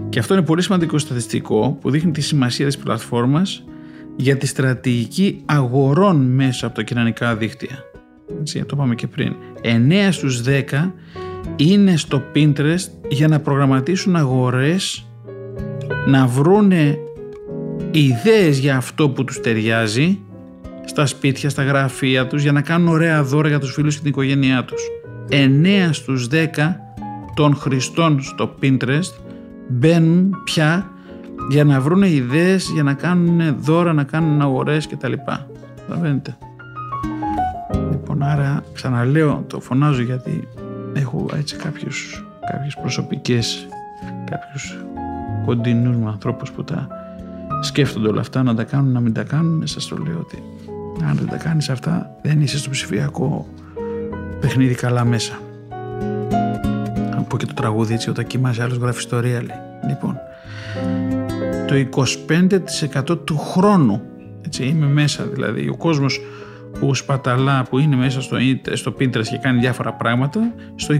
Και 0.09 0.19
αυτό 0.19 0.33
είναι 0.33 0.43
πολύ 0.43 0.61
σημαντικό 0.61 0.97
στατιστικό 0.97 1.77
που 1.81 1.89
δείχνει 1.89 2.11
τη 2.11 2.21
σημασία 2.21 2.65
της 2.65 2.77
πλατφόρμας 2.77 3.63
για 4.15 4.37
τη 4.37 4.47
στρατηγική 4.47 5.41
αγορών 5.45 6.15
μέσα 6.15 6.65
από 6.65 6.75
τα 6.75 6.83
κοινωνικά 6.83 7.35
δίκτυα. 7.35 7.83
Έτσι, 8.39 8.59
το 8.59 8.69
είπαμε 8.73 8.95
και 8.95 9.07
πριν. 9.07 9.35
9 9.61 10.07
στους 10.11 10.41
10 10.45 10.91
είναι 11.55 11.97
στο 11.97 12.23
Pinterest 12.35 12.89
για 13.07 13.27
να 13.27 13.39
προγραμματίσουν 13.39 14.15
αγορές, 14.15 15.05
να 16.07 16.27
βρούνε 16.27 16.97
ιδέες 17.91 18.57
για 18.57 18.77
αυτό 18.77 19.09
που 19.09 19.23
τους 19.23 19.39
ταιριάζει 19.39 20.19
στα 20.85 21.05
σπίτια, 21.05 21.49
στα 21.49 21.63
γραφεία 21.63 22.27
τους 22.27 22.41
για 22.41 22.51
να 22.51 22.61
κάνουν 22.61 22.87
ωραία 22.87 23.23
δώρα 23.23 23.47
για 23.47 23.59
τους 23.59 23.73
φίλους 23.73 23.95
και 23.95 24.01
την 24.01 24.09
οικογένειά 24.09 24.65
τους. 24.65 24.81
9 25.29 25.89
στους 25.91 26.27
10 26.27 26.79
των 27.35 27.55
χρηστών 27.55 28.21
στο 28.21 28.55
Pinterest 28.61 29.13
μπαίνουν 29.67 30.41
πια 30.43 30.91
για 31.49 31.63
να 31.63 31.79
βρουν 31.79 32.01
ιδέες, 32.01 32.69
για 32.73 32.83
να 32.83 32.93
κάνουν 32.93 33.55
δώρα, 33.59 33.93
να 33.93 34.03
κάνουν 34.03 34.41
αγορές 34.41 34.87
κτλ. 34.87 35.13
Καταλαβαίνετε. 35.75 36.37
Λοιπόν, 37.91 38.23
άρα 38.23 38.63
ξαναλέω, 38.73 39.43
το 39.47 39.59
φωνάζω 39.59 40.01
γιατί 40.01 40.47
έχω 40.93 41.25
έτσι 41.37 41.55
κάποιους, 41.55 42.25
κάποιες 42.51 42.77
προσωπικές, 42.81 43.67
κάποιους 44.31 44.77
κοντινούς 45.45 45.95
μου 45.95 46.07
ανθρώπους 46.07 46.51
που 46.51 46.63
τα 46.63 46.87
σκέφτονται 47.61 48.07
όλα 48.07 48.21
αυτά, 48.21 48.43
να 48.43 48.55
τα 48.55 48.63
κάνουν, 48.63 48.91
να 48.91 48.99
μην 48.99 49.13
τα 49.13 49.23
κάνουν, 49.23 49.67
σας 49.67 49.87
το 49.87 49.97
λέω 49.97 50.17
ότι 50.19 50.43
αν 51.03 51.15
δεν 51.15 51.27
τα 51.27 51.37
κάνεις 51.37 51.69
αυτά 51.69 52.15
δεν 52.21 52.41
είσαι 52.41 52.57
στο 52.57 52.69
ψηφιακό 52.69 53.47
παιχνίδι 54.39 54.73
καλά 54.73 55.05
μέσα. 55.05 55.39
Από 57.15 57.37
και 57.37 57.45
το 57.45 57.53
τραγούδι 57.53 57.93
έτσι 57.93 58.09
όταν 58.09 58.27
κοιμάσαι 58.27 58.63
άλλος 58.63 58.77
γράφει 58.77 58.97
ιστορία 58.97 59.41
λέει. 59.41 59.59
Λοιπόν, 59.87 60.17
το 61.67 62.03
25% 63.11 63.25
του 63.25 63.37
χρόνου 63.37 64.01
έτσι 64.45 64.63
είμαι 64.63 64.85
μέσα 64.85 65.23
δηλαδή 65.23 65.69
ο 65.69 65.75
κόσμος 65.77 66.21
που 66.79 66.95
σπαταλά 66.95 67.63
που 67.69 67.77
είναι 67.77 67.95
μέσα 67.95 68.21
στο, 68.21 68.37
στο 68.73 68.95
Pinterest 68.99 69.27
και 69.29 69.37
κάνει 69.41 69.59
διάφορα 69.59 69.93
πράγματα 69.93 70.53
στο 70.75 70.95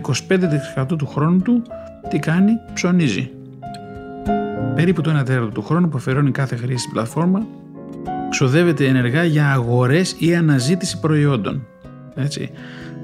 25% 0.77 0.85
του 0.97 1.07
χρόνου 1.07 1.41
του 1.41 1.61
τι 2.09 2.19
κάνει 2.19 2.51
ψωνίζει 2.73 3.31
περίπου 4.75 5.01
το 5.01 5.19
1 5.19 5.25
τέταρτο 5.25 5.47
του 5.47 5.61
χρόνου 5.61 5.89
που 5.89 5.97
αφαιρώνει 5.97 6.31
κάθε 6.31 6.55
χρήση 6.55 6.77
στην 6.77 6.91
πλατφόρμα 6.91 7.45
ξοδεύεται 8.31 8.85
ενεργά 8.85 9.23
για 9.23 9.51
αγορές 9.51 10.15
ή 10.17 10.35
αναζήτηση 10.35 10.99
προϊόντων. 10.99 11.67
Έτσι. 12.15 12.51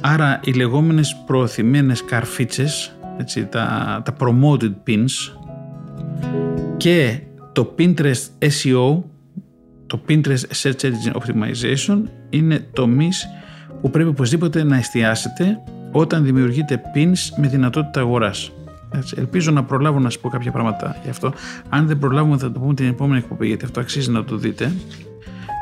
Άρα 0.01 0.39
οι 0.43 0.51
λεγόμενες 0.51 1.23
προωθημένες 1.25 2.03
καρφίτσες, 2.03 2.97
έτσι, 3.17 3.45
τα, 3.45 4.01
τα 4.05 4.15
promoted 4.19 4.73
pins 4.87 5.33
και 6.77 7.19
το 7.51 7.75
Pinterest 7.77 8.25
SEO, 8.39 9.01
το 9.87 10.01
Pinterest 10.07 10.45
Search 10.61 10.81
Engine 10.81 11.13
Optimization 11.13 12.01
είναι 12.29 12.67
τομείς 12.73 13.27
που 13.81 13.89
πρέπει 13.89 14.09
οπωσδήποτε 14.09 14.63
να 14.63 14.77
εστιάσετε 14.77 15.59
όταν 15.91 16.23
δημιουργείτε 16.23 16.81
pins 16.95 17.17
με 17.37 17.47
δυνατότητα 17.47 17.99
αγοράς. 17.99 18.51
Έτσι, 18.91 19.15
ελπίζω 19.17 19.51
να 19.51 19.63
προλάβω 19.63 19.99
να 19.99 20.09
σας 20.09 20.19
πω 20.21 20.29
κάποια 20.29 20.51
πράγματα 20.51 20.95
γι' 21.03 21.09
αυτό. 21.09 21.33
Αν 21.69 21.87
δεν 21.87 21.97
προλάβουμε 21.99 22.37
θα 22.37 22.51
το 22.51 22.59
πούμε 22.59 22.73
την 22.73 22.87
επόμενη 22.87 23.19
εκπομπή 23.19 23.47
γιατί 23.47 23.65
αυτό 23.65 23.79
αξίζει 23.79 24.11
να 24.11 24.23
το 24.23 24.35
δείτε 24.35 24.71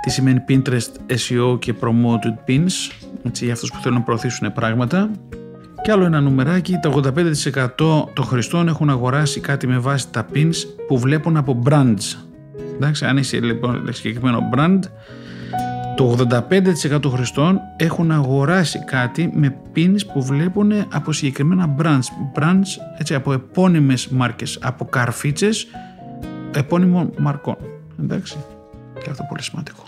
τι 0.05 0.11
σημαίνει 0.11 0.43
Pinterest 0.47 0.91
SEO 1.07 1.59
και 1.59 1.73
Promoted 1.81 2.49
Pins 2.49 2.71
έτσι, 3.23 3.43
για 3.43 3.53
αυτούς 3.53 3.71
που 3.71 3.79
θέλουν 3.81 3.97
να 3.97 4.03
προωθήσουν 4.03 4.53
πράγματα 4.53 5.09
και 5.81 5.91
άλλο 5.91 6.05
ένα 6.05 6.21
νουμεράκι, 6.21 6.77
τα 6.81 6.89
85% 6.89 8.13
των 8.13 8.25
χρηστών 8.25 8.67
έχουν 8.67 8.89
αγοράσει 8.89 9.39
κάτι 9.39 9.67
με 9.67 9.77
βάση 9.77 10.09
τα 10.09 10.25
pins 10.33 10.55
που 10.87 10.99
βλέπουν 10.99 11.37
από 11.37 11.61
brands. 11.65 12.17
Εντάξει, 12.75 13.05
αν 13.05 13.17
είσαι 13.17 13.39
λοιπόν 13.39 13.93
συγκεκριμένο 13.93 14.49
brand, 14.55 14.79
το 15.95 16.17
85% 16.91 17.01
των 17.01 17.11
χρηστών 17.11 17.59
έχουν 17.77 18.11
αγοράσει 18.11 18.83
κάτι 18.83 19.31
με 19.33 19.57
pins 19.75 19.99
που 20.13 20.23
βλέπουν 20.23 20.71
από 20.91 21.11
συγκεκριμένα 21.11 21.75
brands. 21.81 22.39
Brands, 22.39 22.97
έτσι, 22.97 23.13
από 23.13 23.33
επώνυμες 23.33 24.07
μάρκες, 24.07 24.59
από 24.61 24.85
καρφίτσες 24.85 25.67
επώνυμων 26.55 27.13
μαρκών. 27.17 27.57
Εντάξει, 28.01 28.37
και 29.03 29.09
αυτό 29.09 29.25
πολύ 29.29 29.41
σημαντικό. 29.41 29.83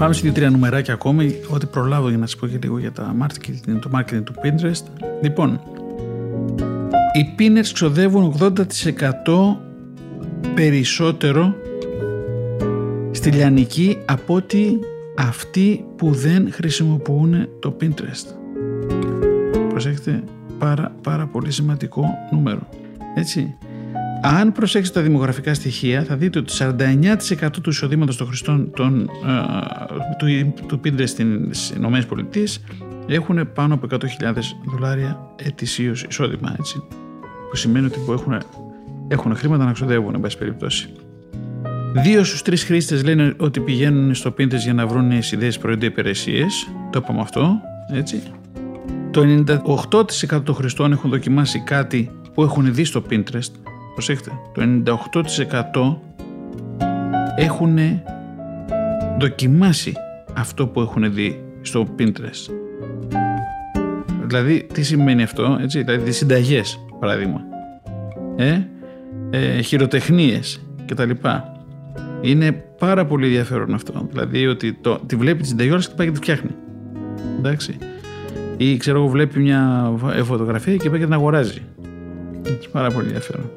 Πάμε 0.00 0.14
σε 0.14 0.20
δύο-τρία 0.20 0.50
νουμεράκια 0.50 0.94
ακόμη, 0.94 1.40
ό,τι 1.48 1.66
προλάβω 1.66 2.08
για 2.08 2.18
να 2.18 2.26
σας 2.26 2.36
πω 2.36 2.46
και 2.46 2.58
λίγο 2.62 2.78
για 2.78 2.92
τα 2.92 3.16
marketing, 3.22 3.78
το 3.80 3.90
marketing 3.94 4.22
του 4.24 4.34
Pinterest. 4.42 5.04
Λοιπόν, 5.22 5.60
οι 7.12 7.34
pinners 7.38 7.66
ξοδεύουν 7.72 8.34
80% 8.38 8.54
περισσότερο 10.54 11.54
στη 13.10 13.30
λιανική 13.30 13.98
από 14.04 14.34
ότι 14.34 14.78
αυτοί 15.16 15.84
που 15.96 16.12
δεν 16.12 16.52
χρησιμοποιούν 16.52 17.48
το 17.60 17.76
Pinterest. 17.80 18.34
Προσέχετε, 19.68 20.22
πάρα, 20.58 20.94
πάρα 21.02 21.26
πολύ 21.26 21.50
σημαντικό 21.50 22.04
νούμερο. 22.30 22.68
Έτσι. 23.14 23.56
Αν 24.22 24.52
προσέξετε 24.52 24.98
τα 24.98 25.04
δημογραφικά 25.04 25.54
στοιχεία 25.54 26.04
θα 26.04 26.16
δείτε 26.16 26.38
ότι 26.38 26.52
49% 26.58 27.50
του 27.62 27.70
εισοδήματος 27.70 28.16
των 28.16 28.26
χρηστών 28.26 28.70
των, 28.76 29.00
ε, 29.00 30.44
του, 30.44 30.54
του 30.66 30.80
Pinterest 30.84 31.08
στις 31.08 31.70
ΗΠΑ 31.70 32.06
έχουν 33.06 33.52
πάνω 33.52 33.74
από 33.74 33.86
100.000 33.90 34.06
δολάρια 34.64 35.20
ετησίως 35.36 36.02
εισόδημα. 36.02 36.54
Έτσι, 36.58 36.82
που 37.50 37.56
σημαίνει 37.56 37.86
ότι 37.86 37.98
έχουν, 38.10 38.42
έχουν 39.08 39.36
χρήματα 39.36 39.64
να 39.64 39.72
ξοδεύουν, 39.72 40.14
εν 40.14 40.20
πάση 40.20 40.38
περιπτώσει. 40.38 40.88
Δύο 41.92 42.24
στους 42.24 42.42
τρεις 42.42 42.64
χρήστες 42.64 43.04
λένε 43.04 43.34
ότι 43.36 43.60
πηγαίνουν 43.60 44.14
στο 44.14 44.34
Pinterest 44.38 44.62
για 44.62 44.74
να 44.74 44.86
βρουν 44.86 45.10
ιδέες 45.10 45.58
προϊόντα 45.58 45.86
υπηρεσίες. 45.86 46.68
Το 46.90 47.00
είπαμε 47.02 47.20
αυτό. 47.20 47.60
Έτσι. 47.92 48.22
Το 49.10 49.22
98% 50.30 50.42
των 50.44 50.54
χρηστών 50.54 50.92
έχουν 50.92 51.10
δοκιμάσει 51.10 51.60
κάτι 51.60 52.10
που 52.34 52.42
έχουν 52.42 52.74
δει 52.74 52.84
στο 52.84 53.02
Pinterest 53.10 53.69
προσέξτε, 54.00 54.30
το 54.52 54.62
98% 55.84 55.96
έχουν 57.36 57.78
δοκιμάσει 59.18 59.92
αυτό 60.36 60.66
που 60.66 60.80
έχουν 60.80 61.14
δει 61.14 61.44
στο 61.60 61.86
Pinterest. 61.98 62.52
Δηλαδή, 64.26 64.66
τι 64.72 64.82
σημαίνει 64.82 65.22
αυτό, 65.22 65.58
έτσι, 65.62 65.82
δηλαδή 65.82 66.04
τις 66.04 66.16
συνταγές, 66.16 66.80
παράδειγμα, 67.00 67.40
ε, 68.36 68.60
ε, 69.30 69.60
χειροτεχνίες 69.60 70.60
και 70.84 70.94
τα 70.94 71.04
λοιπά. 71.04 71.52
Είναι 72.20 72.52
πάρα 72.78 73.06
πολύ 73.06 73.26
ενδιαφέρον 73.26 73.74
αυτό. 73.74 74.06
Δηλαδή 74.10 74.46
ότι 74.46 74.72
το, 74.72 74.98
τη 75.06 75.16
βλέπει 75.16 75.42
τη 75.42 75.48
συνταγή 75.48 75.70
και 75.70 75.94
πάει 75.96 76.06
και 76.06 76.12
τη 76.12 76.18
φτιάχνει. 76.18 76.50
Εντάξει. 77.38 77.76
Ή 78.56 78.76
ξέρω 78.76 78.98
εγώ 78.98 79.08
βλέπει 79.08 79.40
μια 79.40 79.92
φωτογραφία 80.24 80.76
και 80.76 80.90
πάει 80.90 80.98
και 80.98 81.04
την 81.04 81.14
αγοράζει. 81.14 81.62
Πάρα 82.72 82.90
πολύ 82.90 83.06
ενδιαφέρον. 83.06 83.50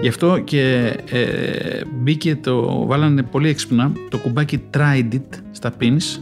Γι' 0.00 0.08
αυτό 0.08 0.38
και 0.38 0.94
ε, 1.10 1.80
μπήκε 1.94 2.36
το, 2.36 2.86
βάλανε 2.86 3.22
πολύ 3.22 3.48
έξυπνα 3.48 3.92
το 4.08 4.18
κουμπάκι 4.18 4.62
Tried 4.74 5.14
It 5.14 5.38
στα 5.50 5.72
pins 5.80 6.20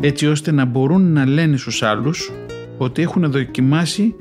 έτσι 0.00 0.26
ώστε 0.26 0.52
να 0.52 0.64
μπορούν 0.64 1.12
να 1.12 1.26
λένε 1.26 1.56
στους 1.56 1.82
άλλους 1.82 2.32
ότι 2.78 3.02
έχουν 3.02 3.30
δοκιμάσει 3.30 4.14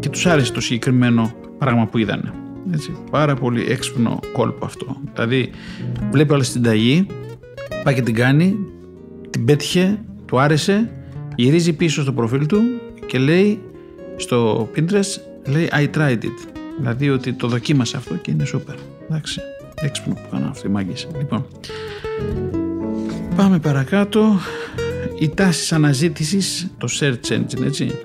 και 0.00 0.08
τους 0.08 0.26
άρεσε 0.26 0.52
το 0.52 0.60
συγκεκριμένο 0.60 1.32
πράγμα 1.58 1.86
που 1.86 1.98
είδανε. 1.98 2.32
Έτσι, 2.72 2.96
πάρα 3.10 3.34
πολύ 3.34 3.64
έξυπνο 3.68 4.20
κόλπο 4.32 4.64
αυτό. 4.64 4.96
Δηλαδή 5.14 5.50
βλέπει 6.10 6.32
όλα 6.32 6.42
στην 6.42 6.62
ταγή, 6.62 7.06
πάει 7.84 7.94
και 7.94 8.02
την 8.02 8.14
κάνει, 8.14 8.56
την 9.30 9.44
πέτυχε, 9.44 9.98
του 10.26 10.40
άρεσε, 10.40 10.90
γυρίζει 11.34 11.72
πίσω 11.72 12.02
στο 12.02 12.12
προφίλ 12.12 12.46
του 12.46 12.60
και 13.06 13.18
λέει 13.18 13.60
στο 14.16 14.68
Pinterest, 14.76 15.20
λέει 15.46 15.68
I 15.72 15.96
tried 15.96 16.22
it. 16.22 16.53
Δηλαδή 16.78 17.10
ότι 17.10 17.32
το 17.32 17.48
δοκίμασε 17.48 17.96
αυτό 17.96 18.14
και 18.14 18.30
είναι 18.30 18.44
σούπερ. 18.44 18.74
Εντάξει. 19.08 19.40
Έξυπνο 19.74 20.14
που 20.14 20.28
κάνω 20.30 20.48
αυτή 20.48 20.66
η 20.66 20.70
μάγκες. 20.70 21.08
Λοιπόν, 21.18 21.46
πάμε 23.36 23.58
παρακάτω. 23.58 24.38
Οι 25.18 25.28
τάσεις 25.28 25.72
αναζήτησης, 25.72 26.70
το 26.78 26.88
search 27.00 27.32
engine, 27.32 27.64
έτσι, 27.64 28.00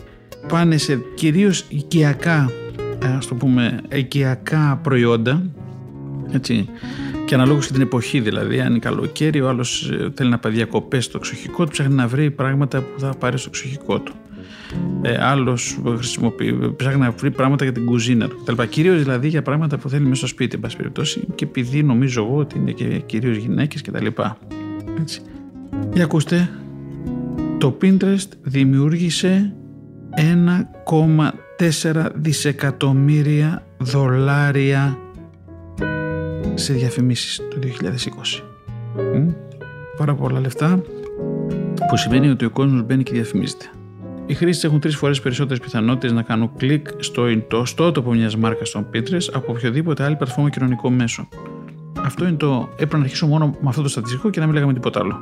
πάνε 0.48 0.78
σε 0.78 1.02
κυρίως 1.16 1.66
οικιακά, 1.70 2.52
ας 3.18 3.28
το 3.28 3.36
πούμε, 3.36 3.82
οικιακά 3.92 4.80
προϊόντα, 4.84 5.44
έτσι, 6.32 6.70
και 7.26 7.36
αναλόγως 7.36 7.68
και 7.68 7.74
την 7.74 7.82
εποχή 7.82 8.20
δηλαδή, 8.20 8.60
αν 8.60 8.70
είναι 8.70 8.80
καλοκαίρι, 8.80 9.42
ο 9.42 9.50
άλλος 9.50 9.90
ε, 9.90 10.12
θέλει 10.16 10.30
να 10.30 10.40
πάει 10.40 10.54
διακοπές 10.54 11.06
στο 11.06 11.18
εξοχικό 11.18 11.64
του, 11.64 11.72
ψάχνει 11.72 11.94
να 11.94 12.08
βρει 12.08 12.32
πράγματα 12.32 12.82
που 12.82 13.00
θα 13.00 13.14
πάρει 13.20 13.38
στο 13.38 13.50
εξοχικό 13.50 14.00
του. 14.00 14.14
Ε, 15.02 15.18
άλλος 15.24 15.80
χρησιμοποιεί, 15.96 16.74
ψάχνει 16.76 17.00
να 17.00 17.12
βρει 17.12 17.32
πράγματα 17.32 17.64
για 17.64 17.74
την 17.74 17.86
κουζίνα 17.86 18.28
του 18.28 18.68
Κυρίως 18.70 19.02
δηλαδή 19.02 19.28
για 19.28 19.42
πράγματα 19.42 19.78
που 19.78 19.90
θέλει 19.90 20.04
μέσα 20.04 20.16
στο 20.16 20.28
σπίτι, 20.28 20.56
εν 20.56 20.62
πάση 20.62 20.78
περιπτώσει, 20.78 21.28
και 21.36 21.46
επειδή 21.46 21.84
νομίζω 21.84 22.24
εγώ 22.24 22.38
ότι 22.38 22.58
είναι 22.58 22.72
και 22.72 22.86
κυρίως 22.86 23.38
γυναίκες 23.38 23.82
κτλ. 23.82 24.06
Έτσι. 25.00 25.22
Για 25.94 26.04
ακούστε, 26.04 26.50
το 27.58 27.78
Pinterest 27.82 28.30
δημιούργησε 28.42 29.54
1,4 31.60 32.06
δισεκατομμύρια 32.16 33.64
δολάρια 33.78 34.98
σε 36.54 36.74
διαφημίσεις 36.74 37.42
το 37.50 37.60
2020. 38.40 38.44
Πάρα 39.98 40.16
πολλά 40.16 40.40
λεφτά 40.40 40.82
που 41.90 41.98
σημαίνει 41.98 42.30
ότι 42.30 42.46
ο 42.46 42.50
κόσμος 42.50 42.84
μπαίνει 42.84 43.04
και 43.04 43.14
διαφημίζεται. 43.14 43.66
Οι 44.30 44.34
χρήστες 44.34 44.64
έχουν 44.64 44.80
τρεις 44.80 44.96
φορές 44.96 45.22
περισσότερες 45.22 45.60
πιθανότητες 45.60 46.12
να 46.12 46.22
κάνουν 46.22 46.52
κλικ 46.58 46.88
στο 47.00 47.28
ιστότοπο 47.64 48.12
μιας 48.12 48.36
μάρκας 48.36 48.70
στον 48.70 48.88
Pinterest 48.94 49.30
από 49.34 49.52
οποιοδήποτε 49.52 50.04
άλλη 50.04 50.16
πλατφόρμα 50.16 50.50
κοινωνικό 50.50 50.90
μέσο. 50.90 51.28
Αυτό 52.04 52.28
είναι 52.28 52.38
το. 52.38 52.70
Έπρεπε 52.74 52.98
να 52.98 53.04
αρχίσω 53.04 53.28
μόνο 53.28 53.46
με 53.46 53.70
αυτό 53.70 53.82
το 53.82 53.90
στατιστικό 53.90 54.30
και 54.30 54.40
να 54.40 54.46
μην 54.46 54.54
λέγαμε 54.54 54.74
τίποτα 54.74 55.00
άλλο. 55.00 55.18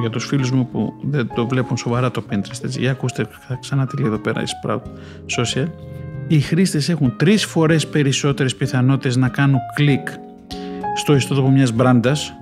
Για 0.00 0.10
τους 0.10 0.26
φίλους 0.26 0.50
μου 0.50 0.68
που 0.72 0.92
δεν 1.02 1.28
το 1.34 1.46
βλέπουν 1.46 1.76
σοβαρά 1.76 2.10
το 2.10 2.22
Pinterest, 2.30 2.64
έτσι. 2.64 2.80
Για 2.80 2.90
ακούστε 2.90 3.26
ξανά 3.60 3.86
τη 3.86 3.96
λέει 3.96 4.06
εδώ 4.06 4.18
πέρα 4.18 4.42
η 4.42 4.46
Sprout 4.62 4.82
Social. 5.38 5.66
Οι 6.28 6.40
χρήστες 6.40 6.88
έχουν 6.88 7.16
τρεις 7.16 7.44
φορές 7.44 7.86
περισσότερες 7.86 8.56
πιθανότητες 8.56 9.16
να 9.16 9.28
κάνουν 9.28 9.58
κλικ 9.74 10.08
στο 10.96 11.14
ιστότοπο 11.14 11.50
μιας 11.50 11.72
μπράντας, 11.72 12.32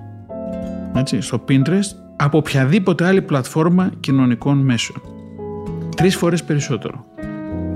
στο 1.19 1.43
Pinterest, 1.47 1.95
από 2.15 2.37
οποιαδήποτε 2.37 3.05
άλλη 3.05 3.21
πλατφόρμα 3.21 3.91
κοινωνικών 3.99 4.57
μέσων. 4.57 5.01
Τρεις 5.99 6.15
φορές 6.15 6.43
περισσότερο. 6.43 7.05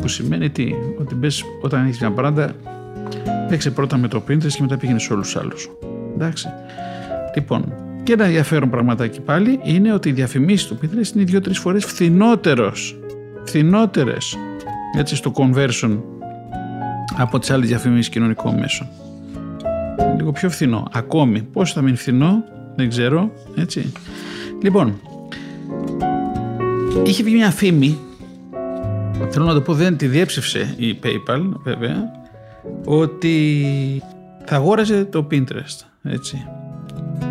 Που 0.01 0.07
σημαίνει 0.07 0.49
τι, 0.49 0.73
ότι 0.99 1.15
μπες 1.15 1.43
όταν 1.61 1.85
έχεις 1.85 1.99
μια 1.99 2.09
μπράντα, 2.09 2.55
παίξε 3.49 3.71
πρώτα 3.71 3.97
με 3.97 4.07
το 4.07 4.23
Pinterest 4.27 4.47
και 4.47 4.61
μετά 4.61 4.77
πήγαινες 4.77 5.03
σε 5.03 5.13
όλους 5.13 5.25
τους 5.31 5.41
άλλους. 5.41 5.69
Εντάξει. 6.15 6.47
Λοιπόν, 7.35 7.73
και 8.03 8.13
ένα 8.13 8.23
ενδιαφέρον 8.23 8.69
πραγματάκι 8.69 9.21
πάλι 9.21 9.59
είναι 9.63 9.93
ότι 9.93 10.09
οι 10.09 10.11
διαφημίσεις 10.11 10.67
του 10.67 10.79
Pinterest 10.81 11.15
είναι 11.15 11.23
δύο-τρεις 11.23 11.59
φορές 11.59 11.85
φθηνότερος. 11.85 12.99
Φθηνότερες. 13.43 14.37
Έτσι 14.97 15.15
στο 15.15 15.31
conversion 15.35 15.97
από 17.17 17.39
τις 17.39 17.51
άλλες 17.51 17.67
διαφημίσεις 17.67 18.09
κοινωνικών 18.09 18.59
μέσων. 18.59 18.87
Λίγο 20.17 20.31
πιο 20.31 20.49
φθηνό. 20.49 20.87
Ακόμη. 20.91 21.41
Πώς 21.41 21.73
θα 21.73 21.81
μείνει 21.81 21.95
φθηνό, 21.95 22.43
δεν 22.75 22.89
ξέρω. 22.89 23.31
Έτσι. 23.55 23.91
Λοιπόν, 24.61 24.99
είχε 27.05 27.23
βγει 27.23 27.35
μια 27.35 27.51
φήμη, 27.51 27.97
θέλω 29.29 29.45
να 29.45 29.53
το 29.53 29.61
πω 29.61 29.73
δεν 29.73 29.97
τη 29.97 30.07
διέψευσε 30.07 30.73
η 30.77 30.99
PayPal 31.03 31.41
βέβαια, 31.63 32.11
ότι 32.85 33.63
θα 34.45 34.55
αγόραζε 34.55 35.05
το 35.05 35.27
Pinterest, 35.31 35.85
έτσι. 36.03 36.47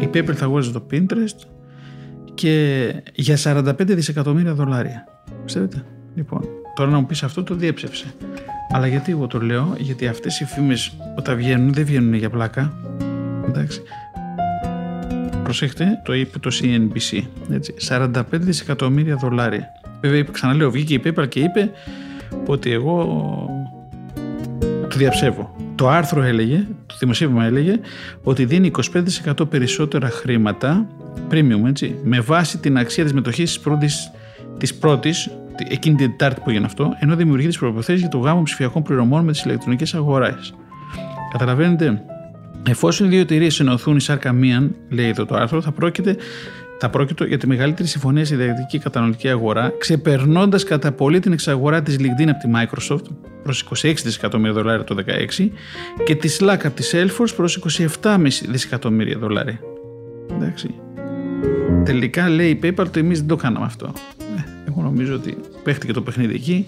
Η 0.00 0.08
PayPal 0.14 0.32
θα 0.32 0.44
αγόραζε 0.44 0.72
το 0.72 0.86
Pinterest 0.90 1.46
και 2.34 2.94
για 3.14 3.38
45 3.44 3.74
δισεκατομμύρια 3.78 4.54
δολάρια. 4.54 5.04
Ξέρετε, 5.44 5.84
λοιπόν, 6.14 6.48
τώρα 6.74 6.90
να 6.90 6.98
μου 6.98 7.06
πεις 7.06 7.22
αυτό 7.22 7.42
το 7.42 7.54
διέψευσε. 7.54 8.14
Αλλά 8.70 8.86
γιατί 8.86 9.12
εγώ 9.12 9.26
το 9.26 9.40
λέω, 9.40 9.74
γιατί 9.78 10.06
αυτές 10.06 10.40
οι 10.40 10.44
φήμες 10.44 10.96
όταν 11.18 11.36
βγαίνουν 11.36 11.72
δεν 11.72 11.84
βγαίνουν 11.84 12.14
για 12.14 12.30
πλάκα. 12.30 12.72
Εντάξει 13.48 13.82
προσέχτε, 15.52 16.00
το 16.04 16.14
είπε 16.14 16.38
το 16.38 16.50
CNBC. 16.62 17.22
Έτσι, 17.50 17.74
45 17.88 18.22
δισεκατομμύρια 18.30 19.16
δολάρια. 19.16 19.81
Βέβαια, 20.02 20.24
ξαναλέω, 20.32 20.70
βγήκε 20.70 20.94
η 20.94 21.02
PayPal 21.04 21.28
και 21.28 21.40
είπε 21.40 21.70
ότι 22.46 22.72
εγώ 22.72 23.06
το 24.88 24.96
διαψεύω. 24.96 25.56
Το 25.74 25.88
άρθρο 25.88 26.22
έλεγε, 26.22 26.66
το 26.86 26.94
δημοσίευμα 26.98 27.44
έλεγε, 27.44 27.80
ότι 28.22 28.44
δίνει 28.44 28.70
25% 29.36 29.50
περισσότερα 29.50 30.10
χρήματα, 30.10 30.86
premium 31.30 31.66
έτσι, 31.66 31.94
με 32.04 32.20
βάση 32.20 32.58
την 32.58 32.78
αξία 32.78 33.04
της 33.04 33.12
μετοχής 33.12 33.50
της 33.50 33.60
πρώτης, 33.60 34.10
της 34.58 34.74
πρώτης 34.74 35.30
εκείνη 35.68 35.96
την 35.96 36.10
Τετάρτη 36.10 36.40
που 36.40 36.50
έγινε 36.50 36.66
αυτό, 36.66 36.96
ενώ 36.98 37.16
δημιουργεί 37.16 37.46
τις 37.46 37.58
προποθέσεις 37.58 38.00
για 38.00 38.10
το 38.10 38.18
γάμο 38.18 38.42
ψηφιακών 38.42 38.82
πληρωμών 38.82 39.24
με 39.24 39.32
τις 39.32 39.44
ηλεκτρονικές 39.44 39.94
αγορές. 39.94 40.54
Καταλαβαίνετε, 41.32 42.02
Εφόσον 42.68 43.06
οι 43.06 43.10
δύο 43.10 43.20
εταιρείες 43.20 43.60
ενωθούν 43.60 43.96
η 43.96 44.00
σάρκα 44.00 44.32
μίαν, 44.32 44.74
λέει 44.88 45.08
εδώ 45.08 45.24
το 45.24 45.34
άρθρο, 45.34 45.60
θα 45.60 45.72
πρόκειται 45.72 46.16
θα 46.82 46.90
πρόκειται 46.90 47.26
για 47.26 47.38
τη 47.38 47.46
μεγαλύτερη 47.46 47.88
συμφωνία 47.88 48.24
στη 48.24 48.34
διαδικτυακή 48.34 48.78
καταναλωτική 48.78 49.28
αγορά, 49.28 49.72
ξεπερνώντας 49.78 50.64
κατά 50.64 50.92
πολύ 50.92 51.20
την 51.20 51.32
εξαγορά 51.32 51.82
της 51.82 51.96
LinkedIn 51.98 52.28
από 52.28 52.38
τη 52.38 52.50
Microsoft 52.54 53.04
προς 53.42 53.68
26 53.82 53.94
δισεκατομμύρια 54.04 54.52
δολάρια 54.52 54.84
το 54.84 54.94
2016 55.38 55.48
και 56.04 56.14
της 56.14 56.40
Slack 56.40 56.58
από 56.64 56.70
τη 56.70 56.82
Salesforce 56.92 57.34
προς 57.36 57.64
27,5 58.02 58.26
δισεκατομμύρια 58.48 59.18
δολάρια. 59.18 59.60
Εντάξει. 60.32 60.74
Τελικά 61.84 62.28
λέει 62.28 62.50
η 62.50 62.58
PayPal 62.62 62.86
ότι 62.86 63.00
εμείς 63.00 63.18
δεν 63.18 63.28
το 63.28 63.36
κάναμε 63.36 63.64
αυτό. 63.64 63.92
Ε, 64.36 64.42
εγώ 64.68 64.82
νομίζω 64.82 65.14
ότι 65.14 65.36
παίχτηκε 65.62 65.92
το 65.92 66.02
παιχνίδι 66.02 66.34
εκεί 66.34 66.66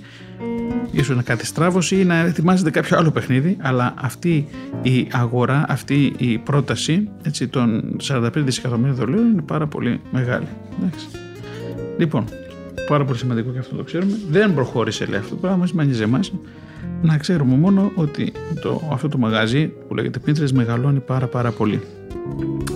ίσως 0.91 1.17
να 1.17 1.23
κάτι 1.23 1.47
στράβωση 1.47 2.01
ή 2.01 2.05
να 2.05 2.17
ετοιμάζεται 2.17 2.71
κάποιο 2.71 2.97
άλλο 2.99 3.11
παιχνίδι, 3.11 3.57
αλλά 3.61 3.95
αυτή 3.97 4.47
η 4.83 5.09
αγορά, 5.13 5.65
αυτή 5.69 6.15
η 6.19 6.39
πρόταση 6.39 7.09
έτσι, 7.23 7.49
των 7.49 7.97
45 8.09 8.31
δισεκατομμύρια 8.35 8.95
δολάρων 8.95 9.31
είναι 9.33 9.43
πάρα 9.43 9.67
πολύ 9.67 10.01
μεγάλη. 10.13 10.47
Εντάξει. 10.79 11.07
Λοιπόν, 11.99 12.25
πάρα 12.87 13.05
πολύ 13.05 13.19
σημαντικό 13.19 13.51
και 13.51 13.59
αυτό 13.59 13.77
το 13.77 13.83
ξέρουμε. 13.83 14.19
Δεν 14.31 14.55
προχώρησε 14.55 15.05
λέει 15.05 15.19
αυτό 15.19 15.35
το 15.35 15.41
πράγμα, 15.41 15.69
μας 15.75 15.97
σε 15.97 16.03
εμάς. 16.03 16.33
Να 17.03 17.19
ξέρουμε 17.19 17.57
μόνο 17.57 17.93
ότι 17.95 18.33
το, 18.63 18.89
αυτό 18.93 19.09
το 19.09 19.19
μαγαζί 19.19 19.67
που 19.89 19.95
λέγεται 19.95 20.21
Pinterest 20.27 20.53
μεγαλώνει 20.53 21.01
πάρα 21.01 21.27
πάρα 21.27 21.51
πολύ. 21.51 21.81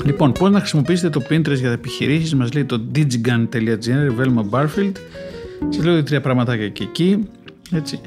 Λοιπόν, 0.05 0.33
πώς 0.33 0.51
να 0.51 0.59
χρησιμοποιήσετε 0.59 1.09
το 1.09 1.23
Pinterest 1.31 1.59
για 1.59 1.71
επιχειρήσεις, 1.71 2.35
μας 2.35 2.53
λέει 2.53 2.65
το 2.65 2.81
digigan.gr, 2.95 4.11
Velma 4.19 4.51
Barfield. 4.51 4.93
Σας 5.69 5.85
λέω 5.85 6.03
τρία 6.03 6.21
πραγματάκια 6.21 6.69
και 6.69 6.83
εκεί. 6.83 7.29
Έτσι. 7.73 8.01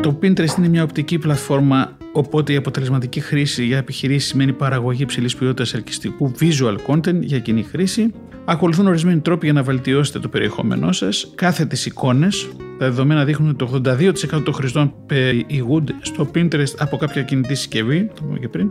Το 0.00 0.18
Pinterest 0.22 0.58
είναι 0.58 0.68
μια 0.68 0.82
οπτική 0.82 1.18
πλατφόρμα 1.18 1.96
οπότε 2.12 2.52
η 2.52 2.56
αποτελεσματική 2.56 3.20
χρήση 3.20 3.64
για 3.64 3.76
επιχειρήσεις 3.76 4.28
σημαίνει 4.28 4.52
παραγωγή 4.52 5.02
υψηλής 5.02 5.36
ποιότητας 5.36 5.74
ελκυστικού 5.74 6.32
visual 6.40 6.76
content 6.86 7.20
για 7.20 7.38
κοινή 7.38 7.62
χρήση. 7.62 8.12
Ακολουθούν 8.44 8.86
ορισμένοι 8.86 9.20
τρόποι 9.20 9.44
για 9.44 9.54
να 9.54 9.62
βελτιώσετε 9.62 10.18
το 10.18 10.28
περιεχόμενό 10.28 10.92
σας. 10.92 11.32
Κάθετες 11.34 11.86
εικόνες. 11.86 12.48
Τα 12.78 12.86
δεδομένα 12.86 13.24
δείχνουν 13.24 13.48
ότι 13.48 13.58
το 13.58 13.66
82% 13.84 14.42
των 14.44 14.54
χρηστών 14.54 14.94
περιηγούνται 15.06 15.94
στο 16.00 16.30
Pinterest 16.34 16.74
από 16.78 16.96
κάποια 16.96 17.22
κινητή 17.22 17.54
συσκευή. 17.54 18.10
Το 18.14 18.22
πούμε 18.22 18.38
και 18.38 18.48
πριν. 18.48 18.70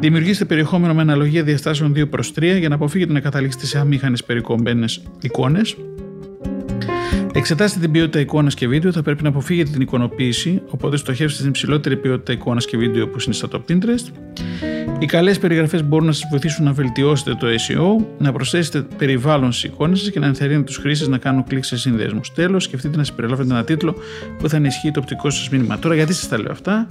Δημιουργήστε 0.00 0.44
περιεχόμενο 0.44 0.94
με 0.94 1.00
αναλογία 1.00 1.42
διαστάσεων 1.42 1.92
2 1.96 2.08
προς 2.10 2.32
3 2.32 2.58
για 2.58 2.68
να 2.68 2.74
αποφύγετε 2.74 3.12
να 3.12 3.20
καταλήξετε 3.20 3.66
σε 3.66 3.78
αμήχανες 3.78 4.24
περικομμένες 4.24 5.02
εικόνες. 5.20 5.76
Εξετάστε 7.42 7.80
την 7.80 7.90
ποιότητα 7.90 8.20
εικόνας 8.20 8.54
και 8.54 8.68
βίντεο, 8.68 8.92
θα 8.92 9.02
πρέπει 9.02 9.22
να 9.22 9.28
αποφύγετε 9.28 9.70
την 9.70 9.80
εικονοποίηση, 9.80 10.62
οπότε 10.70 10.96
στοχεύστε 10.96 11.36
στην 11.36 11.48
υψηλότερη 11.48 11.96
ποιότητα 11.96 12.32
εικόνας 12.32 12.66
και 12.66 12.76
βίντεο 12.76 13.08
που 13.08 13.16
είναι 13.24 13.34
στα 13.34 13.48
Pinterest. 13.68 14.32
Οι 14.98 15.06
καλές 15.06 15.38
περιγραφές 15.38 15.84
μπορούν 15.84 16.06
να 16.06 16.12
σας 16.12 16.28
βοηθήσουν 16.30 16.64
να 16.64 16.72
βελτιώσετε 16.72 17.34
το 17.34 17.46
SEO, 17.46 18.04
να 18.18 18.32
προσθέσετε 18.32 18.86
περιβάλλον 18.96 19.52
στις 19.52 19.70
εικόνες 19.70 19.98
σας 19.98 20.10
και 20.10 20.18
να 20.18 20.26
ενθαρρύνετε 20.26 20.64
τους 20.64 20.76
χρήστες 20.76 21.08
να 21.08 21.18
κάνουν 21.18 21.44
κλικ 21.44 21.64
σε 21.64 21.76
συνδέσμους. 21.76 22.32
Τέλος, 22.32 22.64
σκεφτείτε 22.64 22.96
να 22.96 23.04
συμπεριλάβετε 23.04 23.52
ένα 23.52 23.64
τίτλο 23.64 23.94
που 24.38 24.48
θα 24.48 24.56
ενισχύει 24.56 24.90
το 24.90 25.00
οπτικό 25.00 25.30
σας 25.30 25.48
μήνυμα. 25.48 25.78
Τώρα, 25.78 25.94
γιατί 25.94 26.12
σας 26.12 26.28
τα 26.28 26.38
λέω 26.38 26.52
αυτά, 26.52 26.86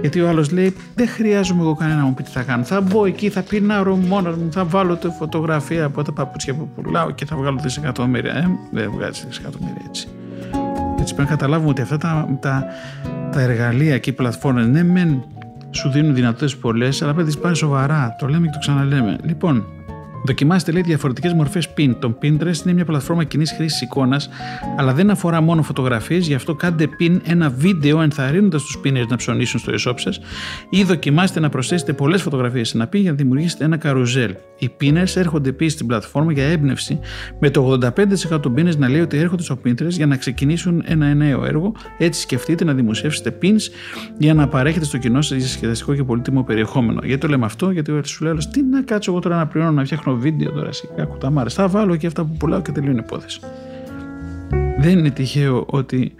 Γιατί 0.00 0.20
ο 0.20 0.28
άλλος 0.28 0.50
λέει: 0.50 0.74
Δεν 0.94 1.08
χρειάζομαι 1.08 1.62
εγώ 1.62 1.74
κανένα 1.74 1.98
να 1.98 2.04
μου 2.04 2.14
πει 2.14 2.22
τι 2.22 2.30
θα 2.30 2.42
κάνω. 2.42 2.64
Θα 2.64 2.80
μπω 2.80 3.04
εκεί, 3.06 3.28
θα 3.28 3.42
πεινάρω 3.42 3.96
μόνος 3.96 4.36
μου, 4.36 4.52
θα 4.52 4.64
βάλω 4.64 4.96
τη 4.96 5.08
φωτογραφία 5.18 5.84
από 5.84 6.02
τα 6.02 6.12
παπούτσια 6.12 6.54
που 6.54 6.68
πουλάω 6.74 7.10
και 7.10 7.24
θα 7.24 7.36
βγάλω 7.36 7.58
δισεκατομμύρια. 7.62 8.34
Ε, 8.34 8.46
δεν 8.72 8.90
βγάζει 8.90 9.24
δισεκατομμύρια 9.28 9.81
έτσι. 9.86 10.08
Έτσι 11.00 11.14
πρέπει 11.14 11.30
να 11.30 11.36
καταλάβουμε 11.36 11.70
ότι 11.70 11.80
αυτά 11.82 11.96
τα, 11.96 12.38
τα, 12.40 12.64
τα 13.32 13.40
εργαλεία 13.40 13.98
και 13.98 14.10
οι 14.10 14.12
πλατφόρμες 14.12 14.66
ναι 14.66 14.82
μεν 14.82 15.24
σου 15.70 15.90
δίνουν 15.90 16.14
δυνατότητες 16.14 16.56
πολλές, 16.56 17.02
αλλά 17.02 17.12
πρέπει 17.12 17.26
να 17.28 17.34
τις 17.34 17.42
πάρεις 17.42 17.58
σοβαρά. 17.58 18.16
Το 18.18 18.26
λέμε 18.26 18.46
και 18.46 18.52
το 18.52 18.58
ξαναλέμε. 18.58 19.16
Λοιπόν, 19.22 19.64
Δοκιμάστε 20.24 20.72
λέει 20.72 20.82
διαφορετικές 20.82 21.32
μορφές 21.32 21.68
pin. 21.76 21.94
Το 21.98 22.18
Pinterest 22.22 22.64
είναι 22.64 22.72
μια 22.72 22.84
πλατφόρμα 22.84 23.24
κοινής 23.24 23.52
χρήσης 23.52 23.80
εικόνας, 23.80 24.28
αλλά 24.76 24.92
δεν 24.94 25.10
αφορά 25.10 25.40
μόνο 25.40 25.62
φωτογραφίες, 25.62 26.26
γι' 26.26 26.34
αυτό 26.34 26.54
κάντε 26.54 26.88
pin 27.00 27.20
ένα 27.24 27.50
βίντεο 27.50 28.02
ενθαρρύνοντας 28.02 28.62
τους 28.62 28.80
pinners 28.84 29.06
να 29.08 29.16
ψωνίσουν 29.16 29.60
στο 29.60 29.72
e-shop 29.72 29.94
σας 29.96 30.20
ή 30.70 30.82
δοκιμάστε 30.82 31.40
να 31.40 31.48
προσθέσετε 31.48 31.92
πολλές 31.92 32.22
φωτογραφίες 32.22 32.68
σε 32.68 32.76
ένα 32.76 32.86
pin 32.86 33.00
για 33.00 33.10
να 33.10 33.16
δημιουργήσετε 33.16 33.64
ένα 33.64 33.76
καρουζέλ. 33.76 34.34
Οι 34.58 34.70
pinners 34.80 35.16
έρχονται 35.16 35.48
επίσης 35.48 35.72
στην 35.72 35.86
πλατφόρμα 35.86 36.32
για 36.32 36.44
έμπνευση, 36.44 36.98
με 37.40 37.50
το 37.50 37.78
85% 38.34 38.40
των 38.40 38.54
pinners 38.56 38.76
να 38.76 38.88
λέει 38.88 39.00
ότι 39.00 39.16
έρχονται 39.16 39.42
στο 39.42 39.58
Pinterest 39.64 39.88
για 39.88 40.06
να 40.06 40.16
ξεκινήσουν 40.16 40.82
ένα 40.86 41.14
νέο 41.14 41.44
έργο. 41.44 41.72
Έτσι 41.98 42.20
σκεφτείτε 42.20 42.64
να 42.64 42.74
δημοσιεύσετε 42.74 43.38
pins 43.42 43.60
για 44.18 44.34
να 44.34 44.48
παρέχετε 44.48 44.84
στο 44.84 44.98
κοινό 44.98 45.22
σας 45.22 45.38
διασκεδαστικό 45.38 45.94
και 45.94 46.04
πολύτιμο 46.04 46.42
περιεχόμενο. 46.42 47.00
Γιατί 47.04 47.20
το 47.20 47.28
λέμε 47.28 47.44
αυτό, 47.44 47.70
γιατί 47.70 48.00
σου 48.04 48.24
λέω 48.24 48.34
τι 48.34 48.62
να 48.62 48.82
κάτσω 48.82 49.10
εγώ 49.10 49.20
τώρα 49.20 49.36
να 49.36 49.46
πληρώνω 49.46 49.72
να 49.72 49.84
φτιάχνω 49.84 50.11
βίντεο 50.16 50.50
τώρα 50.50 50.68
εσύ, 50.68 50.88
κάκου 50.96 51.18
τα 51.18 51.44
Θα 51.48 51.68
βάλω 51.68 51.96
και 51.96 52.06
αυτά 52.06 52.24
που 52.24 52.36
πουλάω 52.36 52.62
και 52.62 52.72
τελειώνει 52.72 52.96
η 52.96 53.02
υπόθεση. 53.04 53.40
Δεν 54.78 54.98
είναι 54.98 55.10
τυχαίο 55.10 55.64
ότι 55.66 56.14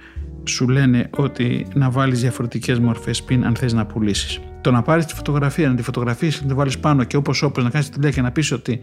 σου 0.45 0.69
λένε 0.69 1.11
ότι 1.17 1.67
να 1.75 1.91
βάλεις 1.91 2.21
διαφορετικές 2.21 2.79
μορφές 2.79 3.23
πιν 3.23 3.45
αν 3.45 3.57
θες 3.57 3.73
να 3.73 3.87
πουλήσεις. 3.87 4.41
Το 4.61 4.71
να 4.71 4.83
πάρεις 4.83 5.07
τη 5.07 5.15
φωτογραφία, 5.15 5.69
να 5.69 5.75
τη 5.75 5.83
φωτογραφίσεις 5.83 6.37
και 6.37 6.43
να 6.43 6.49
τη 6.49 6.55
βάλεις 6.55 6.79
πάνω 6.79 7.05
και 7.05 7.17
όπως 7.17 7.43
όπως 7.43 7.65
να 7.65 7.71
κάνεις 7.71 7.89
τη 7.89 8.11
και 8.11 8.21
να 8.21 8.31
πεις 8.31 8.53
ότι 8.53 8.81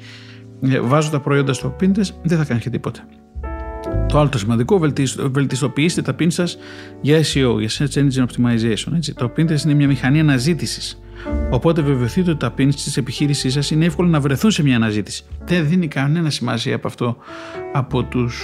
ε, 0.61 0.79
βάζω 0.79 1.09
τα 1.09 1.19
προϊόντα 1.19 1.53
στο 1.53 1.75
Pinterest, 1.79 2.13
δεν 2.23 2.37
θα 2.37 2.43
κάνεις 2.43 2.63
και 2.63 2.69
τίποτα. 2.69 3.05
Το 4.07 4.19
άλλο 4.19 4.29
το 4.29 4.37
σημαντικό, 4.37 4.79
βελτιστοποιήστε 5.31 6.01
τα 6.01 6.15
pin 6.19 6.27
σας 6.27 6.57
για 7.01 7.17
SEO, 7.17 7.59
για 7.59 7.69
Search 7.69 7.93
Engine 7.93 8.25
Optimization. 8.25 8.93
Έτσι. 8.95 9.13
Το 9.13 9.31
Pinterest 9.37 9.63
είναι 9.63 9.73
μια 9.73 9.87
μηχανή 9.87 10.19
αναζήτησης 10.19 10.99
Οπότε 11.49 11.81
βεβαιωθείτε 11.81 12.29
ότι 12.29 12.39
τα 12.39 12.53
pins 12.57 12.73
της 12.73 12.97
επιχείρησής 12.97 13.53
σας 13.53 13.71
είναι 13.71 13.85
εύκολο 13.85 14.09
να 14.09 14.19
βρεθούν 14.19 14.51
σε 14.51 14.63
μια 14.63 14.75
αναζήτηση. 14.75 15.23
Δεν 15.45 15.67
δίνει 15.67 15.87
κανένα 15.87 16.29
σημασία 16.29 16.75
από 16.75 16.87
αυτό 16.87 17.17
από 17.73 18.03
τους 18.03 18.41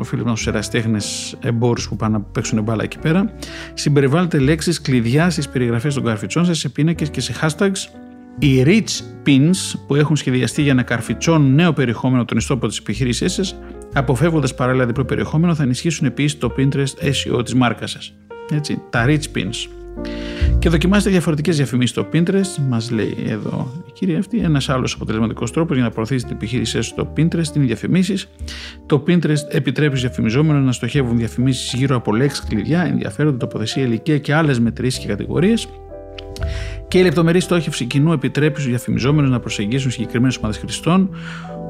ε, 0.00 0.04
φίλους 0.04 0.24
μας 0.24 0.34
τους 0.34 0.46
εραστέχνε 0.46 0.98
εμπόρους 1.40 1.88
που 1.88 1.96
πάνε 1.96 2.16
να 2.16 2.20
παίξουν 2.20 2.62
μπάλα 2.62 2.82
εκεί 2.82 2.98
πέρα. 2.98 3.32
Συμπεριβάλλετε 3.74 4.38
λέξεις 4.38 4.80
κλειδιά 4.80 5.30
στις 5.30 5.48
περιγραφές 5.48 5.94
των 5.94 6.04
καρφιτσών 6.04 6.44
σας 6.44 6.58
σε 6.58 6.68
πίνακες 6.68 7.10
και 7.10 7.20
σε 7.20 7.34
hashtags. 7.42 7.98
Οι 8.38 8.62
rich 8.66 9.26
pins 9.26 9.78
που 9.86 9.94
έχουν 9.94 10.16
σχεδιαστεί 10.16 10.62
για 10.62 10.74
να 10.74 10.82
καρφιτσώνουν 10.82 11.54
νέο 11.54 11.72
περιεχόμενο 11.72 12.24
των 12.24 12.36
ιστόπων 12.36 12.68
της 12.68 12.78
επιχείρησής 12.78 13.32
σας, 13.32 13.56
αποφεύγοντας 13.92 14.54
παράλληλα 14.54 14.86
διπλό 14.86 15.04
περιεχόμενο, 15.04 15.54
θα 15.54 15.62
ενισχύσουν 15.62 16.06
επίσης 16.06 16.38
το 16.38 16.54
Pinterest 16.58 17.04
SEO 17.04 17.44
της 17.44 17.54
μάρκας 17.54 17.90
σας. 17.90 18.14
Τα 18.90 19.04
rich 19.06 19.36
pins. 19.36 19.68
Και 20.58 20.68
δοκιμάστε 20.68 21.10
διαφορετικές 21.10 21.56
διαφημίσεις 21.56 21.90
στο 21.90 22.06
Pinterest. 22.12 22.62
Μας 22.68 22.90
λέει 22.90 23.16
εδώ 23.26 23.72
η 23.88 23.90
κυρία 23.92 24.18
αυτή. 24.18 24.38
Ένας 24.38 24.68
άλλος 24.68 24.94
αποτελεσματικός 24.94 25.52
τρόπος 25.52 25.76
για 25.76 25.84
να 25.84 25.90
προωθήσετε 25.90 26.26
την 26.26 26.36
επιχείρησή 26.36 26.72
σας 26.72 26.86
στο 26.86 27.12
Pinterest 27.16 27.54
είναι 27.54 27.64
οι 27.64 27.66
διαφημίσεις. 27.66 28.28
Το 28.86 29.02
Pinterest 29.06 29.48
επιτρέπει 29.50 29.96
στους 29.96 30.00
διαφημιζόμενους 30.00 30.64
να 30.64 30.72
στοχεύουν 30.72 31.16
διαφημίσεις 31.16 31.72
γύρω 31.72 31.96
από 31.96 32.12
λέξεις 32.12 32.44
κλειδιά, 32.44 32.82
ενδιαφέροντα, 32.82 33.36
τοποθεσία, 33.36 33.82
ηλικία 33.82 34.18
και 34.18 34.34
άλλες 34.34 34.60
μετρήσεις 34.60 35.00
και 35.00 35.06
κατηγορίες. 35.06 35.68
Και 36.88 36.98
η 36.98 37.02
λεπτομερή 37.02 37.40
στόχευση 37.40 37.84
κοινού 37.84 38.12
επιτρέπει 38.12 38.54
στους 38.54 38.68
διαφημιζόμενους 38.68 39.30
να 39.30 39.40
προσεγγίσουν 39.40 39.90
συγκεκριμένες 39.90 40.36
ομάδες 40.36 40.58
χρηστών, 40.58 41.10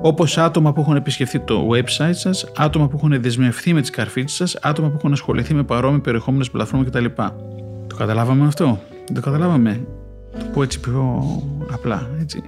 όπως 0.03 0.39
άτομα 0.39 0.73
που 0.73 0.81
έχουν 0.81 0.97
επισκεφθεί 0.97 1.39
το 1.39 1.69
website 1.73 2.15
σας, 2.15 2.51
άτομα 2.57 2.89
που 2.89 2.97
έχουν 2.97 3.23
δεσμευθεί 3.23 3.73
με 3.73 3.81
τις 3.81 3.91
καρφίτσε 3.91 4.37
σας, 4.37 4.59
άτομα 4.63 4.89
που 4.89 4.95
έχουν 4.97 5.13
ασχοληθεί 5.13 5.55
με 5.55 5.63
παρόμοιε 5.63 5.99
περιεχόμενε 5.99 6.45
πλατφόρμα 6.53 6.85
κτλ. 6.85 7.05
Το 7.99 8.05
καταλάβαμε 8.05 8.47
αυτό; 8.47 8.81
Το 9.15 9.21
καταλάβαμε. 9.21 9.87
Το 10.39 10.45
πω 10.53 10.63
έτσι 10.63 10.81
πιο 10.81 11.27
απλά. 11.73 12.09
Έτσι. 12.21 12.43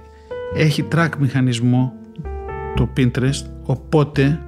Έχει 0.55 0.87
track 0.95 1.09
μηχανισμό 1.19 1.93
το 2.75 2.89
Pinterest, 2.97 3.45
οπότε 3.63 4.39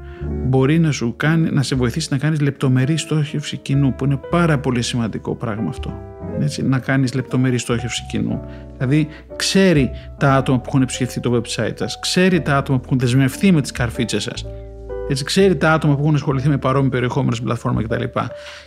μπορεί 0.46 0.80
να 0.80 0.92
σου 0.92 1.14
κάνει, 1.18 1.50
να 1.52 1.64
σε 1.64 1.76
βοηθήσει 1.76 2.08
να 2.12 2.18
κάνεις 2.18 2.40
λεπτομερή 2.40 2.98
στόχευση 2.98 3.58
κοινού, 3.58 3.94
που 3.94 4.06
είναι 4.06 4.20
πάρα 4.30 4.60
πολύ 4.60 4.82
σημαντικό 4.82 5.36
πράγμα 5.36 5.70
αυτό. 5.70 5.94
Έτσι, 6.40 6.64
να 6.64 6.80
κάνεις 6.80 7.14
λεπτομερή 7.14 7.58
στόχευση 7.58 8.06
κοινού. 8.10 8.42
Δηλαδή, 8.78 9.08
ξέρει 9.36 9.92
τα 10.18 10.34
άτομα 10.34 10.58
που 10.58 10.64
έχουν 10.68 10.82
επισκεφθεί 10.82 11.20
το 11.20 11.34
website 11.36 11.74
σας, 11.76 12.00
ξέρει 12.00 12.42
τα 12.42 12.58
άτομα 12.58 12.78
που 12.78 12.84
έχουν 12.86 13.00
δεσμευθεί 13.00 13.52
με 13.52 13.62
τις 13.62 13.72
καρφίτσες 13.72 14.24
σας, 14.24 14.46
έτσι, 15.10 15.24
ξέρει 15.24 15.56
τα 15.56 15.74
άτομα 15.74 15.96
που 15.96 16.02
έχουν 16.02 16.16
ασχοληθεί 16.16 16.50
με 16.50 16.58
παρόμοιο 16.58 16.90
περιεχόμενο 16.90 17.32
στην 17.32 17.46
πλατφόρμα 17.46 17.84
κτλ. 17.84 18.04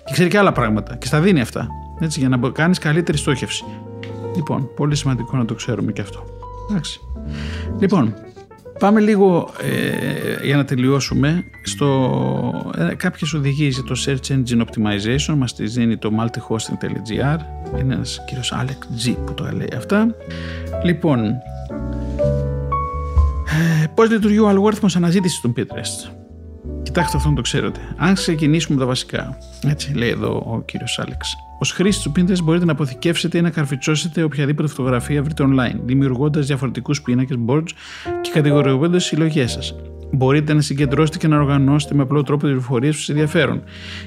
Και 0.04 0.12
ξέρει 0.12 0.28
και 0.28 0.38
άλλα 0.38 0.52
πράγματα 0.52 0.96
και 0.96 1.06
στα 1.06 1.20
δίνει 1.20 1.40
αυτά. 1.40 1.68
Έτσι, 2.00 2.20
για 2.20 2.28
να 2.28 2.50
κάνεις 2.50 2.78
καλύτερη 2.78 3.18
στόχευση. 3.18 3.64
Λοιπόν, 4.36 4.70
πολύ 4.76 4.96
σημαντικό 4.96 5.36
να 5.36 5.44
το 5.44 5.54
ξέρουμε 5.54 5.92
και 5.92 6.00
αυτό. 6.00 6.24
Εντάξει. 6.70 7.00
Λοιπόν, 7.78 8.14
πάμε 8.78 9.00
λίγο 9.00 9.50
ε, 9.60 10.46
για 10.46 10.56
να 10.56 10.64
τελειώσουμε 10.64 11.44
στο 11.62 12.72
ε, 12.78 12.94
κάποιες 12.94 13.32
οδηγίες 13.32 13.74
για 13.74 13.82
το 13.82 13.94
Search 14.06 14.32
Engine 14.32 14.60
Optimization 14.60 15.34
μας 15.36 15.54
τις 15.54 15.74
δίνει 15.74 15.96
το 15.96 16.10
multihosting.gr 16.18 17.38
είναι 17.80 17.94
ένας 17.94 18.24
κύριος 18.26 18.52
Alex 18.56 19.08
G 19.08 19.16
που 19.26 19.34
το 19.34 19.48
λέει 19.52 19.72
αυτά 19.76 20.14
λοιπόν 20.84 21.24
ε, 23.46 23.86
πώς 23.94 24.10
λειτουργεί 24.10 24.38
ο 24.38 24.48
αλγόριθμος 24.48 24.96
αναζήτησης 24.96 25.40
του 25.40 25.52
Pinterest; 25.56 26.15
Κοιτάξτε 26.96 27.16
αυτό 27.16 27.30
να 27.30 27.36
το 27.36 27.42
ξέρετε. 27.42 27.80
Αν 27.96 28.14
ξεκινήσουμε 28.14 28.78
τα 28.78 28.86
βασικά, 28.86 29.38
έτσι 29.66 29.94
λέει 29.94 30.08
εδώ 30.08 30.28
ο 30.46 30.62
κύριος 30.64 30.98
Άλεξ. 30.98 31.34
Ω 31.58 31.64
χρήστης 31.64 32.02
του 32.04 32.12
Pinterest 32.16 32.42
μπορείτε 32.42 32.64
να 32.64 32.72
αποθηκεύσετε 32.72 33.38
ή 33.38 33.40
να 33.40 33.50
καρφιτσώσετε 33.50 34.22
οποιαδήποτε 34.22 34.68
φωτογραφία 34.68 35.22
βρείτε 35.22 35.44
online, 35.46 35.80
δημιουργώντας 35.84 36.46
διαφορετικούς 36.46 37.02
πίνακες, 37.02 37.36
boards 37.46 37.68
και 38.20 38.30
κατηγοριοποιώντας 38.32 39.00
τις 39.00 39.04
συλλογές 39.04 39.52
σας. 39.52 39.74
Μπορείτε 40.12 40.52
να 40.52 40.60
συγκεντρώσετε 40.60 41.18
και 41.18 41.28
να 41.28 41.38
οργανώσετε 41.38 41.94
με 41.94 42.02
απλό 42.02 42.22
τρόπο 42.22 42.42
τι 42.42 42.46
πληροφορίες 42.46 42.94
που 42.94 43.00
σας 43.00 43.08
ενδιαφέρουν. 43.08 43.62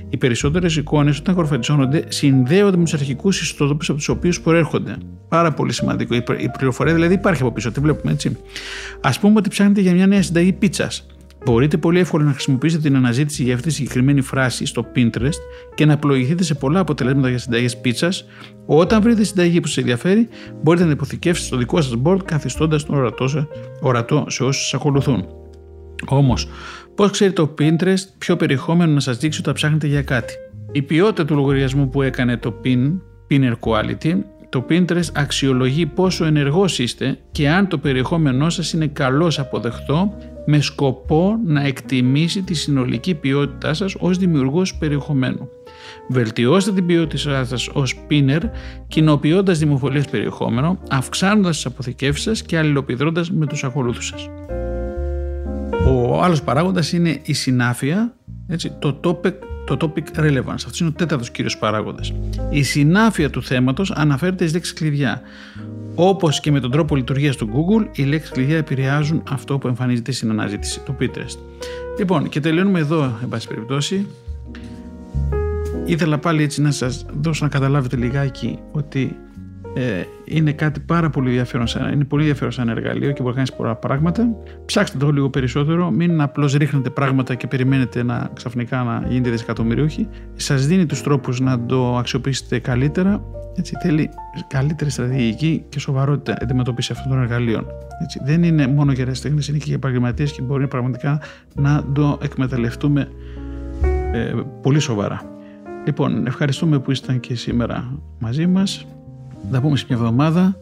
Οι 0.09 0.17
περισσότερες 0.17 0.75
εικόνες, 0.75 1.17
όταν 1.19 1.35
καρφιτσώνονται, 1.35 2.03
συνδέονται 2.07 2.77
με 2.77 2.83
τους 2.83 2.93
αρχικούς 2.93 3.41
ιστότοπους 3.41 3.89
από 3.89 3.97
τους 3.97 4.09
οποίους 4.09 4.41
προέρχονται. 4.41 4.95
Πάρα 5.27 5.53
πολύ 5.53 5.73
σημαντικό. 5.73 6.15
Η 6.15 6.49
πληροφορία 6.57 6.93
δηλαδή 6.93 7.13
υπάρχει 7.13 7.41
από 7.41 7.51
πίσω, 7.51 7.71
τη 7.71 7.79
βλέπουμε 7.79 8.11
έτσι. 8.11 8.37
Α 9.01 9.11
πούμε 9.19 9.33
ότι 9.37 9.49
ψάχνετε 9.49 9.81
για 9.81 9.93
μια 9.93 10.07
νέα 10.07 10.21
συνταγή 10.21 10.53
πίτσας 10.53 11.05
Μπορείτε 11.45 11.77
πολύ 11.77 11.99
εύκολα 11.99 12.23
να 12.23 12.31
χρησιμοποιήσετε 12.31 12.81
την 12.81 12.95
αναζήτηση 12.95 13.43
για 13.43 13.53
αυτή 13.53 13.67
τη 13.67 13.73
συγκεκριμένη 13.73 14.21
φράση 14.21 14.65
στο 14.65 14.85
Pinterest 14.95 15.39
και 15.75 15.85
να 15.85 15.97
πλοηγηθείτε 15.97 16.43
σε 16.43 16.55
πολλά 16.55 16.79
αποτελέσματα 16.79 17.29
για 17.29 17.37
συνταγές 17.37 17.77
πίτσας. 17.77 18.25
Όταν 18.65 19.01
βρείτε 19.01 19.23
συνταγή 19.23 19.59
που 19.59 19.67
σας 19.67 19.77
ενδιαφέρει, 19.77 20.27
μπορείτε 20.61 20.85
να 20.85 20.91
υποθηκεύσετε 20.91 21.47
στο 21.47 21.57
δικό 21.57 21.81
σας 21.81 21.93
board 22.03 22.25
καθιστώντας 22.25 22.85
τον 22.85 22.95
ορατό, 22.95 23.47
ορατό 23.81 24.25
σε 24.27 24.43
όσους 24.43 24.63
σας 24.63 24.73
ακολουθούν. 24.73 25.25
Όμως, 26.05 26.47
πώς 26.95 27.11
ξέρει 27.11 27.33
το 27.33 27.53
Pinterest 27.59 28.03
ποιο 28.17 28.35
περιεχόμενο 28.35 28.91
να 28.93 28.99
σας 28.99 29.17
δείξει 29.17 29.39
όταν 29.39 29.53
ψάχνετε 29.53 29.87
για 29.87 30.01
κάτι; 30.01 30.33
Η 30.71 30.81
ποιότητα 30.81 31.25
του 31.25 31.35
λογαριασμού 31.35 31.89
που 31.89 32.01
έκανε 32.01 32.37
το 32.37 32.61
Pin, 32.63 32.97
Pinner 33.29 33.53
Quality, 33.59 34.13
το 34.49 34.65
Pinterest 34.69 35.11
αξιολογεί 35.13 35.85
πόσο 35.85 36.25
ενεργός 36.25 36.79
είστε 36.79 37.19
και 37.31 37.49
αν 37.49 37.67
το 37.67 37.77
περιεχόμενό 37.77 38.49
σας 38.49 38.73
είναι 38.73 38.87
καλώς 38.87 39.39
αποδεχτό 39.39 40.13
με 40.45 40.61
σκοπό 40.61 41.39
να 41.45 41.65
εκτιμήσει 41.65 42.41
τη 42.41 42.53
συνολική 42.53 43.15
ποιότητά 43.15 43.73
σας 43.73 43.95
ως 43.99 44.17
δημιουργός 44.17 44.75
περιεχομένου. 44.75 45.47
Βελτιώστε 46.09 46.71
την 46.71 46.85
ποιότητά 46.85 47.45
σας 47.45 47.67
ως 47.73 48.05
pinner, 48.09 48.41
κοινοποιώντας 48.87 49.59
δημοφιλές 49.59 50.05
περιεχόμενο, 50.05 50.79
αυξάνοντας 50.89 51.55
τις 51.55 51.65
αποθηκεύσεις 51.65 52.23
σας 52.23 52.41
και 52.41 52.57
αλληλοπιδρώντας 52.57 53.31
με 53.31 53.45
τους 53.45 53.63
ακολούθους 53.63 54.07
σας. 54.07 54.29
Ο 55.87 56.21
άλλος 56.23 56.41
παράγοντας 56.41 56.93
είναι 56.93 57.19
η 57.23 57.33
συνάφεια, 57.33 58.13
έτσι, 58.47 58.71
το 58.79 58.99
topic 59.03 59.33
το 59.75 59.91
topic 59.95 60.19
relevance. 60.19 60.53
Αυτός 60.53 60.79
είναι 60.79 60.89
ο 60.89 60.91
τέταρτος 60.91 61.29
κύριος 61.29 61.57
παράγοντας. 61.57 62.13
Η 62.49 62.63
συνάφεια 62.63 63.29
του 63.29 63.43
θέματος 63.43 63.91
αναφέρεται 63.91 64.37
στις 64.37 64.53
λέξεις 64.53 64.73
κλειδιά. 64.73 65.21
Όπως 65.95 66.39
και 66.39 66.51
με 66.51 66.59
τον 66.59 66.71
τρόπο 66.71 66.95
λειτουργίας 66.95 67.35
του 67.35 67.49
Google, 67.49 67.97
οι 67.97 68.03
λέξεις 68.03 68.31
κλειδιά 68.31 68.57
επηρεάζουν 68.57 69.23
αυτό 69.29 69.57
που 69.57 69.67
εμφανίζεται 69.67 70.11
στην 70.11 70.29
αναζήτηση 70.29 70.79
του 70.79 70.95
Pinterest. 70.99 71.37
Λοιπόν, 71.99 72.29
και 72.29 72.39
τελειώνουμε 72.39 72.79
εδώ, 72.79 73.03
εν 73.21 73.27
πάση 73.29 73.47
περιπτώσει. 73.47 74.07
Ήθελα 75.85 76.17
πάλι 76.17 76.43
έτσι 76.43 76.61
να 76.61 76.71
σας 76.71 77.05
δώσω 77.19 77.43
να 77.43 77.49
καταλάβετε 77.49 77.95
λιγάκι 77.95 78.59
ότι 78.71 79.15
ε, 79.73 80.03
είναι 80.23 80.51
κάτι 80.51 80.79
πάρα 80.79 81.09
πολύ 81.09 81.27
ενδιαφέρον, 81.27 81.67
είναι 81.93 82.03
πολύ 82.03 82.21
ενδιαφέρον 82.21 82.51
σαν 82.51 82.69
εργαλείο 82.69 83.11
και 83.11 83.21
μπορεί 83.21 83.27
να 83.27 83.33
κάνεις 83.33 83.53
πολλά 83.53 83.75
πράγματα. 83.75 84.35
Ψάξτε 84.65 84.97
το 84.97 85.11
λίγο 85.11 85.29
περισσότερο, 85.29 85.91
μην 85.91 86.21
απλώς 86.21 86.53
ρίχνετε 86.53 86.89
πράγματα 86.89 87.35
και 87.35 87.47
περιμένετε 87.47 88.03
να 88.03 88.29
ξαφνικά 88.33 88.83
να 88.83 89.03
γίνετε 89.07 89.29
δισεκατομμυρίουχοι. 89.29 90.07
Σας 90.35 90.67
δίνει 90.67 90.85
τους 90.85 91.01
τρόπους 91.01 91.39
να 91.39 91.65
το 91.65 91.97
αξιοποιήσετε 91.97 92.59
καλύτερα. 92.59 93.23
Έτσι, 93.55 93.73
θέλει 93.81 94.09
καλύτερη 94.47 94.89
στρατηγική 94.89 95.65
και 95.69 95.79
σοβαρότητα 95.79 96.37
αντιμετώπιση 96.41 96.91
αυτών 96.91 97.11
των 97.11 97.21
εργαλείων. 97.21 97.65
Έτσι, 98.01 98.19
δεν 98.23 98.43
είναι 98.43 98.67
μόνο 98.67 98.91
για 98.91 99.03
ερασιτέχνε, 99.03 99.41
είναι 99.49 99.57
και 99.57 99.65
για 99.65 99.75
επαγγελματίες 99.75 100.31
και 100.31 100.41
μπορεί 100.41 100.67
πραγματικά 100.67 101.21
να 101.55 101.83
το 101.93 102.17
εκμεταλλευτούμε 102.21 103.07
ε, 104.11 104.33
πολύ 104.61 104.79
σοβαρά. 104.79 105.21
Λοιπόν, 105.85 106.27
ευχαριστούμε 106.27 106.79
που 106.79 106.91
ήσταν 106.91 107.19
και 107.19 107.35
σήμερα 107.35 107.99
μαζί 108.19 108.47
μας. 108.47 108.85
Θα 109.51 109.61
πούμε 109.61 109.77
σε 109.77 109.85
μια 109.89 109.97
εβδομάδα 109.97 110.55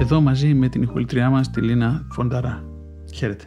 εδώ 0.00 0.20
μαζί 0.20 0.54
με 0.54 0.68
την 0.68 0.82
ηχολητριά 0.82 1.30
μας 1.30 1.50
τη 1.50 1.60
Λίνα 1.60 2.06
Φονταρά. 2.10 2.64
Χαίρετε. 3.12 3.44